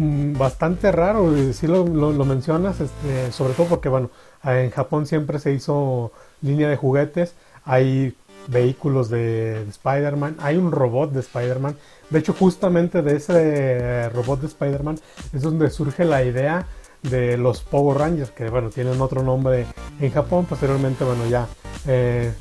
Mm, 0.00 0.36
Bastante 0.38 0.90
raro, 0.92 1.32
sí 1.52 1.66
lo, 1.66 1.86
lo- 1.86 2.24
mencionas, 2.24 2.80
este, 2.80 3.32
sobre 3.32 3.54
todo 3.54 3.66
porque, 3.66 3.88
bueno, 3.88 4.10
en 4.44 4.70
Japón 4.70 5.06
siempre 5.06 5.38
se 5.38 5.52
hizo 5.52 6.12
línea 6.40 6.68
de 6.68 6.76
juguetes, 6.76 7.34
hay 7.64 8.14
vehículos 8.48 9.10
de, 9.10 9.62
de 9.64 9.68
Spider-Man, 9.70 10.36
hay 10.40 10.56
un 10.56 10.72
robot 10.72 11.12
de 11.12 11.20
Spider-Man, 11.20 11.76
de 12.08 12.18
hecho 12.18 12.32
justamente 12.32 13.02
de 13.02 13.16
ese 13.16 14.08
robot 14.10 14.40
de 14.40 14.46
Spider-Man 14.46 14.98
es 15.34 15.42
donde 15.42 15.68
surge 15.70 16.04
la 16.04 16.24
idea 16.24 16.66
de 17.02 17.36
los 17.36 17.60
Power 17.62 17.98
Rangers, 17.98 18.30
que 18.30 18.48
bueno, 18.48 18.70
tienen 18.70 19.00
otro 19.00 19.22
nombre 19.22 19.66
en 20.00 20.10
Japón, 20.10 20.46
posteriormente, 20.46 21.04
bueno, 21.04 21.26
ya... 21.28 21.46
eh, 21.86 22.32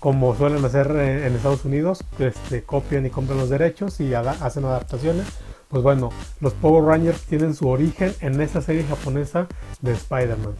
como 0.00 0.34
suelen 0.36 0.64
hacer 0.64 0.90
eh, 0.96 1.26
en 1.26 1.34
Estados 1.34 1.64
Unidos, 1.64 2.02
este, 2.18 2.62
copian 2.62 3.04
y 3.06 3.10
compran 3.10 3.38
los 3.38 3.50
derechos 3.50 4.00
y 4.00 4.14
hacen 4.14 4.64
adaptaciones. 4.64 5.26
Pues 5.68 5.82
bueno, 5.82 6.12
los 6.40 6.52
Power 6.54 6.84
Rangers 6.84 7.22
tienen 7.22 7.54
su 7.54 7.68
origen 7.68 8.14
en 8.20 8.40
esa 8.40 8.62
serie 8.62 8.84
japonesa 8.84 9.48
de 9.80 9.92
Spider-Man. 9.92 10.54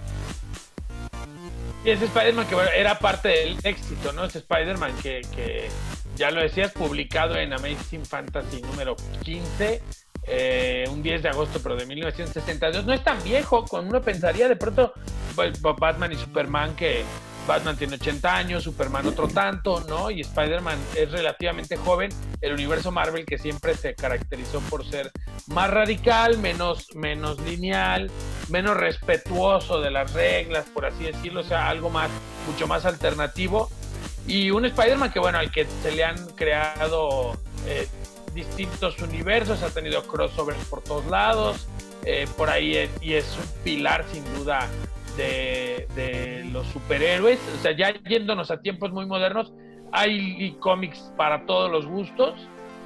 Y 1.85 1.91
ese 1.91 2.07
Spider-Man 2.07 2.47
que 2.49 2.57
era 2.77 2.99
parte 2.99 3.29
del 3.29 3.57
éxito, 3.63 4.13
¿no? 4.13 4.25
Ese 4.25 4.39
Spider-Man 4.39 4.93
que, 5.03 5.23
que 5.35 5.69
ya 6.17 6.31
lo 6.33 6.41
decías, 6.41 6.73
publicado 6.73 7.37
en 7.37 7.53
Amazing 7.53 8.05
Fantasy 8.05 8.61
número 8.63 8.97
15, 9.23 9.83
eh, 10.27 10.85
un 10.91 11.03
10 11.03 11.23
de 11.23 11.29
agosto, 11.29 11.61
pero 11.63 11.77
de 11.77 11.87
1962. 11.87 12.85
No 12.85 12.93
es 12.93 13.05
tan 13.05 13.23
viejo, 13.23 13.65
como 13.65 13.89
uno 13.89 14.03
pensaría 14.03 14.49
de 14.49 14.57
pronto, 14.57 14.93
pues, 15.37 15.61
Batman 15.63 16.13
y 16.13 16.17
Superman, 16.17 16.75
que 16.75 17.05
Batman 17.47 17.77
tiene 17.77 17.95
80 17.95 18.37
años, 18.37 18.65
Superman 18.65 19.07
otro 19.07 19.29
tanto, 19.29 19.81
¿no? 19.89 20.11
Y 20.11 20.21
Spider-Man 20.21 20.79
es 20.97 21.11
relativamente 21.11 21.77
joven. 21.77 22.11
El 22.41 22.53
universo 22.53 22.91
Marvel 22.91 23.25
que 23.25 23.39
siempre 23.39 23.75
se 23.77 23.95
caracterizó 23.95 24.61
por 24.61 24.85
ser 24.85 25.11
más 25.49 25.71
radical, 25.71 26.39
menos, 26.39 26.95
menos 26.95 27.41
lineal, 27.41 28.11
menos 28.49 28.77
respetuoso 28.77 29.81
de 29.81 29.91
las 29.91 30.13
reglas, 30.13 30.67
por 30.73 30.87
así 30.87 31.05
decirlo, 31.05 31.41
o 31.41 31.45
sea, 31.45 31.69
algo 31.69 31.89
más, 31.91 32.11
mucho 32.51 32.67
más 32.67 32.85
alternativo. 32.85 33.71
Y 34.27 34.51
un 34.51 34.65
Spider-Man 34.65 35.13
que, 35.13 35.21
bueno, 35.21 35.39
al 35.39 35.51
que 35.53 35.67
se 35.83 35.93
le 35.93 36.05
han 36.05 36.17
creado 36.35 37.33
eh, 37.67 37.89
distintos 38.35 38.99
universos, 39.01 39.63
ha 39.63 39.71
tenido 39.71 40.03
crossovers 40.07 40.63
por 40.67 40.83
todos 40.83 41.07
lados, 41.07 41.67
eh, 42.05 42.27
por 42.37 42.51
ahí 42.51 42.77
es- 42.77 42.91
y 43.01 43.15
es 43.15 43.25
un 43.37 43.63
pilar 43.65 44.05
sin 44.13 44.23
duda 44.35 44.69
de, 45.17 45.89
de 45.95 46.45
los 46.53 46.67
superhéroes. 46.69 47.39
O 47.59 47.63
sea, 47.63 47.73
ya 47.73 47.93
yéndonos 47.93 48.51
a 48.51 48.61
tiempos 48.61 48.93
muy 48.93 49.07
modernos, 49.07 49.53
hay 49.93 50.57
cómics 50.61 51.13
para 51.17 51.47
todos 51.47 51.71
los 51.71 51.87
gustos. 51.87 52.35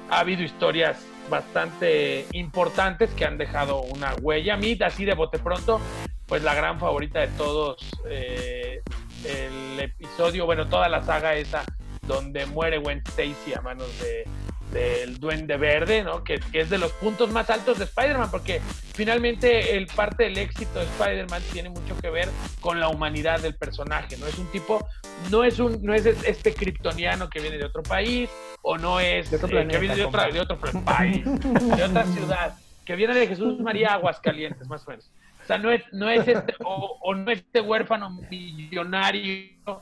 Ha 0.09 0.19
habido 0.19 0.43
historias 0.43 1.05
bastante 1.29 2.25
importantes 2.33 3.09
que 3.11 3.25
han 3.25 3.37
dejado 3.37 3.81
una 3.81 4.13
huella. 4.21 4.55
A 4.55 4.57
mí, 4.57 4.77
así 4.83 5.05
de 5.05 5.13
bote 5.13 5.39
pronto, 5.39 5.79
pues 6.25 6.43
la 6.43 6.53
gran 6.53 6.79
favorita 6.79 7.19
de 7.19 7.27
todos, 7.29 7.77
eh, 8.09 8.81
el 9.25 9.79
episodio, 9.79 10.45
bueno, 10.45 10.67
toda 10.67 10.89
la 10.89 11.01
saga 11.03 11.35
esa 11.35 11.63
donde 12.07 12.45
muere 12.47 12.79
Gwen 12.79 13.01
Stacy 13.07 13.53
a 13.55 13.61
manos 13.61 13.87
de 13.99 14.25
del 14.71 15.19
Duende 15.19 15.57
Verde, 15.57 16.03
¿no? 16.03 16.23
Que, 16.23 16.39
que 16.51 16.61
es 16.61 16.69
de 16.69 16.77
los 16.77 16.91
puntos 16.93 17.31
más 17.31 17.49
altos 17.49 17.77
de 17.77 17.85
Spider-Man, 17.85 18.31
porque 18.31 18.61
finalmente 18.93 19.75
el 19.75 19.87
parte 19.87 20.23
del 20.23 20.37
éxito 20.37 20.79
de 20.79 20.85
Spider-Man 20.85 21.41
tiene 21.51 21.69
mucho 21.69 21.97
que 21.97 22.09
ver 22.09 22.29
con 22.59 22.79
la 22.79 22.87
humanidad 22.87 23.39
del 23.39 23.55
personaje, 23.55 24.17
¿no? 24.17 24.27
Es 24.27 24.37
un 24.37 24.47
tipo 24.47 24.85
no 25.29 25.43
es 25.43 25.59
un 25.59 25.83
no 25.83 25.93
es 25.93 26.05
este 26.05 26.53
kryptoniano 26.53 27.29
que 27.29 27.39
viene 27.39 27.57
de 27.57 27.65
otro 27.65 27.83
país 27.83 28.29
o 28.61 28.77
no 28.77 28.99
es 28.99 29.29
De 29.29 29.37
otro 29.37 29.59
eh, 29.59 29.67
que 29.67 29.77
viene 29.79 29.95
de, 29.95 30.05
otra, 30.05 30.29
de 30.29 30.39
otro 30.39 30.57
país, 30.85 31.23
de 31.25 31.83
otra 31.83 32.05
ciudad, 32.05 32.53
que 32.85 32.95
viene 32.95 33.13
de 33.13 33.27
Jesús 33.27 33.59
María 33.59 33.93
Aguascalientes, 33.93 34.67
más 34.67 34.87
o 34.87 34.91
menos. 34.91 35.11
O 35.43 35.47
sea, 35.47 35.57
no 35.57 35.71
es, 35.71 35.83
no 35.91 36.09
es 36.09 36.27
este, 36.27 36.53
o, 36.63 36.99
o 37.01 37.15
no 37.15 37.31
este 37.31 37.61
huérfano 37.61 38.09
millonario 38.29 39.81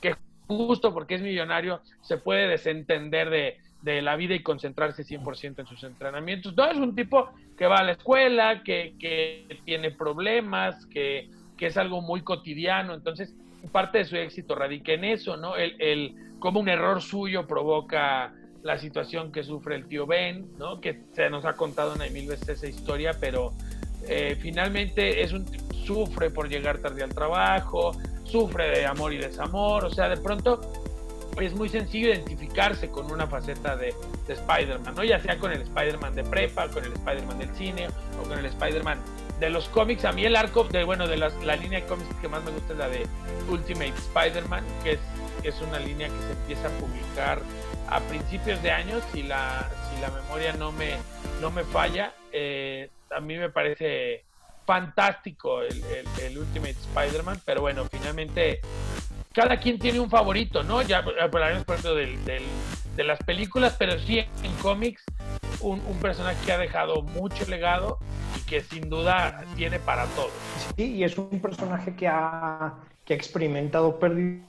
que 0.00 0.16
justo 0.48 0.92
porque 0.92 1.14
es 1.14 1.22
millonario 1.22 1.80
se 2.02 2.16
puede 2.16 2.48
desentender 2.48 3.30
de, 3.30 3.58
de 3.92 4.02
la 4.02 4.16
vida 4.16 4.34
y 4.34 4.42
concentrarse 4.42 5.04
100% 5.04 5.60
en 5.60 5.66
sus 5.66 5.84
entrenamientos. 5.84 6.56
No, 6.56 6.64
es 6.66 6.76
un 6.76 6.94
tipo 6.94 7.30
que 7.56 7.66
va 7.66 7.76
a 7.76 7.84
la 7.84 7.92
escuela, 7.92 8.62
que, 8.64 8.94
que 8.98 9.60
tiene 9.64 9.92
problemas, 9.92 10.86
que, 10.86 11.30
que 11.56 11.66
es 11.66 11.76
algo 11.76 12.02
muy 12.02 12.22
cotidiano. 12.22 12.94
Entonces, 12.94 13.34
parte 13.70 13.98
de 13.98 14.04
su 14.04 14.16
éxito 14.16 14.54
radica 14.56 14.92
en 14.92 15.04
eso, 15.04 15.36
¿no? 15.36 15.56
El, 15.56 15.80
el 15.80 16.14
cómo 16.40 16.58
un 16.60 16.68
error 16.68 17.00
suyo 17.00 17.46
provoca 17.46 18.34
la 18.62 18.76
situación 18.78 19.30
que 19.30 19.44
sufre 19.44 19.76
el 19.76 19.86
tío 19.86 20.04
Ben, 20.04 20.48
¿no? 20.58 20.80
Que 20.80 21.02
se 21.12 21.30
nos 21.30 21.44
ha 21.44 21.54
contado 21.54 21.94
una 21.94 22.08
y 22.08 22.10
mil 22.10 22.26
veces 22.26 22.48
esa 22.48 22.66
historia, 22.66 23.12
pero 23.20 23.52
eh, 24.08 24.36
finalmente 24.40 25.22
es 25.22 25.32
un 25.32 25.46
sufre 25.86 26.30
por 26.30 26.48
llegar 26.48 26.78
tarde 26.78 27.04
al 27.04 27.14
trabajo, 27.14 27.92
sufre 28.24 28.78
de 28.78 28.84
amor 28.86 29.12
y 29.12 29.18
desamor, 29.18 29.84
o 29.84 29.90
sea, 29.90 30.08
de 30.08 30.16
pronto 30.16 30.60
es 31.40 31.54
muy 31.54 31.68
sencillo 31.68 32.08
identificarse 32.08 32.88
con 32.90 33.10
una 33.12 33.26
faceta 33.26 33.76
de, 33.76 33.94
de 34.26 34.32
Spider-Man, 34.34 34.94
¿no? 34.94 35.04
Ya 35.04 35.20
sea 35.20 35.38
con 35.38 35.52
el 35.52 35.62
Spider-Man 35.62 36.14
de 36.14 36.24
prepa, 36.24 36.68
con 36.68 36.84
el 36.84 36.92
Spider-Man 36.92 37.38
del 37.38 37.54
cine 37.54 37.88
o 38.20 38.28
con 38.28 38.38
el 38.38 38.46
Spider-Man 38.46 38.98
de 39.38 39.50
los 39.50 39.68
cómics. 39.68 40.04
A 40.06 40.12
mí 40.12 40.24
el 40.24 40.34
arco 40.34 40.64
de, 40.64 40.84
bueno, 40.84 41.06
de 41.06 41.18
las- 41.18 41.34
la 41.44 41.56
línea 41.56 41.80
de 41.80 41.86
cómics 41.86 42.14
que 42.22 42.28
más 42.28 42.42
me 42.42 42.50
gusta 42.52 42.72
es 42.72 42.78
la 42.78 42.88
de 42.88 43.06
Ultimate 43.50 43.92
Spider-Man, 43.94 44.64
que 44.82 44.98
es, 45.44 45.60
una 45.60 45.78
línea 45.78 46.08
que 46.08 46.18
se 46.22 46.32
empieza 46.32 46.68
a 46.68 46.70
publicar 46.72 47.40
a 47.88 48.00
principios 48.00 48.60
de 48.62 48.70
años, 48.72 49.02
si 49.12 49.22
la, 49.22 49.70
memoria 50.22 50.52
no 50.54 50.72
me, 50.72 50.94
no 51.40 51.50
me 51.50 51.62
falla. 51.64 52.12
Eh, 52.32 52.90
a 53.14 53.20
mí 53.20 53.36
me 53.36 53.50
parece 53.50 54.24
fantástico 54.66 55.62
el- 55.62 55.82
el 56.22 56.38
Ultimate 56.38 56.70
Spider-Man, 56.72 57.40
pero 57.44 57.60
bueno, 57.60 57.84
finalmente 57.90 58.60
cada 59.36 59.60
quien 59.60 59.78
tiene 59.78 60.00
un 60.00 60.08
favorito, 60.08 60.62
¿no? 60.62 60.80
Ya 60.82 61.04
hablaremos 61.20 61.64
por 61.64 61.74
ejemplo 61.76 61.94
del, 61.94 62.24
del- 62.24 62.42
de 62.96 63.04
las 63.04 63.18
películas, 63.18 63.76
pero 63.78 63.98
sí 64.00 64.18
en 64.20 64.52
cómics 64.62 65.04
un, 65.60 65.80
un 65.86 65.98
personaje 66.00 66.38
que 66.46 66.52
ha 66.52 66.56
dejado 66.58 67.02
mucho 67.02 67.44
legado 67.46 67.98
y 68.34 68.40
que 68.48 68.62
sin 68.62 68.88
duda 68.88 69.44
tiene 69.54 69.78
para 69.78 70.06
todos. 70.06 70.30
Sí, 70.76 70.94
y 70.94 71.04
es 71.04 71.18
un 71.18 71.28
personaje 71.40 71.94
que 71.94 72.08
ha, 72.08 72.72
que 73.04 73.12
ha 73.12 73.16
experimentado 73.16 73.98
pérdidas 73.98 74.40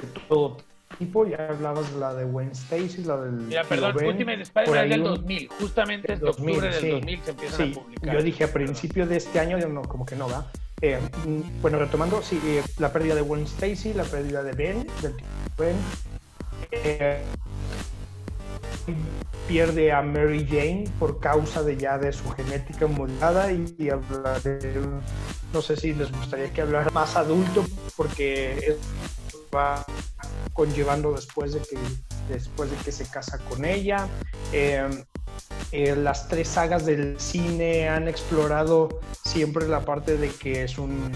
de 0.00 0.20
todo 0.28 0.56
tipo. 0.98 1.26
Ya 1.26 1.48
hablabas 1.50 1.92
de 1.92 2.00
la 2.00 2.14
de 2.14 2.24
Gwen 2.24 2.52
Stacy, 2.52 3.04
la 3.04 3.18
del. 3.18 3.32
Mira, 3.32 3.64
perdón, 3.64 3.94
Ben. 3.96 4.06
Ultimate 4.08 4.40
Spider-Man 4.42 4.88
del 4.88 5.00
un- 5.02 5.06
2000, 5.08 5.48
justamente 5.60 6.12
es 6.14 6.20
de 6.20 6.26
2000, 6.26 6.48
octubre 6.54 6.70
del 6.72 6.80
sí. 6.80 6.90
2000 6.90 7.20
se 7.22 7.30
empiezan 7.32 7.58
Sí, 7.66 7.72
a 7.76 7.82
publicar. 7.82 8.14
yo 8.16 8.22
dije 8.22 8.44
a 8.44 8.52
principio 8.52 9.06
de 9.06 9.16
este 9.18 9.38
año, 9.40 9.58
yo 9.58 9.68
no, 9.68 9.82
como 9.82 10.06
que 10.06 10.16
no, 10.16 10.26
¿verdad? 10.26 10.46
Eh, 10.82 11.00
mm, 11.26 11.60
bueno, 11.62 11.78
retomando, 11.78 12.22
sí, 12.22 12.38
eh, 12.44 12.62
la 12.78 12.92
pérdida 12.92 13.14
de 13.14 13.22
Gwen 13.22 13.44
Stacy, 13.44 13.94
la 13.94 14.04
pérdida 14.04 14.42
de 14.42 14.52
Ben, 14.52 14.86
del 15.00 15.14
Ben. 15.56 15.76
Eh, 16.70 17.22
pierde 19.48 19.92
a 19.92 20.02
Mary 20.02 20.44
Jane 20.48 20.84
por 20.98 21.20
causa 21.20 21.62
de 21.62 21.76
ya 21.76 21.98
de 21.98 22.12
su 22.12 22.28
genética 22.32 22.86
modificada 22.86 23.52
y, 23.52 23.74
y 23.78 23.90
hablaré, 23.90 24.58
no 25.52 25.62
sé 25.62 25.76
si 25.76 25.94
les 25.94 26.10
gustaría 26.10 26.52
que 26.52 26.62
hablara 26.62 26.90
más 26.90 27.16
adulto 27.16 27.64
porque 27.96 28.54
es- 28.58 28.76
va 29.56 29.84
conllevando 30.52 31.12
después 31.12 31.52
de 31.52 31.60
que 31.60 31.78
después 32.28 32.70
de 32.70 32.76
que 32.78 32.92
se 32.92 33.06
casa 33.08 33.38
con 33.48 33.64
ella. 33.64 34.08
Eh, 34.52 34.88
eh, 35.72 35.96
las 35.96 36.28
tres 36.28 36.48
sagas 36.48 36.86
del 36.86 37.20
cine 37.20 37.88
han 37.88 38.08
explorado 38.08 39.00
siempre 39.24 39.66
la 39.68 39.80
parte 39.80 40.16
de 40.16 40.30
que 40.30 40.64
es 40.64 40.78
un, 40.78 41.12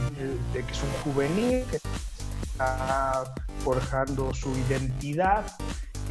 de 0.52 0.62
que 0.64 0.72
es 0.72 0.82
un 0.82 1.12
juvenil 1.12 1.64
que 1.70 1.76
está 1.76 3.34
forjando 3.64 4.32
su 4.34 4.50
identidad. 4.68 5.44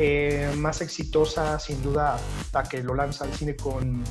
Eh, 0.02 0.50
más 0.56 0.82
exitosa, 0.82 1.60
sin 1.60 1.84
duda, 1.84 2.18
la 2.54 2.64
que 2.64 2.82
lo 2.82 2.96
lanza 2.96 3.26
al 3.26 3.34
cine 3.34 3.58
con. 3.58 4.02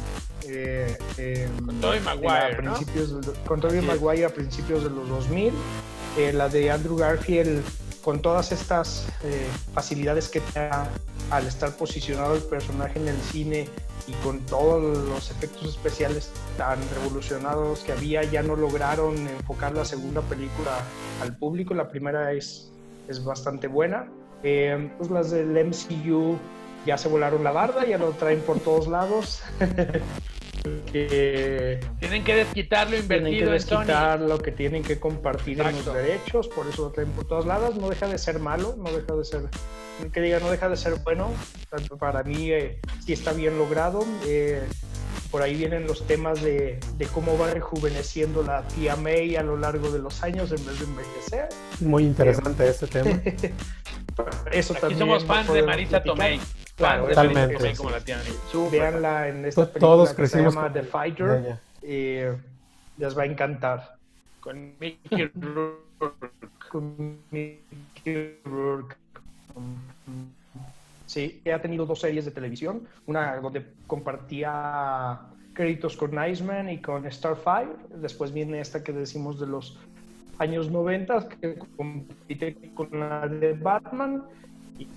Eh, 0.47 0.99
eh, 1.17 1.49
Con 1.65 1.81
Tobey 1.81 2.01
Maguire, 2.01 2.63
¿no? 2.63 2.75
con 3.47 3.61
Tobey. 3.61 3.81
Maguire 3.81 4.27
a 4.27 4.29
principios 4.29 4.85
de 4.85 4.91
los 4.91 5.09
2000. 5.09 5.55
Eh, 6.19 6.33
la 6.35 6.51
de 6.51 6.71
Andrew 6.71 6.97
Garfield, 6.97 7.65
con 8.09 8.23
todas 8.23 8.53
estas 8.53 9.07
eh, 9.23 9.47
facilidades 9.75 10.31
que 10.31 10.41
te 10.41 10.71
al 11.31 11.47
estar 11.47 11.73
posicionado 11.73 12.37
el 12.37 12.43
personaje 12.43 12.99
en 12.99 13.07
el 13.07 13.19
cine 13.19 13.69
y 14.07 14.13
con 14.25 14.41
todos 14.47 15.07
los 15.07 15.31
efectos 15.31 15.69
especiales 15.69 16.33
tan 16.57 16.79
revolucionados 16.95 17.81
que 17.81 17.93
había, 17.93 18.25
ya 18.25 18.43
no 18.43 18.57
lograron 18.57 19.15
enfocar 19.15 19.75
la 19.75 19.85
segunda 19.85 20.23
película 20.23 20.71
al 21.21 21.37
público. 21.37 21.75
La 21.75 21.91
primera 21.91 22.33
es, 22.33 22.73
es 23.09 23.23
bastante 23.23 23.67
buena. 23.67 24.09
Eh, 24.43 24.91
pues 24.97 25.11
las 25.11 25.31
del 25.31 25.51
MCU 25.67 26.39
ya 26.87 26.97
se 26.97 27.11
volaron 27.11 27.45
la 27.45 27.53
barda, 27.53 27.85
ya 27.85 27.99
lo 27.99 28.13
traen 28.13 28.41
por 28.41 28.59
todos 28.61 28.89
lados. 28.89 29.43
que 30.93 31.81
Tienen 32.01 32.25
que 32.25 32.35
desquitar 32.37 32.91
lo 32.91 32.97
tienen 33.01 33.09
que 33.09 33.39
invertido 33.39 33.55
en 33.55 33.61
Sony. 33.61 33.77
desquitar 33.79 34.21
lo 34.21 34.39
que 34.39 34.53
tienen 34.53 34.83
que 34.83 34.99
compartir 35.01 35.61
en 35.61 35.67
Exacto. 35.69 35.95
los 35.95 36.03
derechos, 36.03 36.49
por 36.49 36.67
eso 36.67 36.83
lo 36.85 36.91
traen 36.91 37.11
por 37.13 37.27
todos 37.27 37.47
lados. 37.47 37.77
No 37.77 37.89
deja 37.89 38.07
de 38.07 38.19
ser 38.19 38.39
malo, 38.39 38.75
no 38.79 38.91
deja 38.91 39.15
de 39.15 39.25
ser, 39.25 39.43
que 40.13 40.21
diga, 40.21 40.41
no 40.41 40.51
deja 40.51 40.69
de 40.69 40.77
ser 40.77 40.95
bueno. 41.05 41.33
Tanto 41.71 41.97
Para 41.97 42.23
mí 42.23 42.51
eh, 42.51 42.81
sí 43.05 43.13
está 43.13 43.33
bien 43.33 43.59
logrado. 43.59 44.05
Eh, 44.27 44.63
por 45.31 45.43
ahí 45.43 45.55
vienen 45.57 45.87
los 45.87 46.07
temas 46.07 46.41
de, 46.43 46.81
de 46.97 47.07
cómo 47.07 47.37
va 47.37 47.51
rejuveneciendo 47.51 48.43
la 48.43 48.67
tía 48.69 48.97
May 48.97 49.37
a 49.37 49.43
lo 49.43 49.59
largo 49.59 49.91
de 49.91 49.99
los 49.99 50.23
años 50.23 50.51
en 50.53 50.65
vez 50.65 50.79
de 50.79 50.87
envejecer. 50.87 51.49
Muy 51.81 52.05
interesante 52.05 52.67
este 52.69 52.87
tema. 52.87 53.21
Eso 54.53 54.73
Aquí 54.73 54.81
también 54.81 54.99
somos 54.99 55.25
fans 55.25 55.53
de 55.53 55.63
Marisa. 55.63 56.03
Tomei. 56.03 56.41
Claro, 56.79 57.09
totalmente, 57.09 57.59
sí. 57.71 57.77
como 57.77 57.91
la. 57.91 58.01
Súper. 58.51 58.71
Véanla 58.81 59.29
en 59.29 59.45
esta 59.45 59.63
película 59.67 59.81
todos 59.81 60.11
que 60.11 60.17
crecimos 60.17 60.55
se 60.55 60.61
llama 60.61 60.73
con- 60.73 60.81
The 60.81 60.89
Fighter. 60.89 61.43
Ya. 61.45 61.61
eh, 61.83 62.37
les 62.97 63.19
va 63.19 63.23
a 63.23 63.27
encantar. 63.27 63.97
Con 64.41 64.73
Mickey 64.81 65.31
Rourke. 65.35 66.31
con 66.71 67.19
Mickey 67.31 68.39
Rourke. 68.45 68.97
Sí, 71.07 71.43
ha 71.53 71.59
tenido 71.61 71.87
dos 71.87 72.01
series 72.01 72.25
de 72.27 72.31
televisión, 72.31 72.87
una 73.07 73.37
donde 73.37 73.67
compartía 73.87 75.19
créditos 75.55 75.97
con 75.97 76.13
Iceman 76.31 76.69
y 76.71 76.81
con 76.81 77.11
Starfire, 77.11 77.71
después 77.97 78.33
viene 78.33 78.61
esta 78.61 78.85
que 78.85 78.93
decimos 78.93 79.41
de 79.41 79.47
los 79.47 79.77
años 80.39 80.71
90 80.71 81.29
que 81.31 81.59
compite 81.77 82.57
con 82.75 82.89
la 82.93 83.27
de 83.27 83.55
Batman 83.55 84.23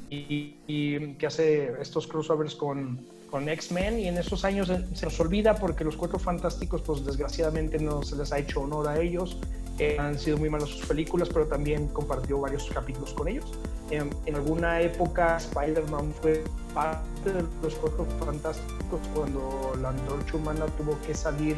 y, 0.09 1.13
que 1.15 1.27
hace 1.27 1.73
estos 1.81 2.07
crossovers 2.07 2.55
con, 2.55 2.99
con 3.29 3.47
X-Men 3.47 3.99
y 3.99 4.07
en 4.07 4.17
esos 4.17 4.43
años 4.45 4.71
se, 4.93 5.05
nos 5.05 5.19
olvida 5.19 5.55
porque 5.55 5.83
los 5.83 5.95
Cuatro 5.95 6.19
Fantásticos 6.19 6.81
pues 6.81 7.05
desgraciadamente 7.05 7.79
no 7.79 8.03
se 8.03 8.15
les 8.15 8.31
ha 8.31 8.39
hecho 8.39 8.61
honor 8.61 8.87
a 8.87 9.01
ellos 9.01 9.37
eh, 9.79 9.97
han 9.97 10.19
sido 10.19 10.37
muy 10.37 10.47
malas 10.47 10.69
sus 10.69 10.85
películas, 10.85 11.29
pero 11.29 11.47
también 11.47 11.87
compartió 11.87 12.39
varios 12.39 12.69
capítulos 12.69 13.13
con 13.13 13.27
ellos. 13.27 13.45
En 13.89 14.35
alguna 14.35 14.79
época 14.79 15.37
Spider-Man 15.37 16.13
fue 16.21 16.43
parte 16.73 17.33
de 17.33 17.43
los 17.63 17.73
Cuatro 17.75 18.05
Fantásticos 18.23 19.01
cuando 19.13 19.73
la 19.81 19.89
antorcha 19.89 20.37
humana 20.37 20.65
tuvo 20.77 20.97
que 21.05 21.15
salir 21.15 21.55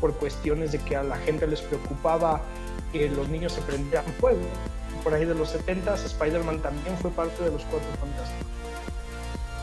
por 0.00 0.12
cuestiones 0.14 0.72
de 0.72 0.78
que 0.78 0.96
a 0.96 1.04
la 1.04 1.16
gente 1.18 1.46
les 1.46 1.60
preocupaba 1.62 2.42
que 2.92 3.08
los 3.08 3.28
niños 3.28 3.52
se 3.52 3.62
prendieran 3.62 4.04
fuego. 4.14 4.40
Por 5.02 5.14
ahí 5.14 5.24
de 5.24 5.34
los 5.34 5.48
70 5.50 5.94
Spider-Man 5.94 6.60
también 6.60 6.96
fue 6.98 7.10
parte 7.10 7.42
de 7.44 7.50
los 7.50 7.62
Cuatro 7.64 7.88
Fantásticos. 8.00 8.46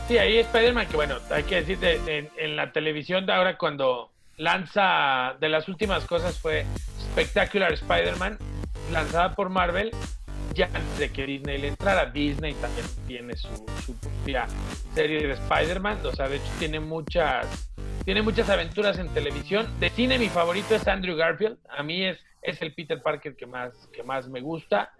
Sí, 0.08 0.18
ahí 0.18 0.38
Spider-Man, 0.38 0.86
que 0.88 0.96
bueno, 0.96 1.16
hay 1.30 1.42
que 1.44 1.56
decir, 1.56 1.78
de- 1.78 1.98
de- 2.00 2.30
en 2.38 2.56
la 2.56 2.72
televisión 2.72 3.26
de 3.26 3.32
ahora 3.32 3.58
cuando 3.58 4.10
lanza, 4.36 5.34
de 5.40 5.48
las 5.48 5.68
últimas 5.68 6.04
cosas 6.06 6.38
fue 6.38 6.64
Spectacular 7.12 7.72
Spider-Man, 7.72 8.38
lanzada 8.92 9.34
por 9.34 9.50
Marvel, 9.50 9.90
ya 10.54 10.66
antes 10.66 10.98
de 10.98 11.10
que 11.10 11.26
Disney 11.26 11.58
le 11.58 11.68
entrara. 11.68 12.06
Disney 12.06 12.54
también 12.54 12.86
tiene 13.06 13.36
su, 13.36 13.48
su 13.84 13.94
propia 13.98 14.46
serie 14.94 15.26
de 15.26 15.34
Spider-Man, 15.34 15.98
o 16.04 16.12
sea, 16.12 16.28
de 16.28 16.36
hecho 16.36 16.50
tiene 16.58 16.80
muchas, 16.80 17.46
tiene 18.04 18.22
muchas 18.22 18.48
aventuras 18.48 18.98
en 18.98 19.08
televisión. 19.10 19.68
De 19.78 19.90
cine 19.90 20.18
mi 20.18 20.28
favorito 20.28 20.74
es 20.74 20.88
Andrew 20.88 21.16
Garfield, 21.16 21.58
a 21.68 21.82
mí 21.82 22.04
es, 22.04 22.18
es 22.42 22.62
el 22.62 22.72
Peter 22.74 23.02
Parker 23.02 23.36
que 23.36 23.46
más, 23.46 23.72
que 23.92 24.02
más 24.02 24.26
me 24.28 24.40
gusta. 24.40 24.92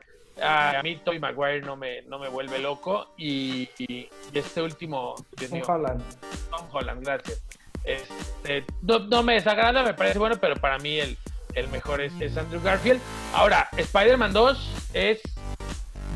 A 0.43 0.81
mí 0.83 0.97
Tobey 0.97 1.19
Maguire 1.19 1.63
no 1.63 1.77
me, 1.77 2.03
no 2.03 2.19
me 2.19 2.29
vuelve 2.29 2.59
loco 2.59 3.09
y, 3.17 3.69
y 3.79 4.09
este 4.33 4.63
último, 4.63 5.15
Tom 5.37 5.63
Holland. 5.67 6.03
Tom 6.51 6.67
Holland, 6.73 7.05
gracias. 7.05 7.43
Este, 7.85 8.65
no, 8.83 8.99
no 9.01 9.23
me 9.23 9.35
desagrada, 9.35 9.83
me 9.83 9.95
parece 9.95 10.19
bueno, 10.19 10.37
pero 10.41 10.57
para 10.57 10.79
mí 10.79 10.99
el, 10.99 11.17
el 11.55 11.69
mejor 11.69 12.01
es, 12.01 12.13
es 12.21 12.37
Andrew 12.37 12.61
Garfield. 12.63 13.01
Ahora, 13.35 13.69
Spider-Man 13.77 14.33
2 14.33 14.91
es 14.95 15.21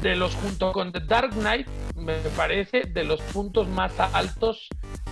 de 0.02 0.16
los 0.16 0.34
junto 0.34 0.72
con 0.72 0.92
The 0.92 1.00
Dark 1.00 1.32
Knight, 1.32 1.66
me 1.94 2.14
parece 2.36 2.82
de 2.82 3.04
los 3.04 3.20
puntos 3.20 3.68
más 3.68 3.98
altos 4.00 4.68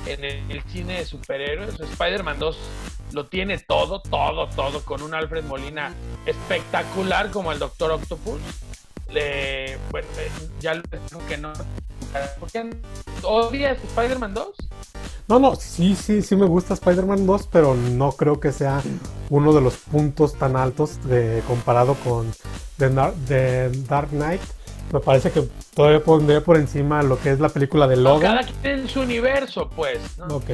en 0.06 0.24
el, 0.24 0.50
el 0.50 0.62
cine 0.64 0.98
de 0.98 1.06
superhéroes. 1.06 1.78
Spider-Man 1.78 2.38
2 2.38 2.58
lo 3.12 3.26
tiene 3.26 3.58
todo, 3.58 4.00
todo, 4.00 4.48
todo, 4.48 4.84
con 4.84 5.02
un 5.02 5.14
Alfred 5.14 5.44
Molina 5.44 5.94
espectacular 6.26 7.30
como 7.30 7.52
el 7.52 7.58
Doctor 7.58 7.92
Octopus. 7.92 8.40
Le, 9.12 9.76
bueno, 9.90 10.06
eh, 10.18 10.30
ya 10.60 10.74
lo 10.74 10.82
dijo 11.08 11.20
que 11.28 11.36
no. 11.36 11.52
¿Por 12.38 12.50
qué 12.50 12.70
odias 13.22 13.78
Spider-Man 13.84 14.34
2? 14.34 14.48
No, 15.28 15.38
no, 15.38 15.54
sí, 15.54 15.94
sí, 15.94 16.22
sí 16.22 16.34
me 16.36 16.46
gusta 16.46 16.74
Spider-Man 16.74 17.26
2, 17.26 17.48
pero 17.52 17.74
no 17.74 18.12
creo 18.12 18.40
que 18.40 18.50
sea 18.52 18.82
uno 19.28 19.52
de 19.52 19.60
los 19.60 19.76
puntos 19.76 20.34
tan 20.34 20.56
altos 20.56 21.02
de, 21.06 21.42
comparado 21.46 21.94
con 22.04 22.32
The, 22.78 22.90
Nar- 22.90 23.14
The 23.28 23.70
Dark 23.88 24.08
Knight. 24.10 24.40
Me 24.92 24.98
parece 24.98 25.30
que 25.30 25.48
todavía 25.74 26.02
pondría 26.02 26.42
por 26.42 26.56
encima 26.56 27.02
lo 27.04 27.16
que 27.20 27.30
es 27.30 27.38
la 27.38 27.48
película 27.48 27.86
de 27.86 27.96
Logan. 27.96 28.38
Cada 28.38 28.42
quien 28.60 28.80
en 28.80 28.88
su 28.88 29.00
universo, 29.02 29.70
pues. 29.70 30.00
¿no? 30.18 30.26
Ok. 30.36 30.50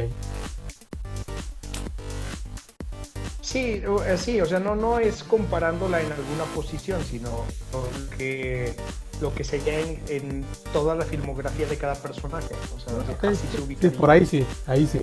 Sí, 3.56 3.82
o- 3.86 4.04
eh, 4.04 4.18
sí, 4.18 4.38
o 4.42 4.44
sea, 4.44 4.58
no, 4.58 4.76
no 4.76 4.98
es 4.98 5.24
comparándola 5.24 6.02
en 6.02 6.12
alguna 6.12 6.44
posición, 6.54 7.02
sino 7.02 7.30
lo 7.72 7.88
que, 8.18 8.74
lo 9.22 9.32
que 9.34 9.44
sería 9.44 9.80
en, 9.80 10.02
en 10.08 10.44
toda 10.74 10.94
la 10.94 11.06
filmografía 11.06 11.66
de 11.66 11.78
cada 11.78 11.94
personaje. 11.94 12.54
O 12.74 12.78
sea, 12.78 12.92
Ok, 12.98 13.24
así 13.24 13.46
se 13.50 13.56
sí, 13.56 13.62
ubicaría. 13.62 13.98
por 13.98 14.10
ahí 14.10 14.26
sí, 14.26 14.44
ahí 14.66 14.86
sí. 14.86 15.00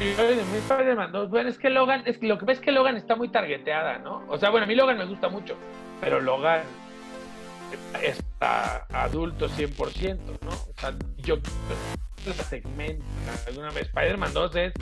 Y 0.00 0.14
yo 0.16 0.22
de 0.24 0.36
mi 0.36 0.56
Spider-Man 0.58 1.12
2, 1.12 1.28
bueno, 1.28 1.50
es 1.50 1.58
que 1.58 1.68
Logan, 1.68 2.02
es 2.06 2.16
que 2.18 2.26
lo 2.26 2.38
que 2.38 2.46
ves 2.46 2.58
es 2.58 2.64
que 2.64 2.72
Logan 2.72 2.96
está 2.96 3.16
muy 3.16 3.28
targeteada, 3.28 3.98
¿no? 3.98 4.22
O 4.28 4.38
sea, 4.38 4.48
bueno, 4.50 4.64
a 4.64 4.66
mí 4.66 4.74
Logan 4.74 4.96
me 4.96 5.04
gusta 5.04 5.28
mucho, 5.28 5.56
pero 6.00 6.20
Logan 6.20 6.62
es 8.02 8.18
para 8.38 8.86
adultos 8.92 9.52
100%, 9.58 10.38
¿no? 10.40 10.50
O 10.50 10.80
sea, 10.80 10.94
yo 11.18 11.36
segmento 12.48 13.04
alguna 13.46 13.70
vez. 13.70 13.86
Spider-Man 13.86 14.32
2 14.32 14.56
es, 14.56 14.72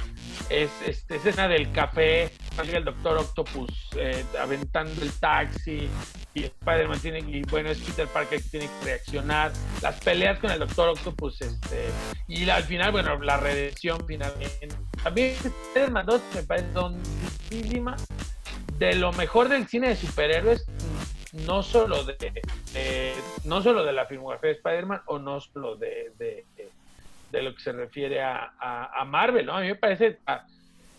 es, 0.50 0.70
es, 0.86 1.06
es 1.08 1.26
escena 1.26 1.48
del 1.48 1.70
café, 1.72 2.30
el 2.66 2.84
Doctor 2.84 3.18
Octopus 3.18 3.70
eh, 3.96 4.24
aventando 4.40 5.00
el 5.02 5.12
taxi 5.12 5.88
y 6.34 6.44
Spider-Man 6.44 7.00
tiene, 7.00 7.20
y 7.20 7.42
bueno, 7.42 7.70
es 7.70 7.78
Peter 7.78 8.06
Parker 8.08 8.42
que 8.42 8.48
tiene 8.48 8.66
que 8.66 8.84
reaccionar, 8.84 9.52
las 9.82 10.00
peleas 10.00 10.38
con 10.38 10.50
el 10.50 10.58
Doctor 10.58 10.90
Octopus, 10.90 11.40
este, 11.40 11.86
y 12.26 12.48
al 12.48 12.64
final, 12.64 12.92
bueno, 12.92 13.18
la 13.20 13.36
redención 13.36 14.04
finalmente. 14.06 14.68
También 15.02 15.34
Spider-Man 15.34 16.06
2 16.06 16.22
me 16.34 16.42
parece 16.42 16.68
dontísima 16.72 17.96
de 18.78 18.94
lo 18.94 19.12
mejor 19.12 19.48
del 19.48 19.66
cine 19.66 19.88
de 19.88 19.96
superhéroes, 19.96 20.64
no 21.46 21.62
solo 21.62 22.04
de, 22.04 22.42
no 23.44 23.62
solo 23.62 23.84
de 23.84 23.92
la 23.92 24.06
filmografía 24.06 24.50
de 24.50 24.56
Spider-Man 24.56 25.02
o 25.06 25.18
no 25.18 25.40
solo 25.40 25.76
de 25.76 26.12
lo 27.32 27.54
que 27.54 27.60
se 27.60 27.72
refiere 27.72 28.20
a, 28.22 28.52
a- 28.58 29.00
a 29.00 29.04
Marvel, 29.04 29.46
¿no? 29.46 29.54
A 29.56 29.60
mí 29.60 29.68
me 29.68 29.74
parece, 29.76 30.18
ah, 30.26 30.44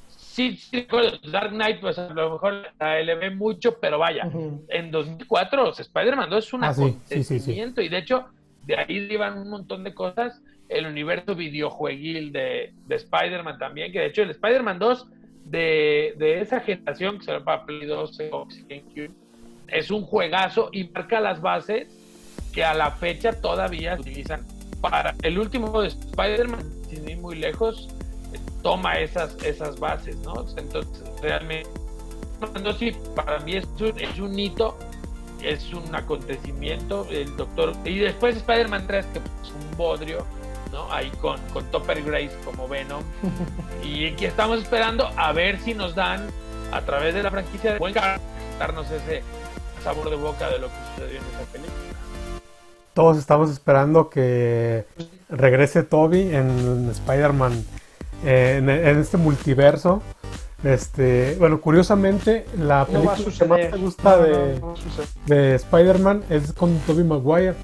sí, 0.07 0.55
sí, 0.57 0.87
Dark 1.31 1.51
Knight, 1.51 1.79
pues 1.81 1.97
a 1.97 2.13
lo 2.13 2.31
mejor 2.31 2.67
la 2.79 2.99
elevé 2.99 3.29
mucho, 3.31 3.79
pero 3.79 3.97
vaya, 3.99 4.25
Ujú. 4.27 4.65
en 4.69 4.91
2004 4.91 5.69
o 5.69 5.73
sea, 5.73 5.83
Spider-Man 5.83 6.29
2 6.29 6.45
es 6.45 6.53
un 6.53 6.63
Ah, 6.63 6.73
sí, 6.73 6.81
sí, 7.05 7.15
acontecimiento 7.15 7.81
y 7.81 7.89
de 7.89 7.97
hecho 7.97 8.25
de 8.65 8.77
ahí 8.77 8.99
derivan 8.99 9.37
un 9.39 9.49
montón 9.49 9.83
de 9.83 9.93
cosas 9.93 10.41
el 10.67 10.85
universo 10.85 11.33
videojueguil 11.35 12.31
de, 12.31 12.73
de 12.85 12.95
Spider-Man 12.95 13.57
también 13.57 13.91
que 13.91 13.99
de 13.99 14.05
hecho 14.07 14.21
el 14.21 14.29
Spider-Man 14.31 14.77
2 14.77 15.07
de, 15.45 16.13
de 16.17 16.41
esa 16.41 16.59
generación 16.59 17.17
que 17.17 17.25
será 17.25 17.43
para 17.43 17.65
Play 17.65 17.85
2 17.87 18.15
Xbox, 18.15 18.63
GameCube, 18.67 19.11
es 19.67 19.89
un 19.89 20.03
juegazo 20.03 20.69
y 20.71 20.83
marca 20.89 21.19
las 21.19 21.41
bases 21.41 21.87
que 22.53 22.63
a 22.63 22.73
la 22.75 22.91
fecha 22.91 23.39
todavía 23.41 23.95
se 23.95 24.01
utilizan 24.01 24.45
para 24.81 25.15
el 25.21 25.37
último 25.39 25.81
de 25.81 25.89
Spider-Man 25.89 26.63
sin 26.89 27.09
ir 27.09 27.17
muy 27.17 27.35
lejos 27.35 27.89
toma 28.61 28.99
esas 28.99 29.35
esas 29.43 29.79
bases 29.79 30.17
no 30.17 30.45
entonces 30.57 31.03
realmente 31.21 31.69
2 32.39 32.77
sí, 32.77 32.95
para 33.15 33.39
mí 33.39 33.57
es 33.57 33.65
un, 33.81 33.99
es 33.99 34.17
un 34.17 34.39
hito, 34.39 34.77
es 35.43 35.73
un 35.73 35.93
acontecimiento. 35.93 37.05
El 37.09 37.35
doctor. 37.35 37.73
Y 37.83 37.99
después 37.99 38.37
Spider-Man 38.37 38.87
3, 38.87 39.05
que 39.07 39.19
es 39.19 39.51
un 39.51 39.77
bodrio, 39.77 40.25
¿no? 40.71 40.89
Ahí 40.89 41.09
con, 41.21 41.37
con 41.51 41.65
Topper 41.65 42.01
Grace 42.01 42.31
como 42.45 42.65
Venom. 42.69 43.03
y 43.83 44.07
aquí 44.07 44.23
estamos 44.23 44.61
esperando 44.61 45.09
a 45.17 45.33
ver 45.33 45.59
si 45.59 45.73
nos 45.73 45.95
dan, 45.95 46.29
a 46.71 46.79
través 46.81 47.13
de 47.13 47.23
la 47.23 47.29
franquicia 47.31 47.73
de 47.73 47.79
Buen 47.79 47.93
Car- 47.93 48.21
darnos 48.57 48.89
ese 48.89 49.21
sabor 49.83 50.09
de 50.09 50.15
boca 50.15 50.49
de 50.49 50.59
lo 50.59 50.67
que 50.67 50.75
sucedió 50.95 51.19
en 51.19 51.25
esa 51.35 51.51
película. 51.51 51.75
Todos 52.99 53.17
estamos 53.17 53.49
esperando 53.49 54.09
que 54.09 54.83
regrese 55.29 55.83
Toby 55.83 56.35
en 56.35 56.89
Spider-Man, 56.89 57.53
eh, 58.25 58.57
en, 58.57 58.69
en 58.69 58.97
este 58.99 59.15
multiverso. 59.15 60.01
Este, 60.65 61.37
bueno, 61.39 61.61
curiosamente, 61.61 62.45
la 62.57 62.85
película 62.85 63.15
que 63.15 63.45
más 63.45 63.59
me 63.71 63.77
gusta 63.77 64.17
No, 64.17 64.23
de, 64.23 64.59
no 64.59 64.73
de 65.27 65.55
Spider-Man 65.55 66.23
es 66.29 66.51
con 66.51 66.77
Tobey 66.79 67.05
Maguire, 67.05 67.55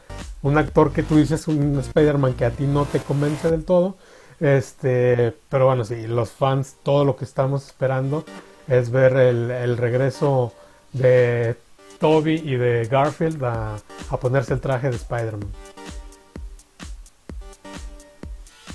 un 0.42 0.58
actor 0.58 0.94
que 0.94 1.04
tú 1.04 1.18
dices 1.18 1.50
un 1.50 1.80
Spider-Man 1.80 2.36
que 2.36 2.46
a 2.46 2.52
ti 2.52 2.64
no 2.64 2.86
te 2.86 3.00
convence 3.00 3.52
del 3.52 3.66
todo. 3.66 3.98
Este, 4.40 5.36
pero 5.50 5.66
bueno, 5.66 5.84
sí, 5.84 6.08
los 6.08 6.30
fans, 6.30 6.78
todo 6.82 7.04
lo 7.04 7.18
que 7.18 7.26
estamos 7.26 7.66
esperando 7.66 8.24
es 8.70 8.90
ver 8.90 9.18
el, 9.18 9.52
el 9.52 9.76
regreso 9.76 10.54
de 10.94 11.58
Toby 12.00 12.42
y 12.44 12.56
de 12.56 12.86
Garfield 12.86 13.44
a, 13.44 13.76
a 14.10 14.18
ponerse 14.18 14.54
el 14.54 14.62
traje 14.62 14.90
de 14.90 14.96
Spider-Man. 14.96 15.50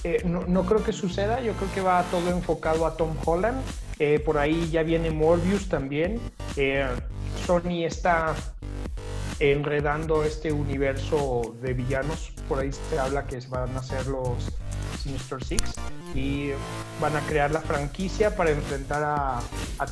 Eh, 0.03 0.23
no, 0.25 0.65
creo 0.65 0.83
que 0.83 0.93
suceda, 0.93 1.41
yo 1.41 1.53
creo 1.55 1.73
que 1.75 1.81
va 1.83 2.03
todo 2.05 2.31
enfocado 2.31 2.87
a 2.87 2.97
Tom 2.97 3.15
Holland. 3.25 3.61
Eh, 3.99 4.19
por 4.19 4.39
ahí 4.39 4.71
ya 4.71 4.83
viene 4.83 5.11
Morbius 5.11 5.69
también. 5.69 6.21
Eh, 6.57 6.89
Sony 7.47 7.85
está 7.85 8.35
enredando 9.41 10.25
este 10.25 10.53
universo 10.53 11.55
de 11.61 11.75
villanos. 11.75 12.33
Por 12.49 12.61
ahí 12.61 12.71
se 12.73 12.99
habla 12.99 13.27
que 13.27 13.41
van 13.49 13.77
a 13.77 13.83
ser 13.83 14.07
los 14.07 14.53
Sinister 15.03 15.43
Six 15.43 15.63
y 16.15 16.51
van 17.01 17.17
a 17.17 17.21
crear 17.21 17.51
la 17.51 17.61
franquicia 17.61 18.35
para 18.37 18.51
enfrentar 18.51 19.03
a, 19.05 19.41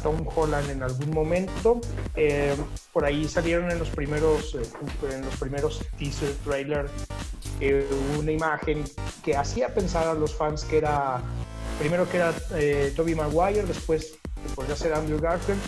Tom 0.03 0.27
Holland 0.35 0.71
en 0.71 0.83
algún 0.83 1.11
momento. 1.11 1.81
Eh, 2.15 2.55
por 2.93 3.05
ahí 3.05 3.27
salieron 3.27 3.71
en 3.71 3.79
los 3.79 3.89
primeros, 3.89 4.55
eh, 4.55 4.63
en 5.11 5.25
los 5.25 5.37
primeros 5.37 5.81
teaser 5.99 6.33
trailer 6.45 6.87
eh, 7.61 7.89
una 8.19 8.31
imagen 8.31 8.85
que 9.25 9.37
hacía 9.37 9.75
pensar 9.75 10.07
a 10.07 10.15
los 10.15 10.35
fans 10.35 10.65
que 10.65 10.79
era 10.79 11.23
primero 11.79 12.09
que 12.11 12.17
era 12.17 12.35
eh, 12.55 12.93
Toby 12.95 13.15
Maguire, 13.15 13.63
después 13.63 14.18
que 14.43 14.55
podría 14.55 14.77
ser 14.77 14.95
Andrew 14.95 15.21
Garfield, 15.21 15.61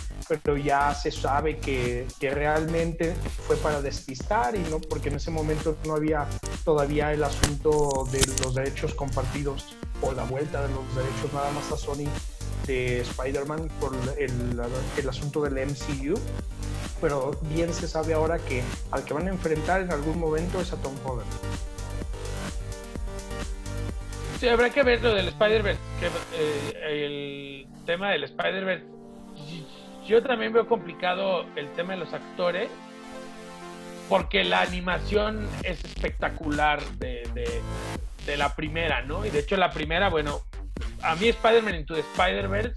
pero 0.43 0.57
ya 0.57 0.93
se 0.93 1.11
sabe 1.11 1.59
que, 1.59 2.07
que 2.19 2.31
realmente 2.31 3.15
fue 3.47 3.55
para 3.57 3.81
despistar 3.81 4.55
y 4.55 4.59
no 4.69 4.79
porque 4.79 5.09
en 5.09 5.15
ese 5.15 5.31
momento 5.31 5.75
no 5.85 5.95
había 5.95 6.27
todavía 6.63 7.13
el 7.13 7.23
asunto 7.23 8.07
de 8.11 8.25
los 8.43 8.55
derechos 8.55 8.93
compartidos 8.93 9.75
o 10.01 10.11
la 10.13 10.23
vuelta 10.23 10.65
de 10.65 10.73
los 10.73 10.95
derechos 10.95 11.33
nada 11.33 11.51
más 11.51 11.71
a 11.71 11.77
Sony 11.77 12.09
de 12.65 13.01
Spider-Man 13.01 13.69
por 13.79 13.93
el, 14.17 14.61
el 14.97 15.09
asunto 15.09 15.41
del 15.41 15.67
MCU 15.67 16.19
pero 17.01 17.31
bien 17.49 17.73
se 17.73 17.87
sabe 17.87 18.13
ahora 18.13 18.37
que 18.37 18.61
al 18.91 19.03
que 19.03 19.13
van 19.13 19.27
a 19.27 19.31
enfrentar 19.31 19.81
en 19.81 19.91
algún 19.91 20.19
momento 20.19 20.61
es 20.61 20.71
a 20.71 20.77
Tom 20.77 20.93
Holland. 21.03 21.27
Sí, 24.41 24.49
habrá 24.49 24.71
que 24.71 24.81
ver 24.81 25.03
lo 25.03 25.13
del 25.13 25.27
Spider-Verse. 25.27 25.79
eh, 26.33 27.65
el 27.67 27.85
tema 27.85 28.09
del 28.09 28.23
Spider-Verse. 28.23 28.85
Yo 30.07 30.23
también 30.23 30.51
veo 30.51 30.67
complicado 30.67 31.45
el 31.55 31.69
tema 31.73 31.93
de 31.93 31.99
los 31.99 32.11
actores. 32.11 32.67
Porque 34.09 34.43
la 34.43 34.61
animación 34.61 35.47
es 35.63 35.85
espectacular 35.85 36.81
de, 36.97 37.21
de- 37.35 37.61
de 38.25 38.37
la 38.37 38.55
primera, 38.55 39.03
¿no? 39.03 39.25
Y 39.25 39.29
de 39.29 39.39
hecho, 39.39 39.57
la 39.57 39.69
primera, 39.71 40.09
bueno, 40.09 40.41
a 41.03 41.15
mí 41.15 41.27
Spider-Man 41.29 41.75
Into 41.75 41.93
the 41.93 42.01
Spider-Verse 42.01 42.73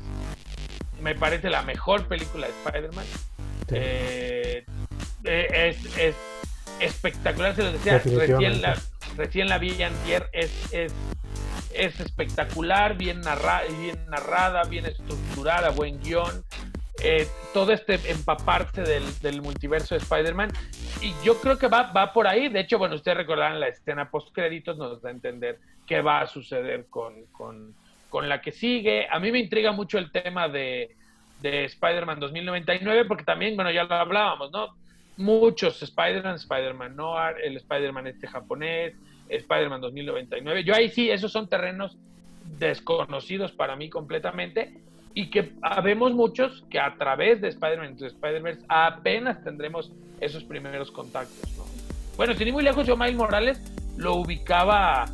me 1.00 1.14
parece 1.14 1.48
la 1.50 1.62
mejor 1.62 2.06
película 2.08 2.46
de 2.46 2.52
Spider-Man. 2.64 3.04
Sí. 3.68 3.74
Eh, 3.74 4.64
es, 5.24 5.96
es 5.98 6.14
espectacular, 6.80 7.56
se 7.56 7.62
lo 7.62 7.72
decía, 7.72 7.98
recién 7.98 8.60
la, 8.62 8.76
recién 9.16 9.48
la 9.48 9.58
vi 9.58 9.82
antier, 9.82 10.28
es, 10.32 10.72
es, 10.72 10.94
es 11.74 12.00
espectacular, 12.00 12.96
bien, 12.96 13.20
narra, 13.20 13.62
bien 13.80 13.98
narrada, 14.08 14.64
bien 14.64 14.86
estructurada, 14.86 15.70
buen 15.70 16.00
guion. 16.00 16.44
eh, 17.02 17.26
todo 17.52 17.72
este 17.72 17.94
empaparse 18.10 18.82
del, 18.82 19.04
del 19.20 19.42
multiverso 19.42 19.94
de 19.94 20.00
Spider-Man. 20.00 20.52
Y 21.00 21.12
yo 21.24 21.40
creo 21.40 21.58
que 21.58 21.68
va, 21.68 21.92
va 21.92 22.12
por 22.12 22.26
ahí. 22.26 22.48
De 22.48 22.60
hecho, 22.60 22.78
bueno, 22.78 22.94
ustedes 22.94 23.16
recordarán 23.18 23.60
la 23.60 23.68
escena 23.68 24.10
post 24.10 24.32
créditos, 24.32 24.76
nos 24.78 25.02
da 25.02 25.08
a 25.10 25.12
entender 25.12 25.58
qué 25.86 26.00
va 26.00 26.20
a 26.20 26.26
suceder 26.26 26.86
con, 26.88 27.26
con, 27.32 27.74
con 28.08 28.28
la 28.28 28.40
que 28.40 28.52
sigue. 28.52 29.06
A 29.10 29.18
mí 29.18 29.30
me 29.32 29.40
intriga 29.40 29.72
mucho 29.72 29.98
el 29.98 30.10
tema 30.12 30.48
de, 30.48 30.96
de 31.40 31.64
Spider-Man 31.66 32.20
2099, 32.20 33.04
porque 33.06 33.24
también, 33.24 33.56
bueno, 33.56 33.70
ya 33.70 33.84
lo 33.84 33.94
hablábamos, 33.96 34.50
¿no? 34.52 34.68
Muchos 35.16 35.82
Spider-Man, 35.82 36.36
Spider-Man 36.36 36.96
Noir, 36.96 37.36
el 37.42 37.56
Spider-Man 37.56 38.06
este 38.08 38.26
japonés, 38.26 38.94
Spider-Man 39.28 39.80
2099. 39.80 40.64
Yo 40.64 40.74
ahí 40.74 40.88
sí, 40.88 41.10
esos 41.10 41.32
son 41.32 41.48
terrenos 41.48 41.96
desconocidos 42.58 43.52
para 43.52 43.76
mí 43.76 43.88
completamente 43.88 44.74
y 45.14 45.30
que 45.30 45.52
habemos 45.62 46.12
muchos 46.12 46.64
que 46.68 46.78
a 46.78 46.96
través 46.96 47.40
de 47.40 47.48
Spider-Man 47.48 47.96
the 47.96 48.06
Spider-Verse 48.06 48.64
apenas 48.68 49.42
tendremos 49.44 49.92
esos 50.20 50.42
primeros 50.44 50.90
contactos, 50.90 51.56
¿no? 51.56 51.64
Bueno, 52.16 52.34
sin 52.34 52.48
ir 52.48 52.52
muy 52.52 52.64
lejos, 52.64 52.86
yo 52.86 52.96
Miles 52.96 53.16
Morales 53.16 53.60
lo 53.96 54.16
ubicaba 54.16 55.06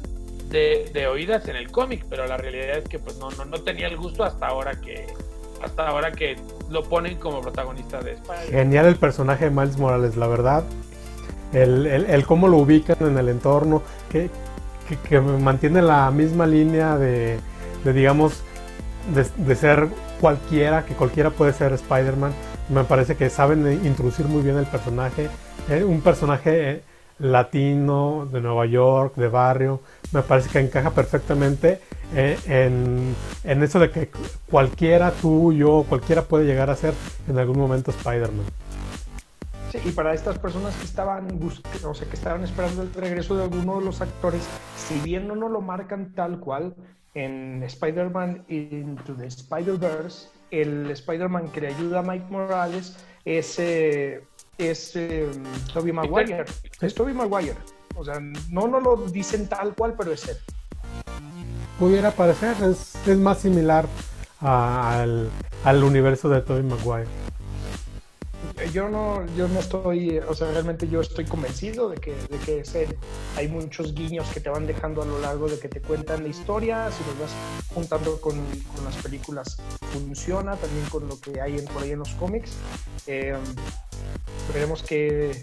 de, 0.48 0.90
de 0.92 1.06
oídas 1.06 1.48
en 1.48 1.56
el 1.56 1.70
cómic, 1.70 2.04
pero 2.08 2.26
la 2.26 2.36
realidad 2.36 2.78
es 2.78 2.88
que 2.88 2.98
pues 2.98 3.18
no, 3.18 3.30
no, 3.30 3.44
no 3.44 3.62
tenía 3.62 3.88
el 3.88 3.96
gusto 3.96 4.24
hasta 4.24 4.48
ahora 4.48 4.80
que 4.80 5.06
hasta 5.62 5.88
ahora 5.88 6.12
que 6.12 6.36
lo 6.68 6.84
ponen 6.84 7.16
como 7.18 7.40
protagonista 7.40 8.00
de 8.00 8.12
Spider-Man. 8.12 8.50
Genial 8.50 8.86
el 8.86 8.96
personaje 8.96 9.46
de 9.46 9.50
Miles 9.50 9.78
Morales, 9.78 10.16
la 10.16 10.26
verdad. 10.26 10.64
El, 11.52 11.86
el, 11.86 12.26
cómo 12.26 12.46
lo 12.46 12.58
ubican 12.58 12.96
en 13.00 13.18
el 13.18 13.28
entorno, 13.28 13.82
que, 14.10 14.30
que, 15.08 15.20
mantiene 15.20 15.82
la 15.82 16.10
misma 16.12 16.46
línea 16.46 16.96
de, 16.96 17.40
de 17.84 17.92
digamos, 17.92 18.42
de, 19.14 19.26
de, 19.36 19.56
ser 19.56 19.88
cualquiera, 20.20 20.84
que 20.84 20.94
cualquiera 20.94 21.30
puede 21.30 21.52
ser 21.52 21.72
Spider-Man. 21.72 22.32
Me 22.68 22.84
parece 22.84 23.16
que 23.16 23.28
saben 23.30 23.84
introducir 23.84 24.26
muy 24.26 24.42
bien 24.42 24.56
el 24.58 24.66
personaje. 24.66 25.28
Eh, 25.68 25.82
un 25.82 26.00
personaje 26.00 26.70
eh, 26.70 26.82
latino, 27.18 28.28
de 28.30 28.40
Nueva 28.40 28.66
York, 28.66 29.16
de 29.16 29.28
barrio. 29.28 29.80
Me 30.12 30.22
parece 30.22 30.50
que 30.50 30.60
encaja 30.60 30.90
perfectamente 30.90 31.80
eh, 32.14 32.38
en, 32.46 33.14
en, 33.44 33.62
eso 33.62 33.78
de 33.78 33.90
que 33.90 34.10
cualquiera, 34.50 35.12
tú, 35.12 35.52
yo, 35.52 35.84
cualquiera 35.88 36.22
puede 36.22 36.44
llegar 36.44 36.70
a 36.70 36.76
ser 36.76 36.94
en 37.28 37.38
algún 37.38 37.58
momento 37.58 37.90
Spider-Man. 37.90 38.46
Sí, 39.70 39.78
y 39.84 39.92
para 39.92 40.12
estas 40.14 40.38
personas 40.38 40.74
que 40.74 40.84
estaban, 40.84 41.38
o 41.84 41.94
sea, 41.94 42.08
que 42.08 42.16
estaban 42.16 42.42
esperando 42.42 42.82
el 42.82 42.92
regreso 42.92 43.36
de 43.36 43.44
alguno 43.44 43.78
de 43.78 43.84
los 43.84 44.00
actores, 44.00 44.42
si 44.76 44.98
bien 45.00 45.28
no 45.28 45.36
nos 45.36 45.50
lo 45.52 45.60
marcan 45.60 46.12
tal 46.12 46.40
cual, 46.40 46.74
en 47.14 47.62
Spider-Man 47.62 48.44
Into 48.48 49.14
the 49.14 49.26
Spider-Verse, 49.26 50.28
el 50.50 50.90
Spider-Man 50.90 51.50
que 51.52 51.60
le 51.60 51.68
ayuda 51.68 52.00
a 52.00 52.02
Mike 52.02 52.26
Morales 52.30 52.96
es, 53.24 53.58
eh, 53.60 54.24
es 54.58 54.96
eh, 54.96 55.30
Tobey 55.72 55.92
Maguire. 55.92 56.44
Es 56.80 56.94
Tobey 56.94 57.14
Maguire. 57.14 57.56
O 57.96 58.04
sea, 58.04 58.18
no 58.50 58.66
nos 58.66 58.82
lo 58.82 58.96
dicen 59.06 59.48
tal 59.48 59.74
cual, 59.74 59.94
pero 59.96 60.12
es 60.12 60.28
él. 60.28 60.36
Pudiera 61.80 62.12
parecer, 62.12 62.54
es, 62.62 62.94
es 63.08 63.18
más 63.18 63.38
similar 63.38 63.86
a, 64.40 65.00
al, 65.00 65.30
al 65.64 65.82
universo 65.82 66.28
de 66.28 66.42
Tobey 66.42 66.62
Maguire 66.62 67.08
yo 68.72 68.88
no, 68.88 69.24
yo 69.36 69.48
no 69.48 69.60
estoy, 69.60 70.18
o 70.18 70.34
sea, 70.34 70.50
realmente 70.52 70.88
yo 70.88 71.00
estoy 71.00 71.24
convencido 71.24 71.88
de 71.88 71.96
que, 71.96 72.14
de 72.14 72.38
que 72.38 72.60
es. 72.60 72.74
Hay 73.36 73.48
muchos 73.48 73.94
guiños 73.94 74.28
que 74.32 74.40
te 74.40 74.50
van 74.50 74.66
dejando 74.66 75.02
a 75.02 75.06
lo 75.06 75.18
largo 75.20 75.48
de 75.48 75.58
que 75.58 75.68
te 75.68 75.80
cuentan 75.80 76.22
la 76.22 76.28
historia, 76.28 76.90
si 76.90 77.02
los 77.04 77.18
vas 77.18 77.30
juntando 77.74 78.20
con, 78.20 78.36
con 78.74 78.84
las 78.84 78.96
películas 78.96 79.58
funciona, 79.92 80.56
también 80.56 80.84
con 80.86 81.08
lo 81.08 81.18
que 81.20 81.40
hay 81.40 81.58
en, 81.58 81.64
por 81.66 81.82
ahí 81.82 81.92
en 81.92 82.00
los 82.00 82.10
cómics. 82.14 82.52
Eh, 83.06 83.36
veremos 84.52 84.82
qué, 84.82 85.42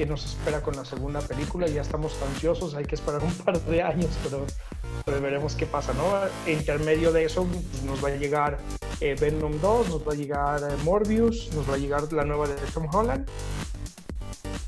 qué 0.00 0.06
nos 0.06 0.24
espera 0.24 0.62
con 0.62 0.74
la 0.76 0.84
segunda 0.86 1.20
película, 1.20 1.66
ya 1.66 1.82
estamos 1.82 2.16
ansiosos, 2.26 2.74
hay 2.74 2.86
que 2.86 2.94
esperar 2.94 3.22
un 3.22 3.34
par 3.34 3.60
de 3.60 3.82
años, 3.82 4.08
pero, 4.24 4.46
pero 5.04 5.20
veremos 5.20 5.54
qué 5.54 5.66
pasa, 5.66 5.92
¿no? 5.92 6.50
Intermedio 6.50 7.12
de 7.12 7.26
eso 7.26 7.44
pues, 7.44 7.82
nos 7.82 8.02
va 8.02 8.08
a 8.08 8.12
llegar 8.12 8.56
eh, 9.02 9.14
Venom 9.20 9.60
2, 9.60 9.90
nos 9.90 10.08
va 10.08 10.14
a 10.14 10.16
llegar 10.16 10.62
eh, 10.62 10.74
Morbius, 10.84 11.52
nos 11.52 11.68
va 11.68 11.74
a 11.74 11.76
llegar 11.76 12.10
la 12.14 12.24
nueva 12.24 12.48
de 12.48 12.54
Tom 12.72 12.88
Holland. 12.90 13.28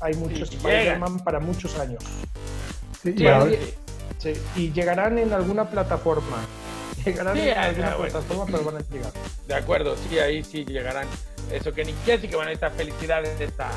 Hay 0.01 0.13
muchos 0.17 0.49
sí, 0.49 0.57
Spider-Man 0.57 1.23
para 1.23 1.39
muchos 1.39 1.79
años. 1.79 2.03
Sí, 3.01 3.15
sí, 4.19 4.33
y, 4.55 4.71
llegarán 4.71 5.17
en 5.17 5.33
alguna 5.33 5.67
plataforma. 5.67 6.45
Llegarán 7.03 7.35
en 7.39 7.57
alguna 7.57 7.87
ah, 7.87 7.95
bueno. 7.95 8.11
plataforma, 8.11 8.45
pero 8.45 8.63
van 8.65 8.75
a 8.75 8.87
llegar. 8.87 9.11
De 9.47 9.55
acuerdo, 9.55 9.95
sí, 9.97 10.19
ahí 10.19 10.43
sí 10.43 10.63
llegarán. 10.63 11.07
Eso 11.51 11.73
que 11.73 11.83
ni 11.85 11.93
quiere 12.05 12.29
que 12.29 12.35
van 12.35 12.49
a 12.49 12.51
estar 12.51 12.71
felicidades 12.71 13.39
de 13.39 13.45
esta 13.45 13.71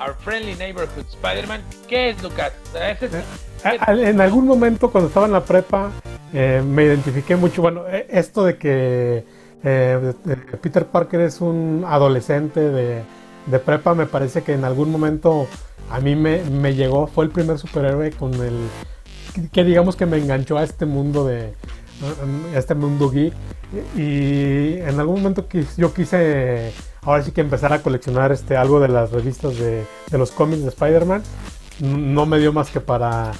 Our 0.00 0.14
Friendly 0.14 0.54
Neighborhood 0.54 1.06
Spider-Man. 1.10 1.62
¿Qué 1.88 2.10
es, 2.10 2.22
Lucas? 2.22 2.52
¿Es 2.74 3.02
eh, 3.02 4.08
en 4.08 4.20
algún 4.20 4.46
momento 4.46 4.90
cuando 4.90 5.08
estaba 5.08 5.26
en 5.26 5.32
la 5.32 5.42
prepa 5.42 5.90
eh, 6.32 6.62
me 6.64 6.84
identifiqué 6.84 7.36
mucho, 7.36 7.62
bueno, 7.62 7.84
esto 7.88 8.44
de 8.44 8.56
que 8.56 9.24
eh, 9.64 10.12
Peter 10.60 10.86
Parker 10.86 11.20
es 11.22 11.40
un 11.40 11.84
adolescente 11.86 12.60
de, 12.60 13.02
de, 13.46 13.58
prepa, 13.58 13.94
me 13.94 14.06
parece 14.06 14.42
que 14.42 14.52
en 14.52 14.64
algún 14.64 14.92
momento 14.92 15.48
a 15.90 16.00
mí 16.00 16.14
me, 16.14 16.42
me, 16.44 16.74
llegó, 16.74 17.06
fue 17.06 17.24
el 17.24 17.30
primer 17.30 17.58
superhéroe 17.58 18.12
con 18.12 18.34
el 18.34 18.68
que 19.52 19.64
digamos 19.64 19.96
que 19.96 20.06
me 20.06 20.18
enganchó 20.18 20.58
a 20.58 20.64
este 20.64 20.84
mundo 20.84 21.24
de 21.24 21.54
este 22.54 22.74
mundo 22.74 23.10
geek 23.10 23.32
y 23.96 24.78
en 24.80 25.00
algún 25.00 25.22
momento 25.22 25.46
yo 25.76 25.92
quise 25.92 26.72
ahora 27.08 27.22
sí 27.22 27.32
que 27.32 27.40
empezar 27.40 27.72
a 27.72 27.82
coleccionar 27.82 28.32
este 28.32 28.56
algo 28.56 28.80
de 28.80 28.88
las 28.88 29.10
revistas 29.12 29.58
de, 29.58 29.84
de 30.10 30.18
los 30.18 30.30
cómics 30.30 30.62
de 30.62 30.68
Spider-Man. 30.68 31.22
No 31.80 32.26
me 32.26 32.38
dio 32.38 32.52
más 32.52 32.70
que 32.70 32.80
para 32.80 33.32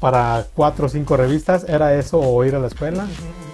para 0.00 0.44
cuatro 0.54 0.86
o 0.86 0.88
cinco 0.88 1.16
revistas, 1.16 1.64
era 1.68 1.94
eso 1.94 2.18
o 2.18 2.44
ir 2.44 2.56
a 2.56 2.58
la 2.58 2.66
escuela, 2.66 3.06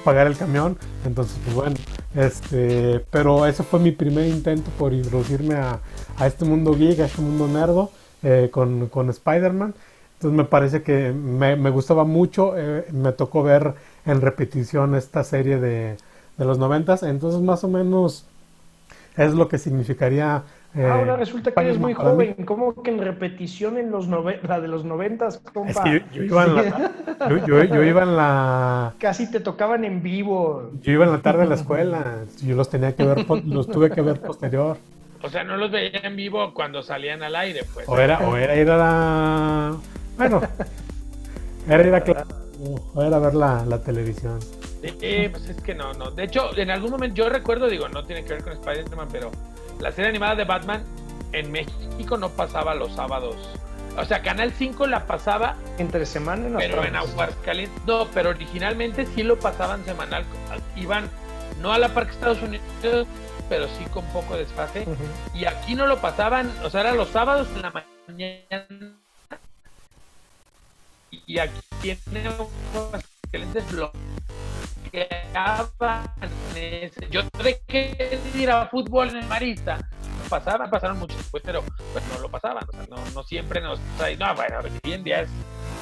pagar 0.02 0.26
el 0.26 0.36
camión, 0.36 0.78
entonces 1.04 1.36
pues 1.44 1.54
bueno, 1.54 1.76
este, 2.14 3.04
pero 3.10 3.46
ese 3.46 3.62
fue 3.62 3.78
mi 3.78 3.92
primer 3.92 4.26
intento 4.26 4.70
por 4.78 4.94
introducirme 4.94 5.56
a, 5.56 5.78
a 6.16 6.26
este 6.26 6.46
mundo 6.46 6.74
geek, 6.74 7.00
a 7.00 7.04
este 7.04 7.20
mundo 7.20 7.46
nerdo 7.48 7.90
eh, 8.22 8.48
con, 8.50 8.88
con 8.88 9.10
Spider-Man, 9.10 9.74
entonces 10.14 10.36
me 10.36 10.44
parece 10.44 10.82
que 10.82 11.12
me, 11.12 11.54
me 11.56 11.68
gustaba 11.68 12.04
mucho, 12.04 12.54
eh, 12.56 12.86
me 12.92 13.12
tocó 13.12 13.42
ver 13.42 13.74
en 14.06 14.22
repetición 14.22 14.94
esta 14.94 15.24
serie 15.24 15.58
de, 15.58 15.98
de 16.38 16.44
los 16.46 16.58
noventas, 16.58 17.02
entonces 17.02 17.42
más 17.42 17.62
o 17.62 17.68
menos 17.68 18.24
es 19.16 19.34
lo 19.34 19.48
que 19.48 19.58
significaría 19.58 20.44
eh, 20.74 20.86
Ahora 20.86 21.16
resulta 21.16 21.52
que 21.52 21.60
eres 21.60 21.78
muy 21.78 21.92
joven. 21.92 22.34
¿Cómo 22.46 22.82
que 22.82 22.90
en 22.90 22.98
repetición 22.98 23.76
en 23.76 23.90
los 23.90 24.08
nove 24.08 24.40
la 24.42 24.58
de 24.58 24.68
los 24.68 24.84
noventas, 24.84 25.38
compa? 25.52 25.70
Es 25.70 25.78
que 25.80 25.92
yo, 25.92 26.06
yo, 26.12 26.22
iba 26.22 26.44
en 26.44 26.54
la, 26.54 26.90
yo, 27.28 27.46
yo, 27.46 27.64
yo, 27.64 27.82
iba 27.82 28.02
en 28.02 28.16
la... 28.16 28.94
Casi 28.98 29.30
te 29.30 29.40
tocaban 29.40 29.84
en 29.84 30.02
vivo. 30.02 30.70
Yo 30.80 30.92
iba 30.92 31.04
en 31.04 31.12
la 31.12 31.18
tarde 31.18 31.42
en 31.42 31.50
la 31.50 31.56
escuela. 31.56 32.24
Yo 32.42 32.56
los 32.56 32.70
tenía 32.70 32.96
que 32.96 33.04
ver, 33.04 33.26
los 33.44 33.68
tuve 33.68 33.90
que 33.90 34.00
ver 34.00 34.20
posterior. 34.20 34.78
O 35.22 35.28
sea, 35.28 35.44
no 35.44 35.58
los 35.58 35.70
veía 35.70 36.00
en 36.04 36.16
vivo 36.16 36.54
cuando 36.54 36.82
salían 36.82 37.22
al 37.22 37.36
aire, 37.36 37.64
pues. 37.74 37.86
O 37.86 37.98
era, 37.98 38.20
o 38.20 38.36
era 38.36 38.56
ir 38.56 38.70
a 38.70 38.76
la... 38.78 39.76
Bueno, 40.16 40.40
era 41.68 41.86
ir 41.86 41.94
a 41.94 42.00
clase, 42.00 42.34
o 42.94 43.02
era 43.02 43.18
ver 43.18 43.34
la, 43.34 43.64
la 43.66 43.82
televisión. 43.82 44.40
Sí, 44.82 45.28
pues 45.30 45.48
es 45.48 45.60
que 45.62 45.74
no, 45.74 45.92
no. 45.94 46.10
De 46.10 46.24
hecho, 46.24 46.56
en 46.56 46.70
algún 46.70 46.90
momento 46.90 47.16
yo 47.16 47.28
recuerdo, 47.28 47.68
digo, 47.68 47.88
no 47.88 48.04
tiene 48.04 48.24
que 48.24 48.34
ver 48.34 48.42
con 48.42 48.52
Spider-Man, 48.52 49.08
pero 49.12 49.30
la 49.80 49.92
serie 49.92 50.10
animada 50.10 50.34
de 50.34 50.44
Batman 50.44 50.84
en 51.32 51.50
México 51.50 52.16
no 52.16 52.30
pasaba 52.30 52.74
los 52.74 52.92
sábados. 52.92 53.36
O 53.96 54.04
sea, 54.04 54.22
Canal 54.22 54.52
5 54.52 54.86
la 54.86 55.06
pasaba 55.06 55.56
entre 55.78 56.06
semana, 56.06 56.46
en 56.46 56.56
pero 56.56 56.82
en 56.84 56.96
Aguascalientes 56.96 57.82
no, 57.86 58.06
pero 58.14 58.30
originalmente 58.30 59.06
sí 59.06 59.22
lo 59.22 59.38
pasaban 59.38 59.84
semanal. 59.84 60.24
Iban 60.76 61.08
no 61.60 61.72
a 61.72 61.78
la 61.78 61.90
Parque 61.90 62.12
Estados 62.12 62.42
Unidos, 62.42 63.06
pero 63.48 63.66
sí 63.68 63.84
con 63.92 64.04
poco 64.06 64.36
desfase. 64.36 64.84
Uh 64.86 64.92
-huh. 64.92 65.40
Y 65.40 65.44
aquí 65.44 65.74
no 65.74 65.86
lo 65.86 66.00
pasaban, 66.00 66.50
o 66.64 66.70
sea, 66.70 66.80
eran 66.80 66.96
los 66.96 67.08
sábados 67.10 67.48
en 67.54 67.62
la 67.62 67.70
mañana. 67.70 68.96
Y 71.26 71.38
aquí 71.38 71.60
tiene 71.82 72.28
Aguascalientes 72.28 73.64
ese. 76.54 77.08
Yo 77.10 77.22
que 77.66 78.20
ir 78.34 78.50
a 78.50 78.66
fútbol 78.68 79.08
en 79.10 79.16
el 79.16 79.26
Marista. 79.26 79.78
Pasaban, 80.28 80.70
pasaron 80.70 80.98
mucho 80.98 81.16
después, 81.16 81.42
pero 81.44 81.62
pues, 81.92 82.04
no 82.08 82.20
lo 82.20 82.30
pasaban. 82.30 82.64
O 82.68 82.72
sea, 82.72 82.86
no, 82.88 82.96
no 83.14 83.22
siempre 83.22 83.60
nos. 83.60 83.78
No, 84.18 84.34
bueno, 84.34 84.60
hoy 84.84 84.92
en 84.92 85.04
día 85.04 85.22
es, 85.22 85.30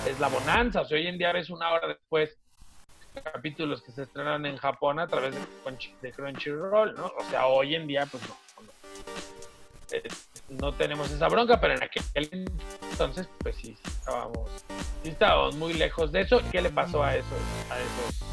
es 0.09 0.18
la 0.18 0.28
bonanza. 0.28 0.80
O 0.80 0.84
sea, 0.84 0.96
hoy 0.96 1.07
en 1.07 1.18
día 1.18 1.32
ves 1.32 1.51
una 1.51 1.70
hora 1.70 1.88
después 1.88 2.36
capítulos 3.24 3.82
que 3.82 3.92
se 3.92 4.05
estrenan 4.05 4.46
en 4.46 4.57
Japón 4.57 5.01
a 5.01 5.07
través 5.07 5.34
de, 5.34 5.40
de 6.01 6.12
Crunchyroll, 6.12 6.94
¿no? 6.94 7.07
O 7.07 7.24
sea, 7.30 7.46
hoy 7.46 7.74
en 7.74 7.86
día, 7.86 8.07
pues 8.07 8.22
no. 8.28 8.36
no, 8.62 8.72
eh, 9.90 10.03
no 10.51 10.72
tenemos 10.72 11.11
esa 11.11 11.28
bronca, 11.28 11.61
pero 11.61 11.74
en 11.74 11.82
aquel 11.82 12.03
entonces, 12.90 13.28
pues 13.38 13.57
sí, 13.57 13.76
estábamos, 13.84 14.51
sí 15.03 15.11
estábamos 15.11 15.57
muy 15.57 15.72
lejos 15.72 16.12
de 16.12 16.22
eso. 16.22 16.40
¿Qué 16.51 16.61
le 16.61 16.70
pasó 16.70 17.03
a 17.03 17.16
esos, 17.16 17.32
a 17.70 17.78
esos 17.78 18.30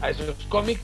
a 0.00 0.10
esos 0.10 0.36
cómics 0.46 0.82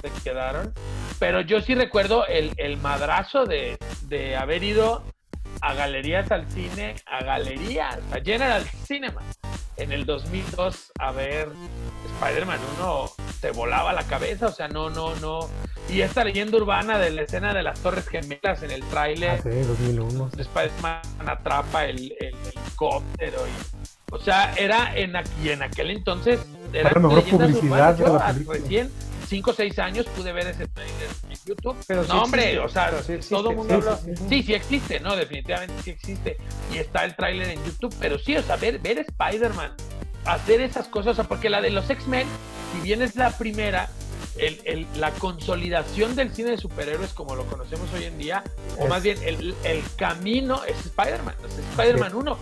se 0.00 0.22
quedaron. 0.22 0.72
Pero 1.18 1.40
yo 1.40 1.60
sí 1.60 1.74
recuerdo 1.74 2.26
el, 2.26 2.52
el 2.56 2.76
madrazo 2.76 3.44
de, 3.44 3.78
de, 4.02 4.36
haber 4.36 4.62
ido 4.62 5.02
a 5.64 5.74
galerías 5.74 6.30
al 6.30 6.46
cine, 6.50 6.94
a 7.06 7.24
galerías, 7.24 7.98
a 8.12 8.20
General 8.22 8.62
Cinema, 8.86 9.22
en 9.76 9.92
el 9.92 10.04
2002 10.06 10.92
a 11.00 11.10
ver 11.12 11.48
Spider-Man 12.20 12.58
1 12.78 13.10
te 13.40 13.50
volaba 13.50 13.92
la 13.92 14.04
cabeza, 14.04 14.46
o 14.46 14.52
sea, 14.52 14.68
no, 14.68 14.90
no, 14.90 15.14
no. 15.16 15.48
Y 15.88 16.00
esta 16.02 16.22
leyenda 16.24 16.56
urbana 16.56 16.98
de 16.98 17.10
la 17.10 17.22
escena 17.22 17.52
de 17.52 17.62
las 17.62 17.78
Torres 17.80 18.06
Gemelas 18.08 18.62
en 18.62 18.70
el 18.70 18.82
Ah, 18.82 18.86
tráiler, 18.90 19.42
sí, 19.42 19.48
2001. 19.66 20.30
Spider-Man 20.38 21.00
atrapa 21.26 21.86
el, 21.86 22.14
el 22.20 22.34
helicóptero 22.54 23.38
y, 23.46 24.12
o 24.14 24.18
sea, 24.18 24.52
era 24.56 24.96
en 24.96 25.16
aquí 25.16 25.50
en 25.50 25.62
aquel 25.62 25.90
entonces 25.90 26.40
era 26.72 26.90
la 26.94 27.00
mejor 27.00 27.24
publicidad 27.24 27.94
de 27.94 28.04
la 28.08 28.16
a- 28.28 28.32
película. 28.32 28.58
recién 28.58 28.90
5 29.26 29.50
o 29.50 29.54
6 29.54 29.78
años 29.78 30.06
pude 30.06 30.32
ver 30.32 30.46
ese 30.46 30.66
trailer 30.68 31.08
en 31.28 31.36
YouTube. 31.44 31.76
Pero 31.86 32.04
sí 32.04 32.08
no, 32.10 32.22
hombre, 32.22 32.42
existe, 32.42 32.58
o 32.60 32.68
sea, 32.68 33.02
sí 33.02 33.12
existe, 33.12 33.34
todo 33.34 33.50
el 33.50 33.56
mundo 33.56 33.74
sí, 33.74 33.80
habla. 33.80 33.96
sí, 33.98 34.10
sí. 34.16 34.24
Sí, 34.28 34.42
sí 34.42 34.54
existe, 34.54 35.00
no, 35.00 35.16
definitivamente 35.16 35.74
sí 35.82 35.90
existe. 35.90 36.36
Y 36.72 36.78
está 36.78 37.04
el 37.04 37.14
tráiler 37.16 37.48
en 37.50 37.64
YouTube, 37.64 37.94
pero 38.00 38.18
sí, 38.18 38.36
o 38.36 38.42
sea, 38.42 38.56
ver, 38.56 38.78
ver 38.80 38.98
Spider-Man, 38.98 39.72
hacer 40.26 40.60
esas 40.60 40.88
cosas, 40.88 41.12
o 41.12 41.14
sea, 41.14 41.24
porque 41.24 41.48
la 41.50 41.60
de 41.60 41.70
los 41.70 41.88
X-Men, 41.90 42.26
si 42.74 42.80
bien 42.80 43.02
es 43.02 43.16
la 43.16 43.30
primera, 43.36 43.88
el, 44.36 44.60
el- 44.64 44.86
la 44.96 45.10
consolidación 45.12 46.16
del 46.16 46.34
cine 46.34 46.50
de 46.50 46.58
superhéroes 46.58 47.12
como 47.12 47.36
lo 47.36 47.44
conocemos 47.46 47.88
hoy 47.94 48.04
en 48.04 48.18
día, 48.18 48.42
o 48.78 48.86
más 48.88 49.02
bien 49.02 49.16
el, 49.24 49.54
el 49.64 49.82
camino 49.96 50.64
es 50.64 50.76
Spider-Man, 50.86 51.34
es 51.46 51.58
Spider-Man 51.58 52.14
1. 52.14 52.38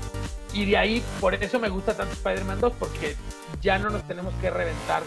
Y 0.55 0.67
de 0.67 0.77
ahí, 0.77 1.03
por 1.21 1.35
eso 1.35 1.59
me 1.59 1.69
gusta 1.71 1.95
tanto 1.97 2.13
Spider-Man 2.15 2.61
2, 2.61 2.73
porque 2.79 3.17
ya 3.61 3.79
no 3.79 3.89
nos 3.91 4.07
tenemos 4.07 4.33
que 4.41 4.51
reventar 4.51 5.03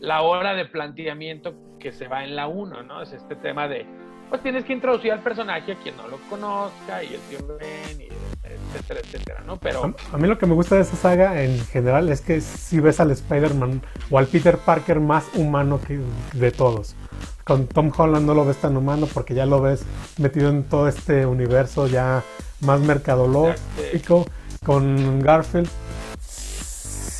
la 0.00 0.22
hora 0.22 0.54
de 0.54 0.64
planteamiento 0.64 1.54
que 1.78 1.92
se 1.92 2.08
va 2.08 2.24
en 2.24 2.34
la 2.34 2.48
1, 2.48 2.82
¿no? 2.82 3.02
Es 3.02 3.12
este 3.12 3.36
tema 3.36 3.68
de, 3.68 3.86
pues 4.28 4.42
tienes 4.42 4.64
que 4.64 4.72
introducir 4.72 5.12
al 5.12 5.22
personaje 5.22 5.72
a 5.72 5.76
quien 5.76 5.96
no 5.96 6.08
lo 6.08 6.18
conozca, 6.28 7.04
y 7.04 7.14
el 7.14 7.20
tío 7.20 7.46
Ben, 7.58 8.00
y 8.00 8.08
etcétera, 8.42 9.00
etcétera, 9.00 9.42
¿no? 9.46 9.58
Pero... 9.58 9.94
A, 10.12 10.16
mí 10.16 10.26
lo 10.26 10.38
que 10.38 10.46
me 10.46 10.54
gusta 10.54 10.76
de 10.76 10.82
esa 10.82 10.96
saga 10.96 11.42
en 11.42 11.58
general 11.66 12.08
es 12.08 12.22
que 12.22 12.40
si 12.40 12.80
ves 12.80 12.98
al 12.98 13.10
Spider-Man 13.10 13.82
o 14.10 14.18
al 14.18 14.26
Peter 14.26 14.56
Parker 14.58 15.00
más 15.00 15.28
humano 15.34 15.80
que 15.86 16.00
de 16.32 16.50
todos. 16.50 16.96
Con 17.44 17.66
Tom 17.66 17.92
Holland 17.96 18.26
no 18.26 18.34
lo 18.34 18.44
ves 18.44 18.58
tan 18.58 18.76
humano 18.76 19.06
porque 19.12 19.34
ya 19.34 19.44
lo 19.44 19.60
ves 19.60 19.84
metido 20.18 20.50
en 20.50 20.64
todo 20.64 20.88
este 20.88 21.26
universo 21.26 21.86
ya 21.88 22.22
más 22.60 22.80
mercadológico. 22.80 24.26
Con 24.64 25.20
Garfield 25.20 25.68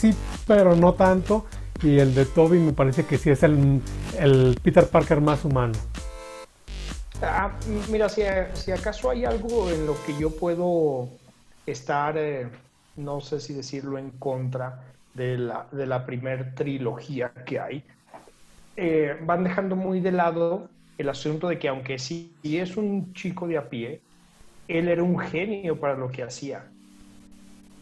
sí, 0.00 0.14
pero 0.46 0.74
no 0.76 0.94
tanto. 0.94 1.46
Y 1.82 1.98
el 1.98 2.14
de 2.14 2.26
Toby 2.26 2.58
me 2.58 2.72
parece 2.72 3.06
que 3.06 3.16
sí 3.16 3.30
es 3.30 3.42
el, 3.42 3.80
Peter 4.62 4.86
Parker 4.86 5.20
más 5.20 5.44
humano. 5.44 5.72
Ah, 7.22 7.52
mira, 7.90 8.08
si, 8.08 8.22
si 8.54 8.72
acaso 8.72 9.10
hay 9.10 9.24
algo 9.24 9.70
en 9.70 9.86
lo 9.86 9.96
que 10.04 10.16
yo 10.18 10.30
puedo 10.30 11.08
estar, 11.66 12.16
eh, 12.18 12.48
no 12.96 13.20
sé 13.20 13.40
si 13.40 13.54
decirlo 13.54 13.98
en 13.98 14.10
contra 14.10 14.84
de 15.14 15.38
la, 15.38 15.66
de 15.72 15.86
la 15.86 16.04
primer 16.04 16.54
trilogía 16.54 17.32
que 17.46 17.60
hay, 17.60 17.84
eh, 18.76 19.16
van 19.22 19.44
dejando 19.44 19.76
muy 19.76 20.00
de 20.00 20.12
lado 20.12 20.68
el 20.98 21.08
asunto 21.08 21.48
de 21.48 21.58
que 21.58 21.68
aunque 21.68 21.98
sí 21.98 22.32
es 22.42 22.76
un 22.76 23.12
chico 23.14 23.46
de 23.46 23.56
a 23.56 23.68
pie, 23.68 24.00
él 24.68 24.88
era 24.88 25.02
un 25.02 25.18
genio 25.18 25.80
para 25.80 25.94
lo 25.94 26.10
que 26.10 26.22
hacía. 26.22 26.64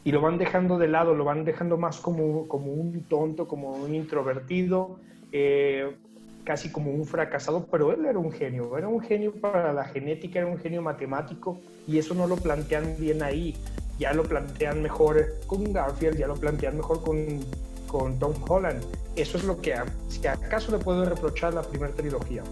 Y 0.09 0.11
lo 0.11 0.23
van 0.23 0.39
dejando 0.39 0.79
de 0.79 0.89
lado, 0.89 1.15
lo 1.15 1.25
van 1.25 1.45
dejando 1.45 1.77
más 1.77 1.99
como, 1.99 2.49
como 2.49 2.73
un 2.73 3.03
tonto, 3.03 3.47
como 3.47 3.73
un 3.73 3.95
introvertido, 3.95 4.99
eh, 5.33 5.99
casi 6.45 6.73
como 6.73 6.93
un 6.93 7.05
fracasado, 7.05 7.67
pero 7.71 7.93
él 7.93 8.07
era 8.07 8.19
un 8.19 8.33
genio, 8.33 8.79
era 8.79 8.89
un 8.89 9.03
genio 9.03 9.35
para 9.35 9.75
la 9.75 9.85
genética, 9.85 10.39
era 10.39 10.49
un 10.49 10.57
genio 10.57 10.81
matemático 10.81 11.61
y 11.87 11.99
eso 11.99 12.15
no 12.15 12.27
lo 12.27 12.37
plantean 12.37 12.97
bien 12.99 13.23
ahí, 13.23 13.55
ya 13.99 14.15
lo 14.15 14.23
plantean 14.23 14.83
mejor 14.83 15.27
con 15.47 15.71
Garfield, 15.75 16.17
ya 16.17 16.27
lo 16.27 16.37
plantean 16.37 16.79
mejor 16.79 17.03
con, 17.03 17.41
con 17.87 18.19
Tom 18.19 18.33
Holland. 18.49 18.83
Eso 19.15 19.37
es 19.37 19.45
lo 19.45 19.61
que, 19.61 19.75
si 20.09 20.27
acaso 20.27 20.73
le 20.73 20.83
puedo 20.83 21.05
reprochar 21.05 21.53
la 21.53 21.61
primera 21.61 21.93
trilogía. 21.93 22.43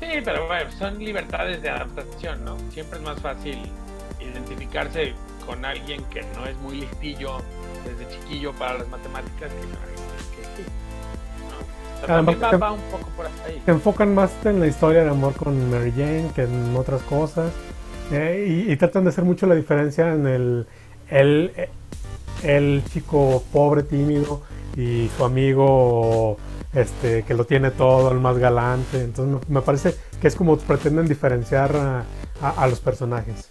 Sí, 0.00 0.20
pero 0.22 0.48
bueno, 0.48 0.70
son 0.70 0.98
libertades 0.98 1.62
de 1.62 1.70
adaptación, 1.70 2.44
¿no? 2.44 2.58
Siempre 2.72 2.98
es 2.98 3.04
más 3.06 3.18
fácil 3.22 3.56
identificarse 4.20 5.14
con 5.48 5.64
alguien 5.64 6.04
que 6.12 6.20
no 6.36 6.44
es 6.46 6.56
muy 6.58 6.76
listillo 6.82 7.38
desde 7.84 8.06
chiquillo 8.14 8.52
para 8.52 8.78
las 8.78 8.88
matemáticas 8.88 9.50
que 9.50 10.36
que 10.36 10.44
sí. 10.44 10.62
¿no? 12.06 12.14
Además, 12.14 12.36
va, 12.42 12.50
te- 12.50 12.56
va 12.58 12.72
un 12.72 12.80
poco 12.90 13.08
por 13.16 13.26
ahí. 13.26 13.60
se 13.64 13.70
enfocan 13.70 14.14
más 14.14 14.30
en 14.44 14.60
la 14.60 14.66
historia 14.66 15.02
de 15.04 15.10
amor 15.10 15.34
con 15.34 15.70
Mary 15.70 15.90
Jane 15.96 16.30
que 16.34 16.42
en 16.44 16.76
otras 16.76 17.02
cosas. 17.02 17.50
eh, 18.12 18.64
y, 18.68 18.72
y 18.72 18.76
tratan 18.76 19.04
de 19.04 19.10
hacer 19.10 19.24
mucho 19.24 19.46
la 19.46 19.54
diferencia 19.54 20.12
en 20.12 20.26
el, 20.26 20.66
el, 21.10 21.52
el 22.42 22.82
chico 22.92 23.42
pobre, 23.52 23.82
tímido 23.82 24.42
y 24.76 25.10
su 25.16 25.24
amigo 25.24 26.36
este 26.74 27.22
que 27.24 27.34
lo 27.34 27.44
tiene 27.46 27.70
todo, 27.70 28.12
el 28.12 28.20
más 28.20 28.36
galante. 28.38 29.02
Entonces 29.02 29.40
me, 29.48 29.54
me 29.56 29.62
parece 29.62 29.94
que 30.20 30.28
es 30.28 30.36
como 30.36 30.58
pretenden 30.58 31.08
diferenciar 31.08 31.74
a, 31.74 32.04
a- 32.42 32.50
a 32.62 32.66
los 32.68 32.80
personajes. 32.80 33.48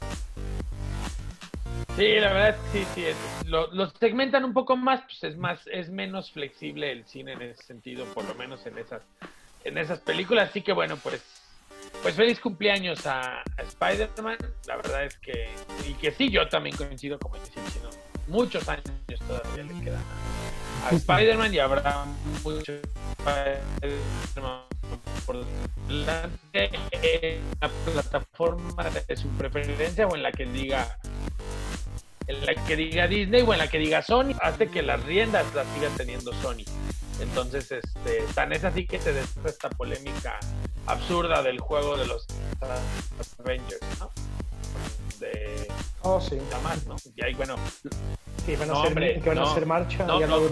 Sí, 1.98 2.20
la 2.20 2.32
verdad 2.32 2.50
es 2.50 2.56
que 2.72 2.80
sí, 2.80 2.88
sí. 2.94 3.06
es- 3.06 3.48
lo, 3.48 3.90
segmentan 4.00 4.46
un 4.46 4.54
poco 4.54 4.78
más, 4.78 5.02
pues 5.02 5.24
es 5.24 5.36
más, 5.36 5.66
es 5.66 5.90
menos 5.90 6.32
flexible 6.32 6.92
el 6.92 7.08
cine 7.08 7.34
en 7.34 7.42
ese 7.42 7.64
sentido, 7.64 8.06
por 8.14 8.24
lo 8.26 8.36
menos 8.36 8.64
en 8.68 8.78
esas, 8.78 9.02
en 9.64 9.80
esas 9.80 10.00
películas. 10.02 10.52
Así 10.52 10.62
que 10.62 10.74
bueno, 10.74 10.96
pues, 10.98 11.24
pues 12.04 12.14
feliz 12.14 12.40
cumpleaños 12.40 13.08
a, 13.08 13.40
a 13.40 13.62
Spider-Man. 13.64 14.38
La 14.68 14.76
verdad 14.76 15.06
es 15.06 15.18
que, 15.18 15.50
y 15.90 15.96
que 15.96 16.12
sí, 16.12 16.30
yo 16.30 16.48
también 16.48 16.76
coincido, 16.76 17.18
como 17.18 17.36
dice 17.38 17.60
Chino, 17.74 17.90
muchos 18.28 18.70
años 18.70 18.84
todavía 19.28 19.64
le 19.64 19.84
quedan 19.84 20.04
a, 20.84 20.90
a 20.90 20.92
Spider-Man 20.92 21.52
y 21.52 21.58
habrá 21.58 22.06
mucho 22.44 22.74
Spider-Man 23.18 24.62
por 25.26 25.44
delante 25.88 26.70
en 26.92 27.42
la 27.60 27.70
plataforma 27.92 28.84
de 29.08 29.18
su 29.18 29.30
preferencia 29.30 30.06
o 30.06 30.16
en 30.16 30.22
la 30.22 30.32
que 30.32 30.46
diga 30.46 30.96
en 32.28 32.46
la 32.46 32.56
que 32.66 32.76
diga 32.76 33.08
Disney 33.08 33.42
o 33.42 33.54
en 33.54 33.60
la 33.60 33.68
que 33.68 33.80
diga 33.80 34.02
Sony, 34.02 34.36
hace 34.42 34.68
que 34.68 34.82
las 34.82 35.04
riendas 35.04 35.46
las 35.56 35.66
siga 35.74 35.90
teniendo 35.96 36.34
Sony. 36.34 36.66
Entonces, 37.22 37.72
este, 37.72 38.24
tan 38.36 38.54
es 38.54 38.64
así 38.64 38.86
que 38.86 39.00
se 39.00 39.12
desata 39.14 39.50
esta 39.50 39.70
polémica 39.70 40.40
absurda 40.86 41.42
del 41.42 41.60
juego 41.60 41.98
de 41.98 42.06
los 42.08 42.26
Avengers, 43.40 43.82
¿no? 44.00 44.12
De 45.20 45.68
Oh, 46.04 46.22
sí. 46.22 46.38
más, 46.64 46.86
¿no? 46.86 46.96
Y 47.16 47.24
ahí, 47.24 47.34
bueno, 47.34 47.56
Que 48.46 48.56
van 48.56 48.70
a, 48.70 48.74
No, 48.74 48.80
hacer, 48.80 48.88
hombre, 48.90 49.20
que 49.22 49.28
van 49.30 49.38
a 49.40 49.42
no. 49.42 49.52
hacer 49.52 49.66
marcha 49.66 50.06
No, 50.06 50.20
no. 50.22 50.38
los 50.38 50.52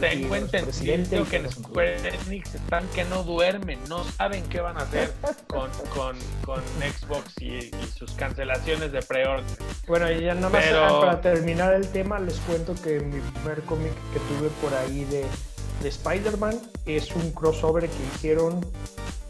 tengo 0.00 0.34
entendido 0.34 1.24
que 1.28 1.36
en. 1.36 1.52
Square 1.52 2.18
Enix 2.26 2.54
están 2.56 2.88
que 2.88 3.04
no 3.04 3.22
duermen, 3.22 3.78
no 3.88 4.02
saben 4.02 4.42
qué 4.48 4.60
van 4.60 4.76
a 4.76 4.80
hacer 4.80 5.12
con, 5.46 5.70
con, 5.94 6.16
con 6.44 6.60
Xbox 6.80 7.34
y, 7.40 7.46
y 7.66 7.92
sus 7.96 8.10
cancelaciones 8.14 8.90
de 8.90 9.02
pre-order. 9.02 9.44
Bueno, 9.86 10.10
y 10.10 10.22
ya 10.22 10.34
nada 10.34 10.48
más 10.48 10.64
Pero- 10.64 11.00
para 11.00 11.20
terminar 11.20 11.74
el 11.74 11.86
tema, 11.92 12.18
les 12.18 12.34
cuento 12.40 12.74
que 12.82 12.98
mi 12.98 13.20
primer 13.20 13.62
cómic 13.62 13.92
que 14.12 14.18
tuve 14.20 14.48
por 14.60 14.74
ahí 14.74 15.04
de, 15.04 15.24
de 15.82 15.88
Spider-Man 15.88 16.60
es 16.86 17.14
un 17.14 17.30
crossover 17.32 17.88
que 17.88 18.02
hicieron 18.14 18.64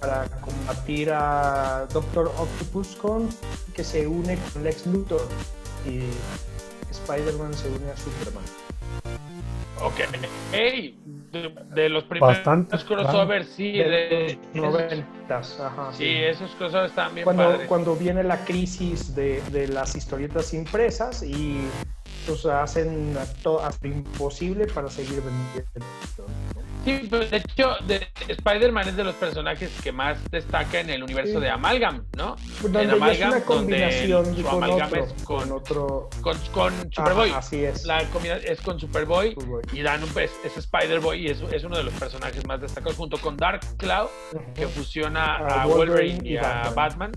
para 0.00 0.26
combatir 0.40 1.10
a 1.12 1.86
Doctor 1.92 2.32
Octopus 2.38 2.96
con 2.96 3.28
que 3.74 3.82
se 3.84 4.06
une 4.06 4.38
con 4.52 4.62
Lex 4.64 4.86
Luthor 4.86 5.26
y 5.84 6.00
Spider-Man 6.90 7.52
se 7.54 7.68
une 7.68 7.90
a 7.90 7.96
Superman. 7.96 8.44
Ok. 9.80 9.94
Hey, 10.52 10.98
de, 11.32 11.54
de 11.74 11.88
los 11.88 12.04
primeros 12.04 12.36
Bastante, 12.36 12.76
crossovers, 12.84 13.48
sí, 13.48 13.72
de, 13.72 13.84
de 13.84 14.38
los 14.54 14.72
noventas, 14.72 15.60
ajá, 15.60 15.92
sí, 15.92 16.04
esos 16.06 16.50
crossovers 16.56 16.90
están 16.90 17.14
bien 17.14 17.24
cuando, 17.24 17.44
padres. 17.44 17.68
cuando 17.68 17.94
viene 17.94 18.24
la 18.24 18.44
crisis 18.44 19.14
de, 19.14 19.40
de 19.52 19.68
las 19.68 19.94
historietas 19.94 20.52
impresas 20.54 21.22
y 21.22 21.60
pues 22.26 22.44
hacen 22.46 23.16
to- 23.42 23.60
hasta 23.60 23.86
imposible 23.86 24.66
para 24.66 24.88
seguir 24.90 25.22
vendiendo. 25.22 25.86
Sí, 26.88 27.06
pero 27.10 27.26
de 27.26 27.36
hecho, 27.36 27.76
de, 27.86 28.08
Spider-Man 28.28 28.88
es 28.88 28.96
de 28.96 29.04
los 29.04 29.14
personajes 29.16 29.70
que 29.82 29.92
más 29.92 30.18
destaca 30.30 30.80
en 30.80 30.88
el 30.88 31.02
universo 31.02 31.34
Sí. 31.34 31.40
de 31.40 31.50
Amalgam, 31.50 32.06
¿no? 32.16 32.36
Donde 32.62 32.82
en 32.82 32.88
ya 32.88 32.94
es 32.94 33.02
Amalgam, 33.02 33.30
una 33.30 33.44
combinación 33.44 34.24
donde 34.24 34.42
su 34.42 34.48
con 34.48 34.64
amalgama 34.64 34.86
otro, 34.86 35.04
es 35.04 35.22
con 35.22 35.38
con, 35.38 35.52
otro 35.52 36.10
con, 36.22 36.38
con 36.52 36.92
Superboy. 36.92 37.30
Ajá, 37.30 37.38
así 37.38 37.64
es. 37.64 37.84
La 37.84 38.02
comida 38.04 38.36
es 38.38 38.60
con 38.62 38.80
Superboy 38.80 39.34
Superboy. 39.34 39.62
y 39.72 39.82
dan 39.82 40.02
un 40.02 40.08
es, 40.18 40.32
es 40.44 40.56
Spider-Boy 40.56 41.26
y 41.26 41.26
es, 41.30 41.42
es 41.52 41.64
uno 41.64 41.76
de 41.76 41.82
los 41.82 41.92
personajes 41.94 42.46
más 42.46 42.60
destacados 42.60 42.96
junto 42.96 43.18
con 43.18 43.36
Dark 43.36 43.60
Cloud 43.76 44.08
que 44.54 44.66
fusiona 44.66 45.36
A 45.36 45.62
a, 45.62 45.66
Wolverine 45.66 46.26
y 46.26 46.36
a 46.38 46.70
Batman. 46.74 46.74
Batman. 46.74 47.12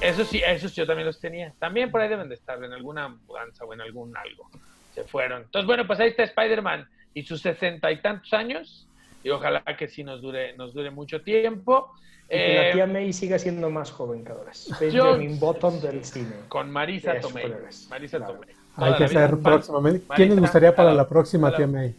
Eso 0.00 0.24
sí, 0.24 0.42
esos 0.44 0.74
yo 0.74 0.86
también 0.86 1.06
los 1.06 1.20
tenía. 1.20 1.52
También 1.58 1.90
por 1.90 2.00
ahí 2.00 2.08
deben 2.08 2.28
de 2.28 2.34
estar 2.34 2.62
en 2.64 2.72
alguna 2.72 3.08
mudanza 3.08 3.64
o 3.64 3.72
en 3.74 3.80
algún 3.82 4.16
algo. 4.16 4.48
Se 4.94 5.04
fueron. 5.04 5.42
Entonces, 5.42 5.66
bueno, 5.66 5.86
pues 5.86 6.00
ahí 6.00 6.08
está 6.08 6.22
Spider-Man 6.24 6.88
y 7.14 7.22
sus 7.22 7.40
sesenta 7.42 7.92
y 7.92 8.00
tantos 8.00 8.32
años. 8.32 8.86
Y 9.24 9.30
ojalá 9.30 9.62
que 9.78 9.88
sí 9.88 10.02
nos 10.04 10.20
dure, 10.20 10.56
nos 10.56 10.74
dure 10.74 10.90
mucho 10.90 11.22
tiempo. 11.22 11.92
Y 12.28 12.34
que 12.34 12.54
la 12.54 12.68
Eh, 12.68 12.72
tía 12.72 12.86
May 12.86 13.12
siga 13.12 13.38
siendo 13.38 13.68
más 13.70 13.90
joven 13.90 14.22
cada 14.24 14.42
vez. 14.44 14.68
Benjamin 14.80 15.38
Button 15.38 15.80
del 15.80 16.04
cine. 16.04 16.32
con 16.48 16.70
Marisa 16.70 17.20
Tomei. 17.20 17.52
Marisa 17.90 18.18
Claro. 18.18 18.34
Tomei. 18.34 18.54
Hay 18.76 18.94
que 18.96 19.04
hacer 19.04 19.36
próximamente. 19.38 20.02
¿Quién 20.16 20.30
les 20.30 20.40
gustaría 20.40 20.74
para 20.74 20.94
la 20.94 21.06
próxima, 21.06 21.54
tía 21.54 21.66
May? 21.66 21.94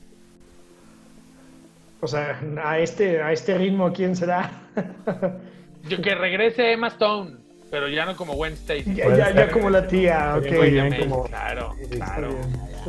O 2.01 2.07
sea, 2.07 2.41
a 2.63 2.79
este, 2.79 3.21
a 3.21 3.31
este 3.31 3.57
ritmo, 3.57 3.93
¿quién 3.93 4.15
será? 4.15 4.51
Yo 5.87 6.01
que 6.01 6.15
regrese 6.15 6.71
Emma 6.73 6.87
Stone, 6.87 7.37
pero 7.71 7.87
ya 7.87 8.05
no 8.05 8.15
como 8.17 8.33
Gwen 8.33 8.53
Stacy. 8.53 8.95
ya, 8.95 9.15
ya, 9.15 9.31
ya 9.31 9.51
como 9.51 9.69
la 9.69 9.87
tía, 9.87 10.35
ok. 10.37 10.43
Bien, 10.69 10.95
como- 10.99 11.23
Claro, 11.25 11.75
claro, 11.91 12.29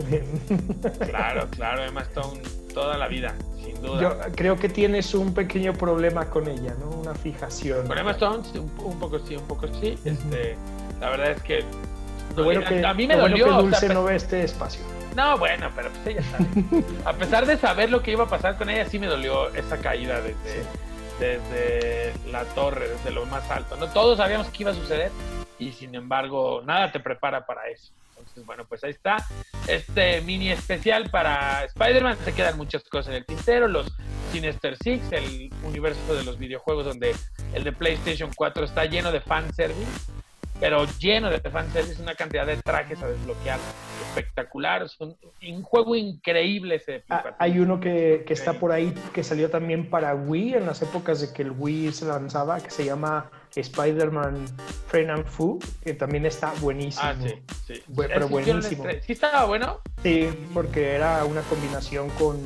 bien. 0.09 0.25
claro, 1.11 1.47
claro, 1.51 1.85
Emma 1.85 2.01
Stone 2.03 2.41
toda 2.75 2.99
la 2.99 3.09
vida, 3.09 3.35
sin 3.65 3.81
duda. 3.81 4.01
Yo 4.03 4.19
creo 4.35 4.57
que 4.57 4.69
tienes 4.69 5.15
un 5.15 5.33
pequeño 5.33 5.73
problema 5.73 6.29
con 6.29 6.49
ella, 6.49 6.75
¿no? 6.79 6.91
Una 6.91 7.15
fijación. 7.15 7.87
Con 7.87 7.97
Emma 7.97 8.11
Stone, 8.11 8.45
sí, 8.45 8.59
un, 8.59 8.71
un 8.85 8.99
poco 8.99 9.19
sí, 9.21 9.37
un 9.37 9.47
poco 9.47 9.67
sí. 9.81 9.99
Este, 10.05 10.57
la 11.01 11.11
verdad 11.11 11.31
es 11.31 11.43
que, 11.43 11.65
Lo 12.37 12.45
bueno 12.45 12.63
que, 12.65 12.85
a, 12.85 12.91
a 12.91 12.95
mí 12.95 13.07
me 13.07 13.15
bueno 13.19 13.31
dolió. 13.31 13.45
que 13.47 13.51
o 13.51 13.55
sea, 13.55 13.63
Dulce 13.63 13.89
no 13.95 14.05
ve 14.05 14.17
este 14.17 14.45
espacio. 14.45 14.83
No, 15.17 15.39
bueno, 15.39 15.71
pero 15.77 15.91
pues 15.91 16.07
ella 16.09 16.23
sabe. 16.31 16.85
A 17.05 17.13
pesar 17.13 17.47
de 17.47 17.57
saber 17.57 17.89
lo 17.91 18.03
que 18.03 18.11
iba 18.11 18.25
a 18.25 18.29
pasar 18.29 18.59
con 18.59 18.69
ella, 18.69 18.85
sí 18.87 18.99
me 18.99 19.07
dolió 19.07 19.49
esa 19.55 19.79
caída 19.79 20.21
desde, 20.21 20.65
desde 21.21 22.13
la 22.33 22.43
torre, 22.47 22.89
desde 22.89 23.13
lo 23.13 23.25
más 23.27 23.49
alto. 23.51 23.77
No 23.77 23.87
todos 23.87 24.17
sabíamos 24.19 24.49
que 24.49 24.65
iba 24.65 24.73
a 24.73 24.75
suceder 24.75 25.13
y 25.59 25.71
sin 25.71 25.95
embargo 25.95 26.63
nada 26.65 26.91
te 26.91 26.99
prepara 26.99 27.47
para 27.47 27.69
eso. 27.69 27.93
Entonces, 28.17 28.45
bueno, 28.47 28.65
pues 28.67 28.85
ahí 28.85 28.91
está 28.91 29.17
este 29.67 30.21
mini 30.23 30.51
especial 30.51 31.11
para 31.11 31.65
Spider-Man. 31.65 32.19
Se 32.25 32.33
quedan 32.33 32.57
muchas 32.57 32.85
cosas 32.85 33.09
en 33.09 33.15
el 33.15 33.27
tintero, 33.27 33.69
los 33.69 33.93
Sinister 34.33 34.77
Six, 34.83 35.13
el 35.13 35.53
universo 35.63 36.15
de 36.15 36.25
los 36.25 36.39
videojuegos 36.39 36.85
donde 36.85 37.15
el 37.55 37.65
de 37.65 37.73
PlayStation 37.73 38.31
4 38.35 38.65
está 38.65 38.85
lleno 38.85 39.13
de 39.13 39.21
fanservice 39.21 40.13
pero 40.61 40.87
lleno 40.99 41.31
de 41.31 41.41
fanservice, 41.41 42.01
una 42.01 42.15
cantidad 42.15 42.47
de 42.47 42.57
trajes 42.57 43.03
a 43.03 43.09
desbloquear 43.09 43.59
espectacular. 44.09 44.83
Es 44.83 44.99
un, 45.01 45.17
un 45.47 45.63
juego 45.63 45.97
increíble 45.97 46.77
ese 46.77 47.05
Ah, 47.11 47.35
hay 47.39 47.59
uno 47.59 47.81
que, 47.81 48.25
que 48.27 48.33
está 48.33 48.55
por 48.55 48.73
ahí 48.73 48.95
que 49.13 49.25
salió 49.25 49.51
también 49.51 49.91
para 49.91 50.15
Wii 50.15 50.55
en 50.55 50.67
las 50.67 50.81
épocas 50.83 51.21
de 51.21 51.33
que 51.33 51.43
el 51.43 51.51
Wii 51.51 51.93
se 51.93 52.07
lanzaba, 52.07 52.61
que 52.61 52.71
se 52.71 52.85
llama 52.85 53.31
Spider-Man 53.61 54.45
Friend 54.89 55.11
and 55.11 55.27
Fu, 55.27 55.59
que 55.83 55.95
también 55.95 56.27
está 56.27 56.53
buenísimo. 56.61 57.03
Ah, 57.07 57.15
sí, 57.23 57.35
sí. 57.67 57.83
Bu- 57.89 58.07
pero 58.09 58.29
buenísimo. 58.29 58.85
Sí 59.07 59.13
estaba 59.13 59.45
bueno. 59.47 59.81
Sí, 60.03 60.29
porque 60.53 60.93
era 60.93 61.25
una 61.25 61.43
combinación 61.43 62.09
con 62.11 62.39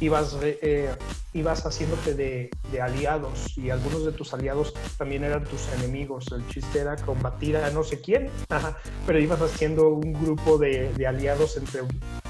ibas 0.00 0.34
re- 0.34 0.58
eh, 0.62 0.90
ibas 1.34 1.66
haciéndote 1.66 2.14
de, 2.14 2.50
de 2.70 2.80
aliados 2.80 3.56
y 3.58 3.70
algunos 3.70 4.04
de 4.04 4.12
tus 4.12 4.32
aliados 4.32 4.72
también 4.96 5.24
eran 5.24 5.44
tus 5.44 5.68
enemigos. 5.78 6.26
El 6.32 6.46
chiste 6.48 6.78
era 6.80 6.94
combatir 6.96 7.56
a 7.56 7.70
no 7.70 7.82
sé 7.82 8.00
quién, 8.00 8.30
ajá, 8.48 8.76
pero 9.06 9.18
ibas 9.18 9.40
haciendo 9.42 9.88
un 9.88 10.12
grupo 10.12 10.56
de, 10.58 10.92
de 10.94 11.06
aliados 11.06 11.56
entre 11.56 11.82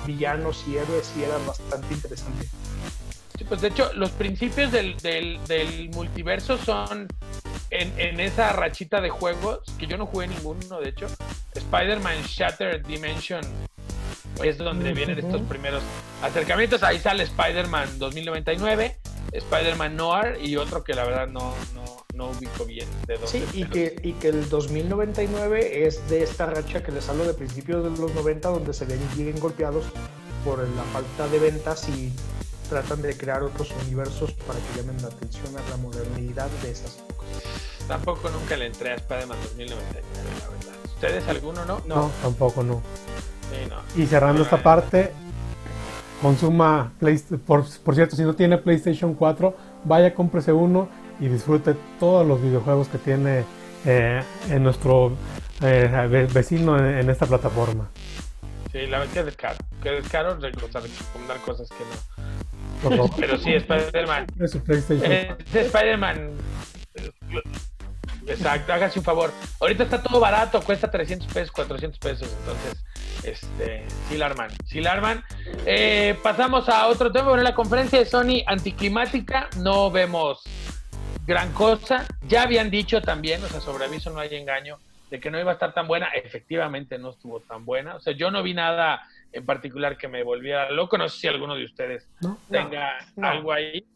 villanos 0.07 0.65
y 0.67 0.77
héroes 0.79 1.13
y 1.19 1.25
era 1.25 1.37
bastante 1.47 1.93
interesante. 1.93 2.49
Sí, 3.37 3.45
pues 3.45 3.61
de 3.61 3.69
hecho, 3.69 3.93
los 3.95 4.11
principios 4.11 4.73
del, 4.73 4.97
del, 4.97 5.39
del 5.47 5.91
multiverso 5.91 6.57
son 6.59 7.07
en, 7.71 7.93
en 7.99 8.21
esa 8.21 8.53
rachita 8.53 9.01
de 9.01 9.11
juegos, 9.11 9.61
que 9.79 9.87
yo 9.87 9.97
no 9.97 10.07
jugué 10.07 10.29
ninguno, 10.29 10.81
de 10.81 10.91
hecho, 10.91 11.07
Spider-Man 11.55 12.23
Shattered 12.23 12.87
Dimension 12.87 13.43
es 14.43 14.59
donde 14.59 14.93
vienen 14.93 15.19
estos 15.19 15.43
primeros 15.43 15.83
acercamientos. 16.23 16.83
Ahí 16.83 16.99
sale 16.99 17.25
Spider-Man 17.25 17.99
2099, 17.99 18.97
Spider-Man 19.33 19.97
Noir 19.97 20.39
y 20.43 20.57
otro 20.57 20.85
que 20.85 20.95
la 20.95 21.05
verdad 21.05 21.27
no, 21.27 21.55
no, 21.75 22.05
no 22.15 22.31
ubico 22.31 22.65
bien 22.65 22.89
de 23.07 23.15
dónde. 23.15 23.29
Sí, 23.29 23.45
y 23.53 23.65
que, 23.65 23.97
y 24.03 24.13
que 24.13 24.29
el 24.29 24.49
2099 24.49 25.87
es 25.87 26.09
de 26.09 26.23
esta 26.23 26.47
racha 26.47 26.83
que 26.83 26.93
les 26.93 27.09
hablo 27.09 27.25
de 27.25 27.35
principios 27.35 27.85
de 27.85 28.01
los 28.01 28.15
90 28.15 28.49
donde 28.49 28.73
se 28.73 28.85
ven 28.85 29.01
bien 29.17 29.39
golpeados 29.41 29.87
por 30.45 30.61
la 30.61 30.83
falta 30.85 31.27
de 31.29 31.39
ventas 31.39 31.89
y 31.89 32.13
tratan 32.69 33.03
de 33.03 33.17
crear 33.17 33.43
otros 33.43 33.73
universos 33.85 34.33
para 34.33 34.59
que 34.59 34.81
llamen 34.81 35.01
la 35.03 35.09
atención 35.09 35.57
a 35.57 35.71
la 35.71 35.77
modernidad 35.79 36.49
de 36.63 36.71
esas 36.71 37.03
Tampoco 37.87 38.29
nunca 38.31 38.57
le 38.57 38.67
entré 38.67 38.91
a 38.93 38.95
Spider-Man 38.97 39.39
2099, 39.43 40.03
la 40.41 40.49
verdad. 40.51 40.75
¿Ustedes 40.85 41.27
alguno 41.29 41.65
no? 41.65 41.81
No, 41.87 42.11
tampoco 42.23 42.63
no. 42.63 42.83
Sí, 43.51 43.69
no. 43.69 44.03
Y 44.03 44.07
cerrando 44.07 44.43
esta 44.43 44.63
parte, 44.63 45.13
consuma, 46.21 46.93
Play- 47.01 47.19
por, 47.47 47.65
por 47.83 47.95
cierto, 47.95 48.17
si 48.17 48.23
no 48.23 48.35
tiene 48.35 48.59
PlayStation 48.59 49.15
4, 49.15 49.57
vaya, 49.85 50.13
cómprese 50.15 50.53
uno 50.53 50.89
y 51.21 51.29
disfrute 51.29 51.75
todos 51.99 52.27
los 52.27 52.43
videojuegos 52.43 52.89
que 52.89 52.99
tiene 52.99 53.45
eh, 53.87 54.23
en 54.51 54.63
nuestro 54.63 55.13
eh, 55.63 56.07
ve- 56.11 56.27
vecino 56.27 56.79
en, 56.79 56.99
en 56.99 57.11
esta 57.11 57.27
plataforma. 57.27 57.89
Sí, 58.73 58.87
la 58.87 58.99
verdad 58.99 59.13
que 59.15 59.21
es 59.21 59.25
descaro. 59.27 59.57
Que 59.83 59.97
es 59.97 60.03
descaro 60.03 60.35
re- 60.39 60.53
o 60.53 60.71
sea, 60.71 60.81
recomendar 60.83 61.39
cosas 61.41 61.69
que 61.71 61.85
no. 62.91 63.09
Pero 63.17 63.39
sí, 63.39 63.55
Spider-Man. 63.55 64.27
Eh, 64.91 65.35
Spider-Man. 65.55 66.31
Exacto, 68.27 68.73
hágase 68.73 68.99
un 68.99 69.05
favor. 69.05 69.33
Ahorita 69.61 69.85
está 69.85 70.03
todo 70.03 70.21
barato, 70.21 70.61
cuesta 70.61 70.91
300 70.91 71.33
pesos, 71.33 71.51
400 71.53 71.99
pesos. 71.99 72.37
Entonces, 72.41 72.85
este, 73.25 73.85
sí 74.09 74.17
la 74.17 74.27
arman. 74.27 74.51
Sí 74.67 74.81
la 74.81 74.93
arman. 74.93 75.25
Eh, 75.67 76.17
pasamos 76.23 76.69
a 76.69 76.87
otro 76.89 77.11
tema. 77.11 77.29
Bueno, 77.29 77.43
la 77.43 77.55
conferencia 77.55 77.99
de 77.99 78.05
Sony 78.05 78.43
anticlimática. 78.47 79.49
No 79.57 79.91
vemos 79.91 80.43
gran 81.27 81.53
cosa. 81.53 82.07
Ya 82.27 82.43
habían 82.43 82.71
dicho 82.71 83.01
también, 83.01 83.43
o 83.43 83.49
sea, 83.49 83.61
sobre 83.61 83.87
aviso 83.87 84.11
no 84.11 84.21
hay 84.21 84.35
engaño, 84.35 84.79
de 85.11 85.21
que 85.21 85.31
no 85.31 85.41
iba 85.41 85.51
a 85.51 85.55
estar 85.55 85.73
tan 85.73 85.87
buena. 85.87 86.09
Efectivamente 86.09 86.99
no 86.99 87.11
estuvo 87.11 87.41
tan 87.41 87.65
buena. 87.65 87.97
O 87.97 88.01
sea, 88.01 88.13
yo 88.15 88.31
no 88.31 88.43
vi 88.43 88.55
nada 88.55 89.03
en 89.33 89.45
particular 89.45 89.97
que 89.97 90.09
me 90.09 90.23
volviera 90.23 90.71
loco. 90.71 90.99
No 90.99 91.09
sé 91.09 91.21
si 91.21 91.29
alguno 91.29 91.55
de 91.55 91.65
ustedes 91.65 92.09
¿No? 92.21 92.39
tenga 92.51 92.99
no. 93.17 93.29
algo 93.29 93.53
ahí. 93.53 93.87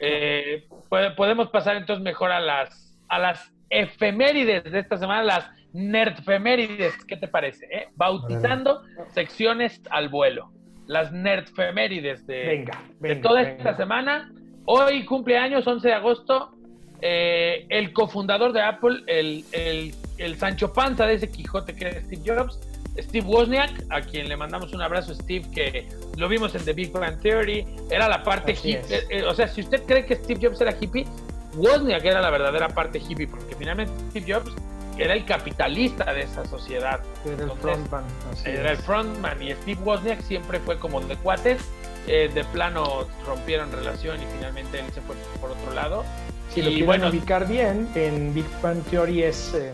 Eh, 0.00 0.66
puede- 0.88 1.10
podemos 1.12 1.48
pasar 1.50 1.76
entonces 1.76 2.02
mejor 2.02 2.30
a 2.32 2.40
las, 2.40 2.96
a 3.08 3.18
las 3.18 3.52
efemérides 3.70 4.64
de 4.64 4.78
esta 4.78 4.96
semana, 4.96 5.22
las 5.22 5.50
nerdfemérides. 5.72 7.04
¿Qué 7.04 7.16
te 7.16 7.28
parece? 7.28 7.66
eh? 7.72 7.88
Bautizando 7.96 8.82
secciones 9.12 9.80
al 9.90 10.08
vuelo. 10.08 10.50
Las 10.86 11.12
nerdfemérides 11.12 12.26
de, 12.26 12.46
Venga, 12.46 12.82
de 13.00 13.16
toda 13.16 13.42
venga. 13.42 13.56
esta 13.56 13.76
semana. 13.76 14.32
Hoy 14.64 15.04
cumpleaños, 15.04 15.66
11 15.66 15.88
de 15.88 15.94
agosto, 15.94 16.54
eh, 17.00 17.66
el 17.68 17.92
cofundador 17.92 18.52
de 18.52 18.62
Apple, 18.62 19.02
el, 19.06 19.44
el, 19.52 19.94
el 20.18 20.36
Sancho 20.36 20.72
Panza 20.72 21.06
de 21.06 21.14
ese 21.14 21.30
Quijote 21.30 21.74
que 21.74 21.86
era 21.88 22.00
Steve 22.02 22.22
Jobs, 22.26 22.58
Steve 22.96 23.26
Wozniak, 23.26 23.84
a 23.90 24.00
quien 24.00 24.28
le 24.28 24.36
mandamos 24.36 24.72
un 24.72 24.82
abrazo, 24.82 25.14
Steve, 25.14 25.48
que 25.50 25.88
lo 26.16 26.28
vimos 26.28 26.54
en 26.54 26.64
The 26.64 26.72
Big 26.72 26.92
Bang 26.92 27.20
Theory, 27.20 27.66
era 27.90 28.08
la 28.08 28.22
parte 28.22 28.52
hippie. 28.52 28.80
eh, 29.10 29.22
o 29.24 29.34
sea, 29.34 29.48
si 29.48 29.60
usted 29.60 29.82
cree 29.84 30.04
que 30.04 30.16
Steve 30.16 30.40
Jobs 30.48 30.60
era 30.60 30.74
hippie, 30.78 31.06
Wozniak 31.54 32.04
era 32.04 32.20
la 32.20 32.30
verdadera 32.30 32.68
parte 32.68 32.98
hippie, 32.98 33.26
porque 33.26 33.54
finalmente 33.56 33.92
Steve 34.10 34.34
Jobs 34.34 34.52
era 34.98 35.14
el 35.14 35.24
capitalista 35.24 36.12
de 36.12 36.22
esa 36.22 36.44
sociedad. 36.44 37.00
Era 37.24 37.44
el 37.44 37.50
frontman. 37.52 38.04
Era 38.44 38.72
el 38.72 38.78
es. 38.78 38.84
frontman 38.84 39.42
y 39.42 39.52
Steve 39.52 39.80
Wozniak 39.84 40.20
siempre 40.22 40.58
fue 40.60 40.78
como 40.78 41.00
de 41.00 41.16
cuates. 41.16 41.62
eh, 42.08 42.30
de 42.32 42.42
plano 42.44 43.06
rompieron 43.26 43.70
relación 43.70 44.16
y 44.22 44.24
finalmente 44.34 44.80
él 44.80 44.86
se 44.94 45.00
fue 45.02 45.14
por 45.40 45.50
otro 45.50 45.74
lado. 45.74 46.04
Si 46.50 46.62
lo 46.62 46.70
y 46.70 46.72
quieren 46.72 46.86
bueno, 46.86 47.08
ubicar 47.08 47.46
bien, 47.46 47.86
en 47.94 48.32
Big 48.32 48.46
Bang 48.62 48.82
Theory 48.84 49.24
es, 49.24 49.52
eh, 49.54 49.72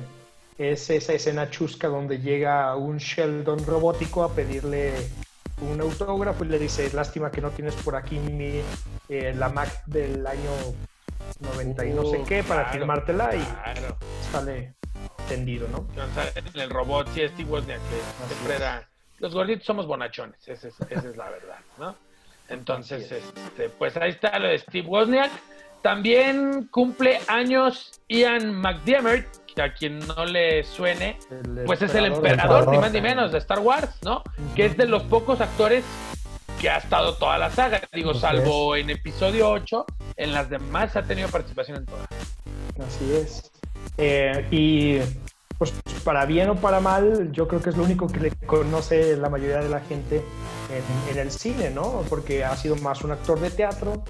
es 0.59 0.89
esa 0.91 1.13
escena 1.13 1.51
chusca 1.51 1.89
donde 1.89 2.19
llega 2.21 2.75
un 2.77 2.99
Sheldon 2.99 3.65
robótico 3.67 4.23
a 4.25 4.33
pedirle 4.35 4.93
un 5.61 5.81
autógrafo 5.81 6.45
y 6.45 6.49
le 6.49 6.59
dice, 6.59 6.91
lástima 6.93 7.31
que 7.31 7.41
no 7.41 7.51
tienes 7.51 7.75
por 7.77 7.97
aquí 7.97 8.19
mi, 8.19 8.61
eh, 9.09 9.35
la 9.37 9.49
Mac 9.49 9.85
del 9.87 10.27
año 10.27 10.51
90 11.41 11.85
y 11.87 11.91
no 11.93 12.05
sé 12.11 12.19
Uh, 12.19 12.25
qué 12.25 12.43
para 12.43 12.63
claro, 12.65 12.79
firmártela 12.79 13.35
y 13.37 13.41
Claro. 13.41 13.97
sale 14.31 14.75
tendido, 15.29 15.67
¿no? 15.69 15.87
En 16.35 16.61
el 16.61 16.71
robot, 16.71 17.09
sí, 17.15 17.27
Steve 17.29 17.49
Wozniak, 17.51 17.81
que 17.81 18.27
siempre 18.35 18.55
es. 18.55 18.61
era. 18.61 18.89
Los 19.21 19.33
gorditos 19.33 19.65
somos 19.65 19.87
bonachones, 19.87 20.37
esa 20.47 20.69
es, 20.69 20.75
esa 20.91 21.09
es 21.09 21.17
la 21.17 21.31
verdad, 21.31 21.59
¿no? 21.79 21.95
Entonces, 22.49 23.11
este, 23.11 23.71
pues 23.71 23.97
ahí 23.97 24.11
está 24.11 24.39
lo 24.39 24.49
de 24.49 24.59
Steve 24.59 24.87
Wozniak. 24.87 25.31
También 25.83 26.69
cumple 26.71 27.21
años 27.29 28.01
Ian 28.09 28.55
McDiarmid, 28.55 29.25
a 29.63 29.73
quien 29.75 30.01
no 30.01 30.25
le 30.25 30.65
suene, 30.65 31.19
El 31.31 31.65
pues 31.65 31.83
es 31.83 31.95
el 31.95 32.07
emperador. 32.07 32.69
ni 32.69 32.79
más 32.79 32.93
ni 32.93 33.01
menos, 33.01 33.33
de 33.33 33.39
Star 33.39 33.61
Wars, 33.61 33.91
¿no? 34.03 34.23
Que 34.55 34.67
es 34.67 34.77
de 34.77 34.87
los 34.87 35.03
pocos 35.05 35.41
actores 35.41 35.85
que 36.61 36.71
ha 36.71 36.79
estado 36.79 37.15
toda 37.15 37.39
la 37.39 37.51
saga. 37.51 37.81
Digo, 37.93 38.15
salvo 38.15 38.77
en 38.77 38.91
episodio 38.91 39.51
8, 39.51 39.87
en 40.17 40.33
las 40.33 40.49
demás 40.51 40.97
ha 40.97 41.03
tenido 41.03 41.29
participación 41.29 41.79
en 41.79 41.87
todas. 41.87 42.07
Así 42.87 43.13
es. 43.13 43.51
Eh, 43.99 44.47
y 44.51 44.99
pues 45.59 45.73
para 46.03 46.27
bien 46.27 46.51
o 46.51 46.57
para 46.57 46.81
mal, 46.81 47.31
yo 47.33 47.47
creo 47.47 47.63
que 47.63 47.71
es 47.71 47.77
lo 47.77 47.85
único 47.85 48.09
que 48.09 48.19
le 48.21 48.31
conoce 48.33 49.17
la 49.17 49.29
mayoría 49.29 49.59
de 49.59 49.69
la 49.69 49.81
gente 49.81 50.25
en, 50.71 51.13
en 51.13 51.19
el 51.19 51.31
cine, 51.31 51.71
¿no? 51.71 52.03
Porque 52.09 52.45
ha 52.45 52.57
sido 52.57 52.77
más 52.77 53.03
un 53.03 53.13
actor 53.13 53.39
de 53.39 53.51
teatro, 53.51 54.03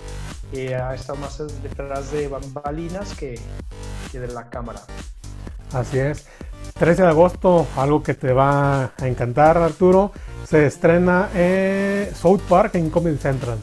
eh, 0.52 0.74
ha 0.74 0.94
estado 0.94 1.18
más 1.18 1.38
detrás 1.62 2.12
de 2.12 2.28
bambalinas 2.28 3.14
que, 3.14 3.38
que 4.10 4.20
de 4.20 4.28
la 4.28 4.48
cámara. 4.48 4.80
Así 5.74 5.98
es. 5.98 6.26
13 6.78 7.02
de 7.02 7.08
agosto, 7.08 7.66
algo 7.76 8.02
que 8.02 8.14
te 8.14 8.32
va 8.32 8.92
a 8.96 9.08
encantar, 9.08 9.58
Arturo. 9.58 10.12
Se 10.46 10.66
estrena 10.66 11.30
eh, 11.34 12.12
South 12.14 12.40
Park 12.48 12.74
en 12.74 12.90
Comedy 12.90 13.16
Central. 13.18 13.58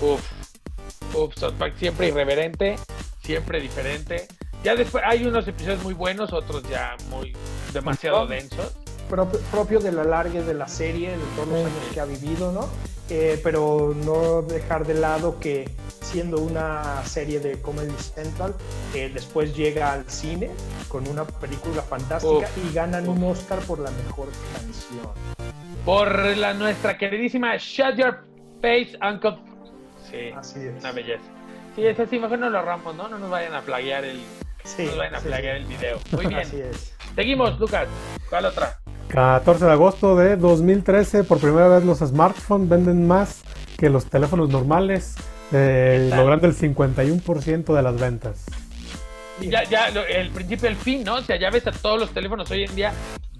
Uf, 0.00 0.20
Uf, 1.14 1.34
South 1.36 1.54
Park 1.54 1.74
siempre 1.78 2.08
irreverente, 2.08 2.76
siempre 3.22 3.60
diferente. 3.60 4.26
Ya 4.64 4.74
después 4.74 5.04
hay 5.06 5.24
unos 5.24 5.46
episodios 5.46 5.82
muy 5.82 5.94
buenos, 5.94 6.32
otros 6.32 6.62
ya 6.68 6.96
muy 7.10 7.36
demasiado 7.72 8.26
densos. 8.26 8.74
Propio, 9.08 9.40
propio 9.50 9.80
del 9.80 9.98
alargue 9.98 10.42
de 10.42 10.54
la 10.54 10.68
serie, 10.68 11.10
de 11.10 11.24
todos 11.36 11.48
los 11.48 11.58
años 11.58 11.72
que 11.92 12.00
ha 12.00 12.04
vivido, 12.04 12.52
¿no? 12.52 12.68
Eh, 13.10 13.40
pero 13.42 13.94
no 13.94 14.42
dejar 14.42 14.86
de 14.86 14.94
lado 14.94 15.38
que 15.38 15.68
siendo 16.00 16.38
una 16.38 17.04
serie 17.04 17.40
de 17.40 17.60
Comedy 17.60 17.92
Central, 17.98 18.54
eh, 18.94 19.10
después 19.12 19.54
llega 19.54 19.92
al 19.92 20.08
cine 20.08 20.50
con 20.88 21.06
una 21.08 21.24
película 21.24 21.82
fantástica 21.82 22.48
Uf, 22.48 22.70
y 22.70 22.72
ganan 22.74 23.08
un 23.08 23.22
Oscar 23.24 23.58
por 23.60 23.78
la 23.80 23.90
mejor 23.90 24.28
canción. 24.54 25.12
Por 25.84 26.36
la 26.36 26.54
nuestra 26.54 26.96
queridísima 26.96 27.56
Shut 27.56 27.96
Your 27.96 28.24
Face, 28.60 28.96
Uncle. 29.02 29.38
Sí, 30.10 30.30
Así 30.36 30.60
es. 30.60 30.80
una 30.80 30.92
belleza. 30.92 31.24
Sí, 31.74 31.86
es 31.86 31.98
así, 31.98 32.18
mejor 32.18 32.38
no 32.38 32.50
lo 32.50 32.58
ahorramos, 32.58 32.94
¿no? 32.94 33.08
No 33.08 33.18
nos 33.18 33.30
vayan 33.30 33.54
a 33.54 33.62
plagiar 33.62 34.04
el, 34.04 34.20
Sí, 34.64 34.84
no 34.84 34.90
nos 34.90 34.98
vayan 34.98 35.14
a 35.16 35.20
sí, 35.20 35.26
plagiar 35.28 35.56
sí. 35.56 35.62
el 35.62 35.68
video. 35.68 35.98
Muy 36.12 36.26
bien. 36.26 36.40
Así 36.40 36.60
es. 36.60 36.94
Seguimos, 37.14 37.58
Lucas. 37.58 37.88
¿Cuál 38.30 38.46
otra? 38.46 38.81
14 39.12 39.66
de 39.66 39.72
agosto 39.72 40.16
de 40.16 40.36
2013, 40.36 41.24
por 41.24 41.38
primera 41.38 41.68
vez 41.68 41.84
los 41.84 41.98
smartphones 41.98 42.68
venden 42.68 43.06
más 43.06 43.42
que 43.76 43.90
los 43.90 44.06
teléfonos 44.06 44.48
normales, 44.48 45.16
eh, 45.52 46.10
logrando 46.16 46.46
el 46.46 46.54
51% 46.54 47.74
de 47.74 47.82
las 47.82 48.00
ventas. 48.00 48.46
Y 49.38 49.50
ya, 49.50 49.64
ya, 49.64 49.88
el 49.88 50.30
principio 50.30 50.68
el 50.68 50.76
fin, 50.76 51.04
¿no? 51.04 51.16
O 51.16 51.20
sea, 51.20 51.36
ya 51.36 51.50
ves 51.50 51.66
a 51.66 51.72
todos 51.72 52.00
los 52.00 52.10
teléfonos 52.10 52.50
hoy 52.50 52.64
en 52.64 52.74
día 52.74 52.92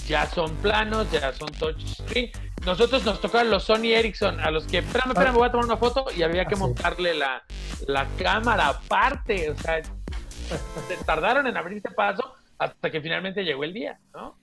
ya 0.07 0.27
son 0.27 0.55
planos, 0.57 1.11
ya 1.11 1.33
son 1.33 1.49
touchscreen. 1.53 2.31
Nosotros 2.67 3.05
nos 3.05 3.21
tocaron 3.21 3.51
los 3.51 3.65
Sony 3.65 3.95
Ericsson, 3.95 4.41
a 4.41 4.51
los 4.51 4.65
que, 4.65 4.79
espérame, 4.79 5.13
espérame, 5.13 5.35
voy 5.35 5.49
a 5.49 5.51
tomar 5.51 5.67
una 5.67 5.77
foto 5.79 6.05
y 6.15 6.23
había 6.23 6.45
que 6.45 6.55
Ah, 6.55 6.59
montarle 6.59 7.15
la, 7.15 7.43
la 7.87 8.07
cámara 8.19 8.69
aparte. 8.69 9.51
O 9.51 9.57
sea, 9.57 9.83
se 9.83 11.05
tardaron 11.07 11.47
en 11.47 11.57
abrirse 11.57 11.91
paso 11.91 12.35
hasta 12.59 12.91
que 12.91 13.01
finalmente 13.01 13.43
llegó 13.43 13.65
el 13.65 13.73
día, 13.73 13.99
¿no? 14.13 14.42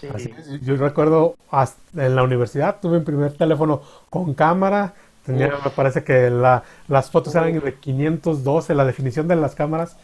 Sí. 0.00 0.08
Así 0.14 0.34
es, 0.36 0.60
yo 0.62 0.76
recuerdo 0.76 1.36
hasta 1.50 2.06
en 2.06 2.16
la 2.16 2.22
universidad 2.22 2.80
tuve 2.80 2.98
mi 3.00 3.04
primer 3.04 3.32
teléfono 3.36 3.82
con 4.08 4.32
cámara. 4.34 4.94
Tenía, 5.26 5.48
Uf. 5.48 5.64
me 5.66 5.70
parece 5.70 6.02
que 6.02 6.30
la- 6.30 6.62
las 6.88 7.10
fotos 7.10 7.34
eran 7.34 7.52
de 7.60 7.74
512, 7.74 8.74
la 8.74 8.84
definición 8.86 9.28
de 9.28 9.36
las 9.36 9.54
cámaras 9.54 9.96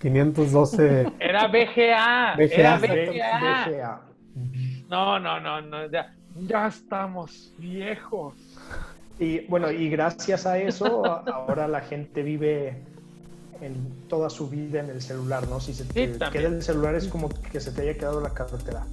512. 0.00 1.06
Era. 1.20 1.48
DGA. 2.78 4.00
No, 4.88 5.18
no, 5.18 5.40
no, 5.40 5.60
no, 5.60 5.86
ya, 5.90 6.12
ya 6.36 6.66
estamos 6.66 7.52
viejos. 7.58 8.34
Y 9.18 9.46
bueno, 9.46 9.70
y 9.70 9.88
gracias 9.88 10.44
a 10.46 10.58
eso, 10.58 11.04
ahora 11.06 11.68
la 11.68 11.80
gente 11.80 12.22
vive 12.22 12.82
en 13.60 14.08
toda 14.08 14.28
su 14.28 14.48
vida 14.50 14.80
en 14.80 14.90
el 14.90 15.00
celular, 15.00 15.46
¿no? 15.48 15.60
Si 15.60 15.72
se 15.72 15.84
te 15.84 16.18
queda 16.32 16.48
el 16.48 16.62
celular 16.62 16.96
es 16.96 17.06
como 17.06 17.28
que 17.28 17.60
se 17.60 17.70
te 17.70 17.82
haya 17.82 17.94
quedado 17.94 18.20
la 18.20 18.30
carretera. 18.30 18.84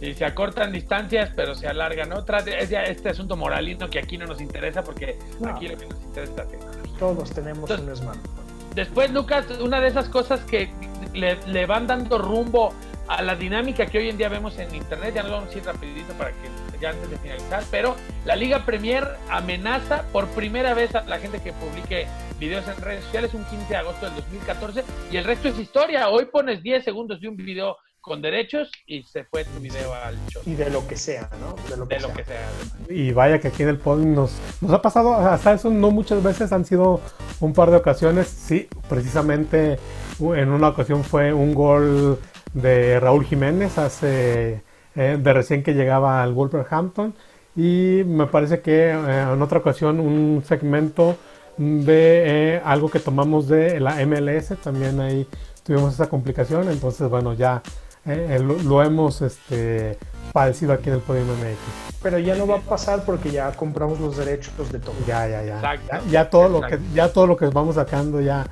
Y 0.00 0.14
se 0.14 0.24
acortan 0.24 0.72
distancias, 0.72 1.30
pero 1.36 1.54
se 1.54 1.66
alargan 1.68 2.12
otras. 2.12 2.46
Es 2.46 2.70
ya 2.70 2.82
este 2.84 3.10
asunto 3.10 3.36
moralino 3.36 3.88
que 3.90 3.98
aquí 3.98 4.16
no 4.16 4.26
nos 4.26 4.40
interesa 4.40 4.82
porque 4.82 5.18
No. 5.40 5.50
aquí 5.50 5.68
lo 5.68 5.76
que 5.76 5.86
nos 5.86 6.00
interesa 6.02 6.32
es 6.32 6.38
la 6.38 6.44
tecnología. 6.46 6.98
Todos 6.98 7.30
tenemos 7.32 7.70
Entonces- 7.70 7.88
un 7.88 7.96
smartphone. 7.96 8.40
Después, 8.74 9.10
Lucas, 9.10 9.46
una 9.60 9.80
de 9.80 9.88
esas 9.88 10.08
cosas 10.08 10.40
que 10.44 10.70
le, 11.12 11.36
le 11.46 11.66
van 11.66 11.86
dando 11.86 12.18
rumbo 12.18 12.72
a 13.08 13.20
la 13.20 13.34
dinámica 13.34 13.86
que 13.86 13.98
hoy 13.98 14.08
en 14.08 14.16
día 14.16 14.28
vemos 14.28 14.56
en 14.58 14.72
internet, 14.72 15.12
ya 15.16 15.22
nos 15.24 15.32
vamos 15.32 15.52
a 15.54 15.58
ir 15.58 15.64
rapidito 15.64 16.12
para 16.14 16.30
que 16.30 16.78
ya 16.80 16.90
antes 16.90 17.10
de 17.10 17.18
finalizar, 17.18 17.62
pero 17.70 17.96
la 18.24 18.36
Liga 18.36 18.64
Premier 18.64 19.06
amenaza 19.28 20.04
por 20.12 20.28
primera 20.28 20.72
vez 20.74 20.94
a 20.94 21.02
la 21.02 21.18
gente 21.18 21.40
que 21.42 21.52
publique 21.52 22.06
videos 22.38 22.66
en 22.68 22.76
redes 22.80 23.04
sociales 23.04 23.34
un 23.34 23.44
15 23.46 23.66
de 23.68 23.76
agosto 23.76 24.06
del 24.06 24.14
2014 24.14 24.84
y 25.10 25.16
el 25.16 25.24
resto 25.24 25.48
es 25.48 25.58
historia. 25.58 26.08
Hoy 26.08 26.26
pones 26.26 26.62
10 26.62 26.84
segundos 26.84 27.20
de 27.20 27.28
un 27.28 27.36
video 27.36 27.76
con 28.00 28.22
derechos 28.22 28.70
y 28.86 29.02
se 29.02 29.24
fue 29.24 29.44
tu 29.44 29.60
video 29.60 29.92
al 29.94 30.16
show. 30.26 30.42
Y 30.46 30.54
de 30.54 30.70
lo 30.70 30.86
que 30.86 30.96
sea, 30.96 31.28
¿no? 31.40 31.54
De 31.68 31.76
lo 31.76 31.86
que 31.88 31.96
De 31.96 32.00
lo 32.00 32.08
sea. 32.08 32.16
que 32.16 32.24
sea. 32.24 32.48
Y 32.88 33.12
vaya 33.12 33.40
que 33.40 33.48
aquí 33.48 33.62
en 33.62 33.68
el 33.68 33.78
pod 33.78 33.98
nos, 34.00 34.32
nos 34.60 34.72
ha 34.72 34.82
pasado, 34.82 35.14
hasta 35.14 35.52
eso 35.52 35.70
no 35.70 35.90
muchas 35.90 36.22
veces, 36.22 36.52
han 36.52 36.64
sido 36.64 37.00
un 37.40 37.52
par 37.52 37.70
de 37.70 37.76
ocasiones. 37.76 38.28
Sí, 38.28 38.68
precisamente 38.88 39.78
en 40.20 40.50
una 40.50 40.68
ocasión 40.68 41.04
fue 41.04 41.32
un 41.32 41.54
gol 41.54 42.18
de 42.52 42.98
Raúl 43.00 43.24
Jiménez 43.24 43.78
hace 43.78 44.62
eh, 44.94 45.18
de 45.20 45.32
recién 45.32 45.62
que 45.62 45.74
llegaba 45.74 46.22
al 46.22 46.32
Wolverhampton. 46.32 47.14
Y 47.56 48.02
me 48.06 48.26
parece 48.26 48.60
que 48.60 48.90
eh, 48.90 49.22
en 49.32 49.42
otra 49.42 49.58
ocasión 49.58 50.00
un 50.00 50.42
segmento 50.44 51.16
de 51.56 52.54
eh, 52.56 52.62
algo 52.64 52.90
que 52.90 53.00
tomamos 53.00 53.48
de 53.48 53.80
la 53.80 54.04
MLS, 54.06 54.56
también 54.62 55.00
ahí 55.00 55.26
tuvimos 55.62 55.94
esa 55.94 56.08
complicación. 56.08 56.68
Entonces, 56.70 57.08
bueno, 57.08 57.34
ya 57.34 57.62
eh, 58.06 58.38
lo, 58.42 58.54
lo 58.58 58.82
hemos 58.82 59.22
este, 59.22 59.98
padecido 60.32 60.72
aquí 60.72 60.88
en 60.88 60.96
el 60.96 61.00
Podium 61.00 61.26
MX. 61.26 61.98
Pero 62.02 62.18
ya 62.18 62.34
no 62.34 62.46
va 62.46 62.56
a 62.56 62.60
pasar 62.60 63.04
porque 63.04 63.30
ya 63.30 63.52
compramos 63.52 64.00
los 64.00 64.16
derechos 64.16 64.72
de 64.72 64.78
todo. 64.78 64.94
Ya, 65.06 65.28
ya, 65.28 65.42
ya. 65.42 65.56
Exacto. 65.56 65.86
Ya, 66.06 66.10
ya 66.10 66.30
todo 66.30 66.48
lo 66.48 66.60
que 66.62 66.78
ya 66.94 67.12
todo 67.12 67.26
lo 67.26 67.36
que 67.36 67.46
vamos 67.46 67.74
sacando 67.74 68.20
ya 68.20 68.46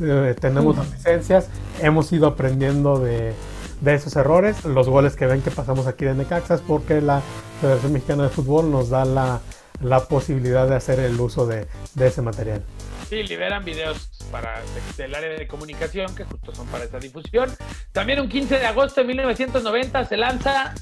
eh, 0.00 0.34
tenemos 0.40 0.76
las 0.76 0.90
licencias, 0.90 1.48
hemos 1.80 2.12
ido 2.12 2.26
aprendiendo 2.26 2.98
de, 2.98 3.34
de 3.80 3.94
esos 3.94 4.14
errores, 4.16 4.64
los 4.64 4.88
goles 4.88 5.16
que 5.16 5.26
ven 5.26 5.42
que 5.42 5.50
pasamos 5.50 5.86
aquí 5.86 6.04
de 6.04 6.14
Necaxas 6.14 6.60
porque 6.60 7.00
la 7.00 7.20
Federación 7.60 7.92
Mexicana 7.92 8.24
de 8.24 8.28
Fútbol 8.28 8.70
nos 8.70 8.90
da 8.90 9.04
la, 9.04 9.40
la 9.82 10.00
posibilidad 10.00 10.68
de 10.68 10.76
hacer 10.76 11.00
el 11.00 11.18
uso 11.20 11.46
de, 11.46 11.66
de 11.94 12.06
ese 12.06 12.22
material. 12.22 12.62
Sí, 13.08 13.22
liberan 13.22 13.64
videos 13.64 14.10
para 14.30 14.60
de- 14.60 15.02
del 15.02 15.14
área 15.14 15.30
de 15.30 15.46
comunicación 15.46 16.14
que 16.14 16.24
justo 16.24 16.54
son 16.54 16.66
para 16.66 16.84
esa 16.84 16.98
difusión. 16.98 17.50
También 17.92 18.20
un 18.20 18.28
15 18.28 18.58
de 18.58 18.66
agosto 18.66 19.00
de 19.00 19.06
1990 19.06 20.04
se 20.04 20.16
lanza 20.16 20.74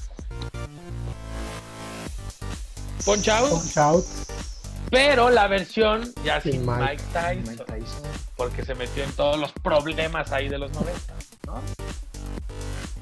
Punch 3.05 3.29
Out, 3.29 3.49
Punch 3.51 3.77
Out, 3.77 4.05
pero 4.91 5.29
la 5.29 5.47
versión 5.47 6.13
ya 6.23 6.41
Sin 6.41 6.51
sin 6.53 6.65
Mike. 6.65 6.81
Mike 6.81 7.03
Tyson, 7.13 7.43
Mike 7.47 7.63
Tyson. 7.65 8.01
porque 8.35 8.65
se 8.65 8.75
metió 8.75 9.03
en 9.03 9.11
todos 9.13 9.39
los 9.39 9.51
problemas 9.53 10.31
ahí 10.33 10.49
de 10.49 10.57
los 10.57 10.71
90, 10.73 11.13
¿no? 11.45 11.61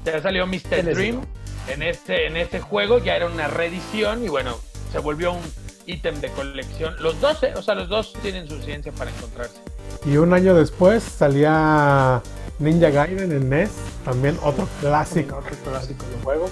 Ya 0.05 0.21
salió 0.21 0.45
¿Qué 0.49 0.59
Mr. 0.83 0.93
Dream 0.93 1.25
en 1.67 1.81
este, 1.81 2.27
en 2.27 2.37
este 2.37 2.59
juego, 2.59 2.99
ya 2.99 3.15
era 3.15 3.25
una 3.25 3.47
reedición 3.47 4.23
y 4.23 4.27
bueno, 4.27 4.59
se 4.91 4.99
volvió 4.99 5.31
un 5.33 5.41
ítem 5.87 6.19
de 6.21 6.29
colección. 6.29 6.95
Los 6.99 7.19
dos, 7.21 7.41
¿eh? 7.43 7.53
o 7.55 7.61
sea, 7.61 7.75
los 7.75 7.89
dos 7.89 8.13
tienen 8.21 8.47
su 8.47 8.61
ciencia 8.61 8.91
para 8.91 9.11
encontrarse. 9.11 9.59
y 10.05 10.17
un 10.17 10.33
año 10.33 10.53
después 10.55 11.03
salía 11.03 12.21
Ninja 12.59 12.89
Gaiden 12.89 13.31
en 13.31 13.49
NES, 13.49 13.71
también 14.05 14.37
otro 14.41 14.67
clásico 14.81 15.37
Otro 15.37 15.55
clásico. 15.63 16.05
de 16.05 16.23
juegos. 16.23 16.51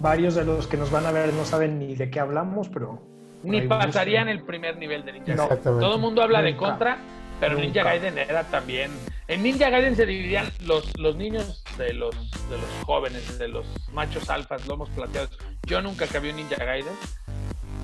Varios 0.00 0.34
de 0.34 0.44
los 0.44 0.66
que 0.66 0.76
nos 0.76 0.90
van 0.90 1.06
a 1.06 1.10
ver 1.12 1.32
no 1.32 1.44
saben 1.44 1.78
ni 1.78 1.96
de 1.96 2.10
qué 2.10 2.20
hablamos, 2.20 2.68
pero. 2.68 3.02
Ni 3.42 3.62
pasarían 3.62 4.28
el 4.28 4.42
primer 4.42 4.76
nivel 4.78 5.04
de 5.04 5.12
Ninja 5.12 5.34
No. 5.34 5.42
Gaiden. 5.42 5.44
Exactamente. 5.58 5.84
Todo 5.84 5.94
el 5.96 6.00
mundo 6.00 6.22
habla 6.22 6.42
de. 6.42 6.56
Contra, 6.56 6.98
pero 7.40 7.52
Nunca. 7.54 7.64
Ninja 7.66 7.82
Gaiden 7.84 8.18
era 8.18 8.44
también. 8.44 8.90
En 9.26 9.42
Ninja 9.42 9.70
Gaiden 9.70 9.96
se 9.96 10.06
dividían 10.06 10.50
los, 10.64 10.96
los 10.98 11.16
niños 11.16 11.62
de 11.76 11.92
los, 11.94 12.14
de 12.48 12.56
los 12.56 12.84
jóvenes, 12.86 13.38
de 13.38 13.48
los 13.48 13.66
machos 13.92 14.30
alfas, 14.30 14.66
lomos 14.66 14.88
plateados. 14.90 15.36
Yo 15.66 15.82
nunca 15.82 16.04
acabé 16.04 16.30
un 16.30 16.36
Ninja 16.36 16.56
Gaiden. 16.64 16.94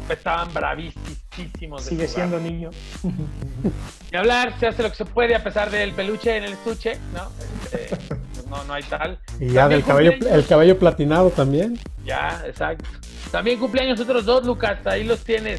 Estaban 0.08 0.52
bravísimos. 0.52 1.84
de 1.84 1.90
Sigue 1.90 2.06
jugar. 2.08 2.28
siendo 2.28 2.40
niño. 2.40 2.70
Y 4.12 4.16
hablar, 4.16 4.54
se 4.60 4.68
hace 4.68 4.82
lo 4.82 4.90
que 4.90 4.94
se 4.96 5.04
puede 5.06 5.34
a 5.34 5.42
pesar 5.42 5.70
del 5.70 5.92
peluche 5.92 6.36
en 6.36 6.44
el 6.44 6.52
estuche, 6.52 6.98
¿no? 7.12 7.30
Este, 7.72 7.96
pues 7.96 8.46
no, 8.46 8.62
no 8.64 8.74
hay 8.74 8.82
tal. 8.84 9.18
Y 9.40 9.50
ya 9.50 9.66
del 9.68 9.82
cabello, 9.82 10.12
el 10.30 10.46
cabello 10.46 10.78
platinado 10.78 11.30
también. 11.30 11.78
Ya, 12.04 12.40
exacto. 12.46 12.88
También 13.32 13.58
cumpleaños 13.58 13.98
otros 13.98 14.24
dos, 14.24 14.44
Lucas. 14.44 14.86
Ahí 14.86 15.02
los 15.02 15.24
tienes. 15.24 15.58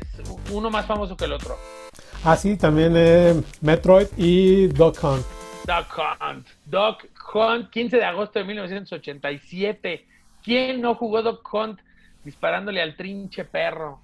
Uno 0.52 0.70
más 0.70 0.86
famoso 0.86 1.18
que 1.18 1.26
el 1.26 1.34
otro. 1.34 1.58
Ah, 2.24 2.38
sí, 2.38 2.56
también 2.56 2.94
eh, 2.96 3.42
Metroid 3.60 4.08
y 4.16 4.68
Duck 4.68 5.04
Hunt. 5.04 5.26
Duck 5.66 5.98
Hunt. 6.22 6.48
Duck 6.66 7.06
Hunt, 7.34 7.70
15 7.72 7.98
de 7.98 8.06
agosto 8.06 8.40
de 8.40 8.46
1987. 8.46 10.06
¿Quién 10.44 10.80
no 10.82 10.96
jugó 10.96 11.22
Duck 11.24 11.54
Hunt 11.54 11.80
disparándole 12.26 12.82
al 12.82 12.96
trinche 12.98 13.46
perro? 13.46 14.02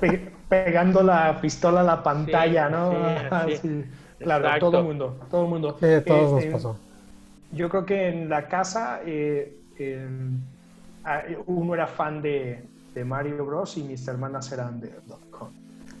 Pe- 0.00 0.32
pegando 0.48 1.02
la 1.02 1.40
pistola 1.40 1.80
a 1.80 1.84
la 1.84 2.02
pantalla, 2.02 2.66
Sí, 2.66 2.72
¿no? 2.72 2.90
sí, 2.90 2.96
Ah, 3.30 3.46
sí. 3.48 3.56
sí. 3.56 3.84
Claro, 4.18 4.44
Exacto. 4.44 4.70
todo 4.70 4.80
el 4.80 4.86
mundo, 4.86 5.16
todo 5.30 5.42
el 5.44 5.48
mundo. 5.48 5.76
Sí, 5.80 5.86
a 5.86 6.04
todos 6.04 6.42
Este, 6.42 6.50
nos 6.50 6.62
pasó. 6.62 6.76
Yo 7.52 7.68
creo 7.68 7.86
que 7.86 8.08
en 8.08 8.28
la 8.28 8.48
casa 8.48 9.00
eh, 9.06 9.56
eh, 9.78 10.08
ah, 11.04 11.22
uno 11.46 11.74
era 11.74 11.86
fan 11.86 12.20
de, 12.20 12.62
de 12.94 13.04
Mario 13.04 13.44
Bros. 13.46 13.76
y 13.78 13.82
mis 13.82 14.06
hermanas 14.06 14.50
eran 14.52 14.80
de 14.80 14.90
Doc 15.06 15.22
Hunt. 15.40 15.54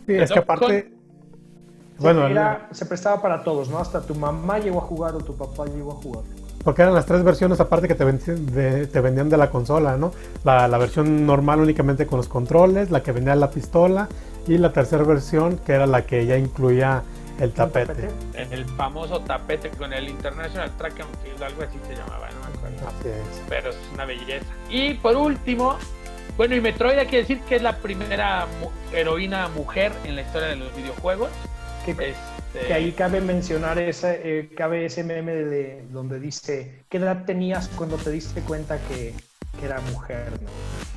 Sí, 0.06 0.14
es 0.14 0.30
que 0.30 0.38
aparte, 0.38 0.92
bueno, 1.98 2.26
Era- 2.26 2.68
se 2.72 2.86
prestaba 2.86 3.20
para 3.22 3.42
todos, 3.42 3.68
¿no? 3.68 3.78
Hasta 3.78 4.00
tu 4.02 4.14
mamá 4.14 4.58
llegó 4.58 4.78
a 4.78 4.82
jugar 4.82 5.14
o 5.14 5.18
tu 5.18 5.36
papá 5.36 5.66
llegó 5.66 5.92
a 5.92 5.96
jugar. 5.96 6.24
Porque 6.62 6.82
eran 6.82 6.94
las 6.94 7.06
tres 7.06 7.22
versiones 7.24 7.60
aparte 7.60 7.88
que 7.88 7.94
te, 7.94 8.04
ven- 8.04 8.20
de, 8.52 8.86
te 8.86 9.00
vendían 9.00 9.28
de 9.28 9.36
la 9.36 9.50
consola, 9.50 9.96
¿no? 9.96 10.12
La, 10.44 10.68
la 10.68 10.78
versión 10.78 11.24
normal 11.26 11.60
únicamente 11.60 12.06
con 12.06 12.18
los 12.18 12.28
controles, 12.28 12.90
la 12.90 13.02
que 13.02 13.12
vendía 13.12 13.34
la 13.34 13.50
pistola 13.50 14.08
y 14.46 14.58
la 14.58 14.72
tercera 14.72 15.02
versión 15.04 15.58
que 15.58 15.72
era 15.72 15.86
la 15.86 16.02
que 16.06 16.26
ya 16.26 16.36
incluía 16.36 17.02
el 17.40 17.52
tapete. 17.52 18.08
El 18.34 18.64
famoso 18.66 19.20
tapete 19.20 19.70
con 19.70 19.92
el 19.94 20.08
International 20.08 20.70
Track 20.76 21.00
and 21.00 21.16
Field, 21.22 21.42
algo 21.42 21.62
así 21.62 21.78
se 21.88 21.94
llamaba, 21.96 22.28
no 22.30 22.40
me 22.50 22.56
acuerdo. 22.56 22.88
Así 22.88 23.08
es. 23.08 23.42
Pero 23.48 23.70
es 23.70 23.76
una 23.94 24.04
belleza. 24.04 24.44
Y 24.68 24.94
por 24.94 25.16
último, 25.16 25.76
bueno, 26.36 26.54
y 26.54 26.60
Metroid 26.60 26.98
hay 26.98 27.06
que 27.06 27.18
decir 27.18 27.40
que 27.48 27.56
es 27.56 27.62
la 27.62 27.76
primera 27.78 28.46
mu- 28.60 28.68
heroína 28.94 29.48
mujer 29.48 29.92
en 30.04 30.16
la 30.16 30.22
historia 30.22 30.48
de 30.48 30.56
los 30.56 30.74
videojuegos. 30.76 31.30
Que, 31.84 31.92
Este, 31.92 32.66
que 32.66 32.72
ahí 32.72 32.92
cabe 32.92 33.20
mencionar 33.20 33.78
ese, 33.78 34.20
eh, 34.24 34.50
cabe 34.56 34.84
ese 34.84 35.04
meme 35.04 35.32
de, 35.32 35.84
donde 35.90 36.18
dice, 36.18 36.84
¿qué 36.88 36.98
edad 36.98 37.24
tenías 37.24 37.68
cuando 37.68 37.96
te 37.96 38.10
diste 38.10 38.40
cuenta 38.42 38.78
que, 38.88 39.14
que 39.58 39.66
era 39.66 39.80
mujer? 39.80 40.32
¿no? 40.42 40.48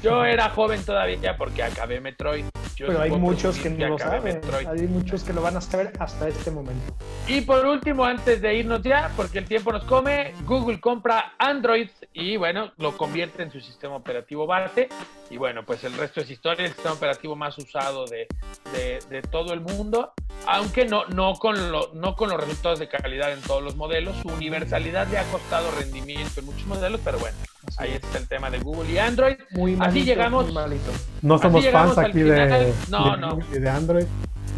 Yo 0.02 0.26
era 0.26 0.50
joven 0.50 0.84
todavía 0.84 1.38
porque 1.38 1.64
acabé 1.64 2.02
Metroid. 2.02 2.46
Yo 2.76 2.88
Pero 2.88 3.02
hay 3.02 3.12
muchos 3.12 3.58
que 3.60 3.70
no 3.70 3.88
lo 3.90 4.00
saben. 4.00 4.42
Hay 4.68 4.88
muchos 4.88 5.24
que 5.24 5.32
lo 5.34 5.42
van 5.42 5.58
a 5.58 5.62
saber 5.62 5.94
hasta 6.00 6.28
este 6.28 6.50
momento. 6.50 6.96
Y 7.28 7.42
por 7.42 7.66
último, 7.66 8.04
antes 8.04 8.42
de 8.42 8.56
irnos 8.56 8.82
ya, 8.82 9.12
porque 9.16 9.40
el 9.40 9.46
tiempo 9.46 9.72
nos 9.72 9.84
come, 9.84 10.34
Google 10.46 10.80
compra 10.80 11.34
Android 11.38 11.90
y 12.14 12.36
bueno, 12.38 12.72
lo 12.78 12.98
convierte 12.98 13.44
en 13.44 13.52
su 13.52 13.60
sistema 13.62 13.96
operativo 13.96 14.48
base. 14.48 14.90
Y 15.30 15.38
bueno, 15.38 15.64
pues 15.66 15.84
el 15.84 15.94
resto 15.94 16.22
es 16.22 16.30
historia, 16.32 16.66
el 16.66 16.72
sistema 16.74 16.96
operativo 16.96 17.36
más 17.36 17.58
usado 17.60 18.06
de, 18.06 18.28
de- 18.74 19.00
de 19.10 19.22
todo 19.22 19.54
el 19.54 19.62
mundo, 19.62 20.14
aunque 20.48 20.86
no, 20.86 21.06
no, 21.06 21.34
con 21.36 21.72
lo- 21.72 21.92
no 21.94 22.16
con 22.16 22.30
los 22.30 22.40
resultados 22.40 22.80
de 22.80 22.88
calidad 22.88 23.32
en 23.34 23.42
todos 23.42 23.62
los 23.64 23.76
modelos. 23.76 24.16
Su 24.22 24.30
universalidad 24.30 25.08
le 25.08 25.20
ha 25.20 25.24
costado 25.26 25.70
rendimiento 25.80 26.40
en 26.40 26.46
muchos 26.48 26.66
modelos, 26.66 27.00
pero 27.04 27.20
bueno, 27.20 27.38
ahí 27.78 27.92
está 27.94 28.18
el 28.18 28.28
tema 28.28 28.50
de 28.50 28.60
Google 28.60 28.92
y 28.92 28.98
Android. 28.98 29.36
Muy 29.52 29.74
Así 29.74 29.80
malito, 29.80 30.06
llegamos. 30.06 30.46
muy 30.46 30.54
malito. 30.54 30.92
No 31.22 31.36
Así 31.36 31.42
somos 31.44 31.64
llegamos 31.64 31.96
fans 31.96 32.08
aquí 32.10 32.20
final. 32.24 32.50
de, 32.50 32.74
No, 32.90 33.12
de 33.12 33.18
no. 33.22 33.36
Google 33.36 33.58
y 33.58 33.60
de 33.60 33.70
Android. 33.70 34.06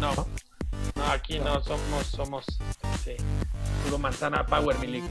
No, 0.00 0.14
no, 0.14 0.26
aquí 1.10 1.38
no 1.38 1.62
somos, 1.62 2.06
somos, 2.06 2.44
sí, 3.04 3.16
puro 3.84 3.98
manzana 3.98 4.44
Power 4.46 4.78
Milik, 4.78 5.04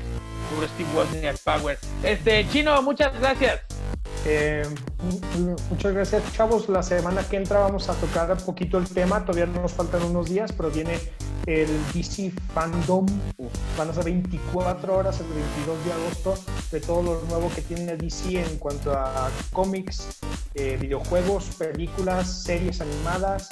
puro 0.49 0.67
Steve 0.67 0.89
Wozniak 0.95 1.37
Power. 1.39 1.77
Este, 2.03 2.47
Chino, 2.49 2.81
muchas 2.81 3.17
gracias. 3.19 3.61
Eh, 4.25 4.63
muchas 5.69 5.93
gracias, 5.93 6.33
chavos. 6.33 6.67
La 6.67 6.81
semana 6.81 7.23
que 7.23 7.37
entra 7.37 7.59
vamos 7.59 7.89
a 7.89 7.93
tocar 7.93 8.31
un 8.31 8.39
poquito 8.39 8.77
el 8.77 8.89
tema. 8.89 9.23
Todavía 9.23 9.45
nos 9.45 9.73
faltan 9.73 10.01
unos 10.03 10.29
días, 10.29 10.51
pero 10.51 10.71
viene 10.71 10.99
el 11.45 11.67
DC 11.93 12.31
Fandom. 12.53 13.05
Van 13.77 13.89
a 13.89 13.93
ser 13.93 14.05
24 14.05 14.97
horas 14.97 15.19
el 15.19 15.27
22 15.27 15.85
de 15.85 15.93
agosto 15.93 16.33
de 16.71 16.79
todo 16.81 17.03
lo 17.03 17.21
nuevo 17.29 17.51
que 17.53 17.61
tiene 17.61 17.95
DC 17.95 18.41
en 18.41 18.57
cuanto 18.57 18.93
a 18.93 19.29
cómics, 19.53 20.19
eh, 20.55 20.77
videojuegos, 20.81 21.45
películas, 21.57 22.43
series 22.43 22.81
animadas. 22.81 23.49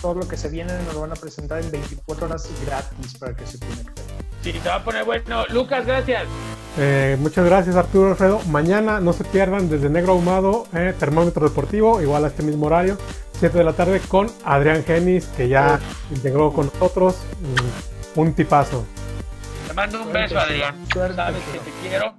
Todo 0.00 0.14
lo 0.14 0.28
que 0.28 0.36
se 0.36 0.48
viene 0.48 0.72
nos 0.84 1.00
van 1.00 1.10
a 1.10 1.16
presentar 1.16 1.53
en 1.60 1.70
24 1.70 2.26
horas 2.26 2.50
gratis 2.66 3.18
para 3.18 3.34
que 3.36 3.46
se 3.46 3.58
conecten. 3.58 4.04
Sí, 4.42 4.52
te 4.52 4.68
va 4.68 4.74
a 4.76 4.84
poner 4.84 5.04
bueno. 5.04 5.44
Lucas, 5.48 5.86
gracias. 5.86 6.24
Eh, 6.76 7.16
muchas 7.20 7.44
gracias 7.46 7.76
Arturo 7.76 8.10
Alfredo. 8.10 8.40
Mañana 8.50 9.00
no 9.00 9.12
se 9.12 9.24
pierdan 9.24 9.70
desde 9.70 9.88
Negro 9.88 10.12
Ahumado, 10.12 10.66
eh, 10.74 10.92
Termómetro 10.98 11.48
Deportivo, 11.48 12.02
igual 12.02 12.24
a 12.24 12.28
este 12.28 12.42
mismo 12.42 12.66
horario, 12.66 12.98
7 13.38 13.56
de 13.56 13.64
la 13.64 13.72
tarde 13.72 14.00
con 14.08 14.26
Adrián 14.44 14.84
Genis, 14.84 15.26
que 15.36 15.48
ya 15.48 15.78
integró 16.10 16.52
con 16.52 16.66
nosotros. 16.66 17.16
Mm, 17.40 18.20
Un 18.20 18.32
tipazo. 18.34 18.84
Te 19.66 19.72
mando 19.74 19.98
un 19.98 20.04
Suerte, 20.04 20.20
beso, 20.22 20.38
Adrián. 20.38 20.86
suerte, 20.92 21.16
Sabes 21.16 21.42
que 21.52 21.58
te 21.58 21.70
quiero. 21.88 22.14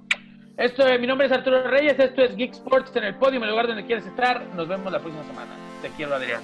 Esto, 0.58 0.84
mi 0.98 1.06
nombre 1.06 1.26
es 1.26 1.32
Arturo 1.32 1.62
Reyes, 1.68 1.98
esto 1.98 2.22
es 2.22 2.34
Geek 2.34 2.52
Sports 2.54 2.90
en 2.96 3.04
el 3.04 3.14
podio, 3.16 3.36
en 3.36 3.44
el 3.44 3.50
lugar 3.50 3.66
donde 3.66 3.84
quieres 3.86 4.04
estar. 4.06 4.42
Nos 4.54 4.66
vemos 4.68 4.90
la 4.90 4.98
próxima 4.98 5.22
semana. 5.26 5.52
Te 5.82 5.90
quiero, 5.90 6.14
Adrián. 6.14 6.40